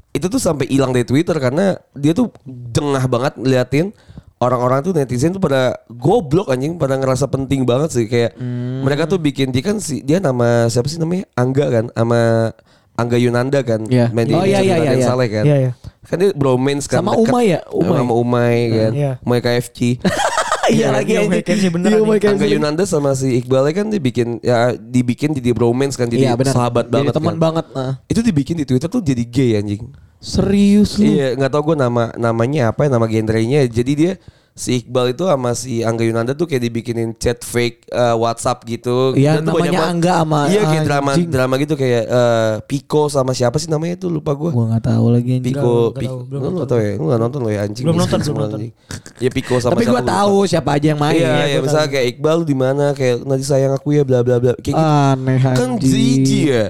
Itu 0.09 0.25
tuh 0.25 0.37
sampai 0.37 0.65
hilang 0.65 0.89
dari 0.89 1.03
Twitter 1.03 1.35
karena 1.35 1.77
dia 1.93 2.11
tuh 2.11 2.33
jengah 2.45 3.05
banget 3.05 3.37
liatin 3.37 3.93
orang-orang 4.37 4.81
tuh 4.81 4.91
netizen 4.91 5.29
tuh 5.29 5.39
pada 5.39 5.75
goblok 5.87 6.47
anjing 6.47 6.75
pada 6.75 6.95
ngerasa 6.95 7.27
penting 7.27 7.61
banget 7.61 7.91
sih 7.91 8.05
kayak 8.05 8.33
Hmm. 8.33 8.81
mereka 8.81 9.03
tuh 9.05 9.17
bikin 9.17 9.49
dia 9.49 9.61
kan 9.61 9.77
si 9.77 9.99
dia 9.99 10.17
nama 10.17 10.65
siapa 10.65 10.87
sih 10.87 10.95
namanya 10.95 11.27
Angga 11.33 11.65
kan 11.67 11.85
sama 11.91 12.51
Angga 12.95 13.15
Yunanda 13.15 13.59
kan 13.61 13.83
Iya. 13.85 14.07
main 14.09 14.25
di 14.25 14.33
Oh, 14.33 14.41
iya, 14.41 14.59
iya, 14.59 14.75
Raden 14.77 14.95
iya. 14.95 15.05
Saleh 15.05 15.27
kan 15.29 15.43
Iya, 15.43 15.57
iya. 15.59 15.71
kan 16.01 16.17
dia 16.17 16.31
bromance 16.33 16.87
kan 16.87 16.99
Sama. 16.99 17.13
Umay 17.13 17.45
ya? 17.53 17.61
Umay. 17.69 17.97
sama 17.97 18.13
Umay 18.15 18.57
kan 18.69 18.91
Iya. 18.95 19.11
Umay 19.21 19.39
KFC 19.39 19.79
Iya 20.69 20.87
lagi 20.91 21.11
iya. 21.13 21.25
Mike 21.25 21.43
Kenzie 21.43 21.69
beneran 21.69 21.91
Iya, 21.91 21.99
nih. 21.99 22.09
Mike 22.13 22.27
Angga. 22.27 22.45
Yunanda 22.45 22.83
sama 22.85 23.11
si 23.11 23.37
Iqbalnya 23.37 23.73
kan 23.73 23.87
dibikin 23.87 24.37
ya 24.39 24.73
dibikin 24.73 25.33
jadi 25.33 25.51
bromance 25.51 25.97
kan 25.97 26.05
jadi 26.05 26.33
benar. 26.33 26.53
sahabat 26.53 26.85
Jadi 26.85 26.93
banget 26.93 27.13
teman 27.17 27.33
kan. 27.33 27.41
banget. 27.41 27.65
nah. 27.73 27.93
Itu 28.05 28.21
dibikin 28.21 28.55
di 28.55 28.65
Twitter 28.65 28.87
tuh 28.87 29.01
jadi 29.01 29.23
gay 29.23 29.57
anjing. 29.57 29.89
Serius 30.19 30.99
lu. 30.99 31.09
Iya, 31.09 31.33
nggak 31.33 31.49
tau 31.49 31.63
gue 31.63 31.75
nama 31.75 32.11
namanya 32.13 32.69
apa 32.69 32.85
ya 32.85 32.89
nama 32.91 33.07
genrenya. 33.07 33.63
Jadi 33.65 33.91
dia 33.95 34.11
si 34.59 34.83
Iqbal 34.83 35.15
itu 35.15 35.23
sama 35.23 35.55
si 35.55 35.79
Angga 35.79 36.03
Yunanda 36.03 36.35
tuh 36.35 36.43
kayak 36.43 36.67
dibikinin 36.67 37.15
chat 37.15 37.39
fake 37.39 37.87
eh, 37.87 38.11
WhatsApp 38.11 38.67
gitu. 38.67 39.15
Iya, 39.15 39.39
Dan 39.39 39.47
tuh 39.47 39.55
namanya 39.55 39.87
Angga 39.87 40.13
sama 40.19 40.39
Iya 40.45 40.61
kayak 40.61 40.83
drama 40.83 41.09
anjing. 41.15 41.29
drama 41.31 41.53
gitu 41.55 41.73
kayak 41.73 42.03
eh, 42.03 42.53
Pico 42.67 43.07
sama 43.07 43.31
siapa 43.31 43.55
sih 43.55 43.71
namanya 43.71 43.95
itu 43.95 44.11
lupa 44.11 44.35
gue. 44.35 44.51
Gua 44.51 44.67
nggak 44.67 44.83
tahu 44.83 45.05
lagi 45.09 45.29
anjing. 45.33 45.55
Pico, 45.55 45.63
Nggak 45.63 45.95
tahu, 45.95 45.95
Pico. 45.95 46.15
belum 46.27 46.41
Lu 46.51 46.67
tahu 46.67 46.79
ya? 46.79 46.93
Lu 46.93 47.03
nggak 47.07 47.21
nonton 47.23 47.39
lo 47.39 47.49
ya 47.49 47.61
anjing. 47.63 47.83
Belum 47.83 47.97
nonton, 47.97 48.19
belum 48.19 48.35
nonton. 48.35 48.59
anjing. 48.59 48.71
Ya 49.17 49.29
Pico 49.31 49.55
sama 49.57 49.71
Tapi 49.71 49.83
lupa. 49.87 50.01
tahu 50.03 50.35
siapa 50.43 50.69
aja 50.75 50.87
yang 50.91 50.99
main. 50.99 51.15
Iya, 51.15 51.23
Iya, 51.23 51.43
iya, 51.47 51.55
gua 51.55 51.63
misalnya 51.63 51.89
kayak 51.89 52.05
Iqbal 52.11 52.37
di 52.43 52.55
mana 52.57 52.85
kayak 52.91 53.15
nanti 53.23 53.45
sayang 53.47 53.71
aku 53.71 53.87
ya 53.95 54.03
bla 54.03 54.19
bla 54.19 54.35
bla 54.37 54.53
kayak 54.59 54.75
gitu. 54.75 54.75
Aneh 54.75 55.39
Kan 55.39 55.55
anjing. 55.55 55.87
jijik 55.87 56.43
ya. 56.45 56.65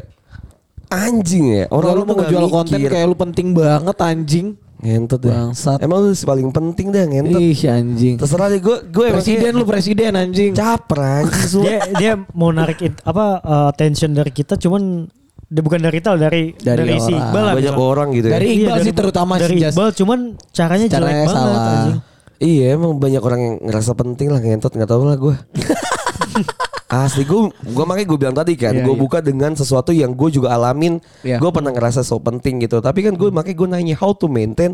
Anjing 0.89 1.45
ya. 1.55 1.65
Orang 1.69 1.91
lu 1.95 2.03
mau 2.03 2.21
jual 2.23 2.45
konten 2.47 2.77
kayak 2.79 3.05
lu 3.05 3.17
penting 3.17 3.51
banget 3.51 3.97
anjing. 3.97 4.47
Ngentot 4.79 5.19
ya. 5.19 5.31
Bangsat. 5.45 5.77
Emang 5.79 5.99
lu 6.01 6.15
paling 6.15 6.49
penting 6.49 6.87
dah 6.87 7.03
ngentot. 7.03 7.37
Ih 7.37 7.59
anjing. 7.65 8.15
Terserah 8.15 8.47
deh 8.47 8.57
gue 8.57 8.77
gue 8.85 9.05
Presiden 9.11 9.51
lu 9.53 9.63
presiden 9.63 10.11
anjing. 10.13 10.51
caper 10.51 10.99
anjing 10.99 11.47
semua. 11.51 11.63
dia 11.65 11.79
dia 11.93 12.11
mau 12.31 12.49
narik 12.49 12.79
it- 12.81 13.01
apa 13.01 13.25
eh, 13.37 13.65
attention 13.69 14.11
dari 14.11 14.29
kita 14.29 14.55
cuman 14.55 15.07
dia 15.45 15.61
bukan 15.61 15.79
dari 15.79 15.95
kita 15.97 16.13
dari 16.13 16.43
Dari 16.53 16.77
dari, 16.79 16.93
si 16.97 17.09
orang. 17.09 17.25
Iqbal 17.25 17.41
lah 17.41 17.53
Banyak 17.53 17.65
misalnya. 17.67 17.91
orang 17.91 18.07
gitu 18.11 18.25
ya. 18.25 18.31
Dari 18.31 18.45
Iya, 18.45 18.55
Iqbal 18.55 18.77
sih 18.79 18.93
terutama 18.93 19.33
dari 19.35 19.55
Jas. 19.57 19.73
Iqbal 19.73 19.89
cuman 19.93 20.19
caranya 20.49 20.85
Caranya 20.87 20.93
jelek 21.11 21.25
banget 21.25 21.35
salah. 21.35 21.67
anjing. 21.67 21.97
Iya 22.39 22.65
emang 22.71 22.91
banyak 22.95 23.19
orang 23.19 23.39
yang 23.41 23.55
ngerasa 23.61 23.91
penting 23.93 24.27
lah 24.27 24.39
ngentot 24.39 24.71
nggak 24.71 24.87
tahu 24.87 25.03
lah 25.03 25.17
gue. 25.17 25.35
Asli 26.89 27.21
gue, 27.21 27.39
gue 27.53 27.85
makanya 27.85 28.07
gue 28.07 28.17
bilang 28.17 28.33
tadi 28.33 28.53
kan, 28.53 28.73
Iya, 28.73 28.81
gue 28.81 28.91
iya. 28.91 28.99
buka 28.99 29.21
dengan 29.21 29.53
sesuatu 29.53 29.93
yang 29.93 30.09
gue 30.09 30.29
juga 30.31 30.51
alamin. 30.51 30.97
Iya. 31.21 31.37
Gue 31.37 31.49
pernah 31.49 31.69
ngerasa 31.69 32.01
so 32.01 32.17
penting 32.17 32.57
gitu. 32.59 32.77
Tapi 32.79 33.05
kan 33.05 33.13
gue 33.13 33.29
makanya 33.29 33.55
gue 33.55 33.67
nanya 33.69 33.95
how 33.95 34.09
to 34.09 34.25
maintain 34.25 34.73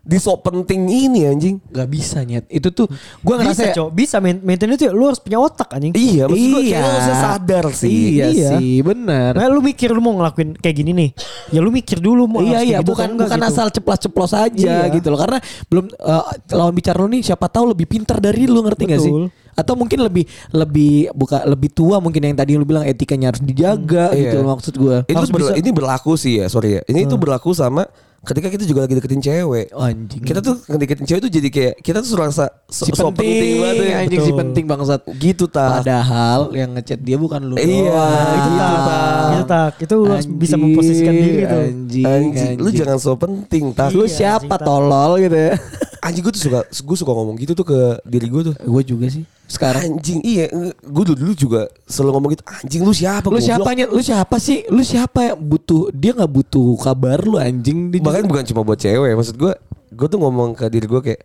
di 0.00 0.16
so 0.16 0.38
penting 0.38 0.86
ini 0.86 1.26
anjing. 1.26 1.58
Gak 1.66 1.84
bisa 1.84 2.22
nyet. 2.22 2.46
Itu 2.46 2.70
tuh 2.70 2.86
gue 2.86 2.94
Bisa 3.34 3.42
ngerasa 3.42 3.62
ya- 3.64 3.74
cowok, 3.74 3.90
bisa 3.90 4.16
main- 4.18 4.38
maintain 4.38 4.70
itu 4.70 4.86
ya, 4.86 4.94
lu 4.94 5.04
harus 5.04 5.18
punya 5.18 5.36
otak 5.36 5.66
anjing. 5.68 5.90
Iya, 5.92 6.24
maksud 6.24 6.46
gue 6.48 6.62
Iya. 6.62 6.78
lu 6.78 6.86
harusnya 6.86 7.16
sadar 7.18 7.64
sih. 7.74 7.90
Iya, 7.90 8.26
Iya. 8.30 8.48
sih, 8.54 8.74
benar. 8.80 9.32
Nah, 9.34 9.46
lu 9.50 9.58
mikir 9.60 9.90
lu 9.90 9.98
mau 9.98 10.14
ngelakuin 10.14 10.54
kayak 10.54 10.76
gini 10.78 10.90
nih. 10.94 11.10
Ya 11.50 11.58
lu 11.58 11.68
mikir 11.68 11.98
dulu 11.98 12.24
mau 12.24 12.38
Iya 12.38 12.54
harus 12.54 12.64
iya 12.64 12.78
gitu 12.78 12.88
bukan 12.88 13.08
bukan 13.18 13.34
gitu. 13.36 13.50
asal 13.50 13.66
ceplos-ceplos 13.68 14.32
aja 14.32 14.86
Iya. 14.86 14.94
gitu 14.94 15.10
loh 15.10 15.18
karena 15.18 15.42
belum 15.66 15.90
eh, 15.90 16.22
lawan 16.54 16.72
bicara 16.72 17.02
lu 17.02 17.10
nih 17.10 17.22
siapa 17.24 17.50
tahu 17.50 17.74
lebih 17.74 17.90
pintar 17.90 18.16
dari 18.16 18.46
lu 18.46 18.62
ngerti 18.62 18.84
gak 18.86 19.02
sih? 19.02 19.10
Atau 19.58 19.74
mungkin 19.74 19.98
lebih 19.98 20.22
lebih 20.54 21.10
buka 21.12 21.42
lebih 21.42 21.74
tua 21.74 21.98
mungkin 21.98 22.22
yang 22.22 22.38
tadi 22.38 22.54
lu 22.54 22.62
bilang 22.62 22.86
etikanya 22.86 23.34
harus 23.34 23.42
dijaga 23.42 24.14
Hmm, 24.14 24.16
gitu 24.16 24.38
iya. 24.38 24.46
maksud 24.46 24.74
gua. 24.78 24.96
Itu 25.02 25.18
berla- 25.26 25.50
bisa- 25.50 25.58
ini 25.58 25.70
berlaku 25.74 26.14
sih 26.14 26.38
ya, 26.38 26.46
sorry 26.46 26.78
ya. 26.78 26.82
Ini 26.86 27.04
tuh 27.04 27.18
berlaku 27.18 27.50
sama 27.50 27.90
ketika 28.18 28.48
kita 28.48 28.64
juga 28.64 28.84
lagi 28.84 28.94
deketin 28.94 29.22
cewek. 29.22 29.66
Oh, 29.70 29.82
anjing. 29.82 30.20
Kita 30.20 30.40
tuh 30.40 30.58
deketin 30.66 31.06
cewek 31.06 31.20
tuh 31.22 31.30
jadi 31.30 31.48
kayak 31.48 31.74
kita 31.80 31.98
tuh 32.00 32.10
serasa 32.12 32.44
so, 32.66 32.84
si 32.84 32.90
so 32.90 33.08
penting, 33.08 33.62
banget 33.62 33.76
ya. 33.78 33.94
anjing 34.02 34.20
si 34.20 34.30
Betul. 34.30 34.40
penting 34.42 34.64
bangsat. 34.66 35.00
Gitu 35.14 35.44
tak. 35.46 35.80
Padahal 35.80 36.40
yang 36.52 36.70
ngechat 36.74 36.98
dia 36.98 37.16
bukan 37.16 37.40
lu. 37.42 37.54
Iya, 37.54 37.88
doang. 37.88 38.26
itu 38.34 38.38
Itu 38.38 38.50
tak, 38.58 38.78
tak. 38.82 39.28
itu 39.30 39.44
tak. 39.46 39.72
Itu 39.78 39.94
lu 39.96 40.10
harus 40.10 40.26
bisa 40.28 40.54
memposisikan 40.56 41.14
diri 41.14 41.42
tuh. 41.44 41.60
Anjing, 41.62 42.04
Anjing, 42.04 42.54
lu 42.58 42.68
anjing. 42.68 42.78
jangan 42.82 42.98
so 42.98 43.14
penting 43.14 43.64
tak. 43.70 43.90
Lu 43.92 44.04
Iya, 44.04 44.12
siapa 44.12 44.44
anjing, 44.44 44.60
tak. 44.60 44.66
tolol 44.66 45.12
gitu 45.22 45.38
ya? 45.38 45.52
Anjing 45.98 46.22
gue 46.22 46.32
tuh 46.32 46.42
suka 46.42 46.60
gue 46.64 46.96
suka 46.96 47.12
ngomong 47.12 47.36
gitu 47.36 47.52
tuh 47.52 47.66
ke 47.66 47.78
diri 48.02 48.26
gue 48.26 48.42
tuh. 48.48 48.54
gue 48.54 48.82
juga 48.84 49.06
sih. 49.10 49.26
Sekarang 49.48 49.80
Anjing 49.96 50.20
iya 50.22 50.44
gue 50.84 51.04
dulu, 51.08 51.16
dulu 51.16 51.32
juga 51.32 51.60
selalu 51.84 52.10
ngomong 52.14 52.30
gitu 52.36 52.44
anjing 52.44 52.82
lu 52.84 52.92
siapa 52.92 53.24
lu 53.24 53.32
goblok?" 53.34 53.48
siapanya 53.48 53.84
lu 53.88 54.00
siapa 54.04 54.36
sih 54.36 54.60
lu 54.68 54.84
siapa 54.84 55.32
yang 55.32 55.40
butuh 55.40 55.88
dia 55.88 56.12
nggak 56.12 56.28
butuh 56.28 56.76
kabar 56.76 57.24
lu 57.24 57.40
anjing 57.40 57.88
dia 57.88 57.98
bahkan 58.08 58.24
bukan 58.24 58.44
cuma 58.48 58.60
buat 58.64 58.78
cewek 58.80 59.12
maksud 59.14 59.36
gue 59.36 59.52
gue 59.88 60.08
tuh 60.08 60.18
ngomong 60.18 60.56
ke 60.56 60.64
diri 60.68 60.86
gue 60.88 61.00
kayak 61.00 61.20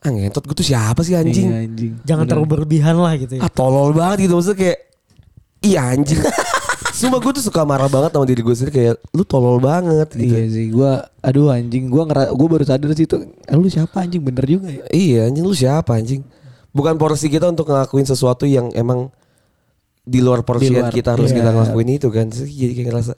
ah 0.00 0.08
ngentot 0.08 0.44
gue 0.46 0.56
tuh 0.56 0.64
siapa 0.64 1.02
sih 1.04 1.12
anjing 1.12 1.50
Iya, 1.50 1.58
anjing 1.68 1.92
Jangan 2.06 2.24
Bener. 2.24 2.30
terlalu 2.32 2.48
berlebihan 2.48 2.96
lah 2.96 3.12
gitu 3.18 3.36
ya. 3.36 3.42
ah 3.44 3.50
tolol 3.52 3.92
banget 3.92 4.24
gitu 4.30 4.38
maksudnya 4.38 4.58
kayak 4.58 4.78
iya 5.60 5.80
anjing 5.92 6.20
Sumpah 6.90 7.22
gue 7.22 7.32
tuh 7.38 7.44
suka 7.46 7.62
marah 7.62 7.86
banget 7.86 8.12
sama 8.12 8.26
diri 8.26 8.42
gue 8.42 8.50
sendiri 8.52 8.72
kayak 8.74 8.94
lu 9.14 9.22
tolol 9.22 9.62
banget 9.62 10.10
gitu. 10.10 10.36
Iya 10.36 10.42
sih, 10.50 10.66
gua 10.74 11.06
aduh 11.22 11.48
anjing, 11.48 11.86
gua 11.86 12.02
ngera, 12.04 12.34
gua 12.34 12.48
baru 12.50 12.64
sadar 12.66 12.90
sih 12.92 13.06
itu, 13.06 13.16
eh, 13.30 13.56
lu 13.56 13.70
siapa 13.70 14.02
anjing 14.04 14.20
bener 14.20 14.44
juga 14.44 14.68
ya. 14.68 14.84
Iya 14.90 15.30
anjing 15.30 15.44
lu 15.46 15.54
siapa 15.54 15.96
anjing? 15.96 16.26
Bukan 16.74 16.98
porsi 16.98 17.30
kita 17.30 17.46
untuk 17.46 17.70
ngelakuin 17.70 18.04
sesuatu 18.04 18.42
yang 18.44 18.74
emang 18.74 19.08
di 20.02 20.18
luar 20.18 20.42
porsi 20.42 20.66
Di 20.68 20.76
luar, 20.76 20.90
kita 20.90 21.14
harus 21.14 21.30
iya. 21.30 21.40
kita 21.40 21.50
ngelakuin 21.54 21.88
itu 21.94 22.08
kan. 22.10 22.26
Jadi 22.28 22.72
kayak 22.74 22.86
ngerasa 22.90 23.12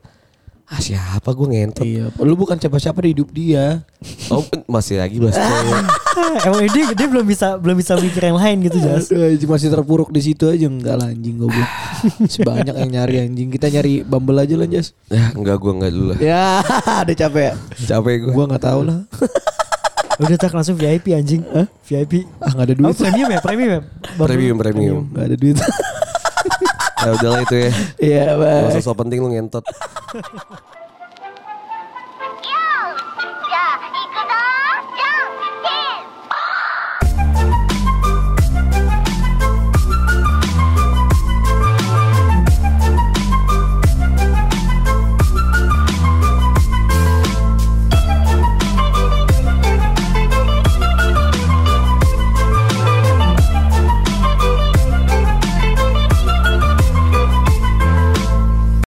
ah 0.73 0.81
siapa 0.81 1.29
gue 1.29 1.47
ngentot. 1.47 1.85
Iya, 1.85 2.09
lu 2.17 2.33
bukan 2.33 2.57
siapa-siapa 2.57 2.97
di 2.99 3.13
hidup 3.13 3.29
dia. 3.29 3.85
Oh 4.27 4.41
masih 4.65 4.97
lagi 4.97 5.21
bahas 5.21 5.37
cewek. 5.39 5.85
Ah, 6.13 6.49
Emang 6.49 6.65
dia 6.67 6.85
dia 6.91 7.07
belum 7.07 7.25
bisa 7.25 7.57
belum 7.57 7.77
bisa 7.77 7.93
mikir 7.95 8.23
yang 8.23 8.37
lain 8.37 8.57
gitu 8.63 8.79
Jas. 8.79 9.13
Masih 9.43 9.69
terpuruk 9.69 10.09
di 10.09 10.21
situ 10.23 10.49
aja 10.49 10.65
enggak 10.65 10.97
lah 10.97 11.09
anjing 11.09 11.37
goblok. 11.37 11.69
Banyak 12.49 12.73
yang 12.75 12.91
nyari 12.91 13.17
anjing. 13.23 13.49
Kita 13.49 13.69
nyari 13.69 14.01
Bumble 14.03 14.41
aja 14.41 14.55
lah, 14.55 14.65
Jas. 14.65 14.97
Ya 15.07 15.29
enggak 15.31 15.57
gue 15.57 15.73
enggak 15.73 15.91
dulu 15.93 16.07
lah. 16.11 16.19
Ya, 16.19 16.65
ada 17.05 17.13
capek. 17.13 17.53
Capek 17.83 18.15
gue. 18.19 18.33
Gua 18.33 18.45
nggak 18.49 18.65
tahu 18.65 18.81
lah. 18.83 19.05
Udah 20.19 20.37
tak 20.37 20.53
langsung 20.53 20.75
VIP 20.75 21.13
anjing. 21.13 21.45
VIP. 21.83 22.25
Ah, 22.39 22.49
nggak 22.51 22.65
ada 22.65 22.75
Oh, 22.79 22.81
duit. 22.89 22.97
premium 22.97 23.29
ya, 23.29 23.41
premium 23.41 23.71
ya. 23.71 23.81
Bumble. 24.17 24.25
Premium 24.25 24.57
premium. 24.57 24.99
Nggak 25.11 25.25
ada 25.27 25.37
duit. 25.37 25.57
Ya 27.03 27.11
udahlah 27.19 27.41
itu 27.43 27.57
ya. 27.59 27.71
Iya, 27.99 28.25
Gak 28.35 28.39
Bang. 28.39 28.79
usah 28.79 28.95
penting 28.95 29.19
lu 29.19 29.29
ngentot. 29.35 29.65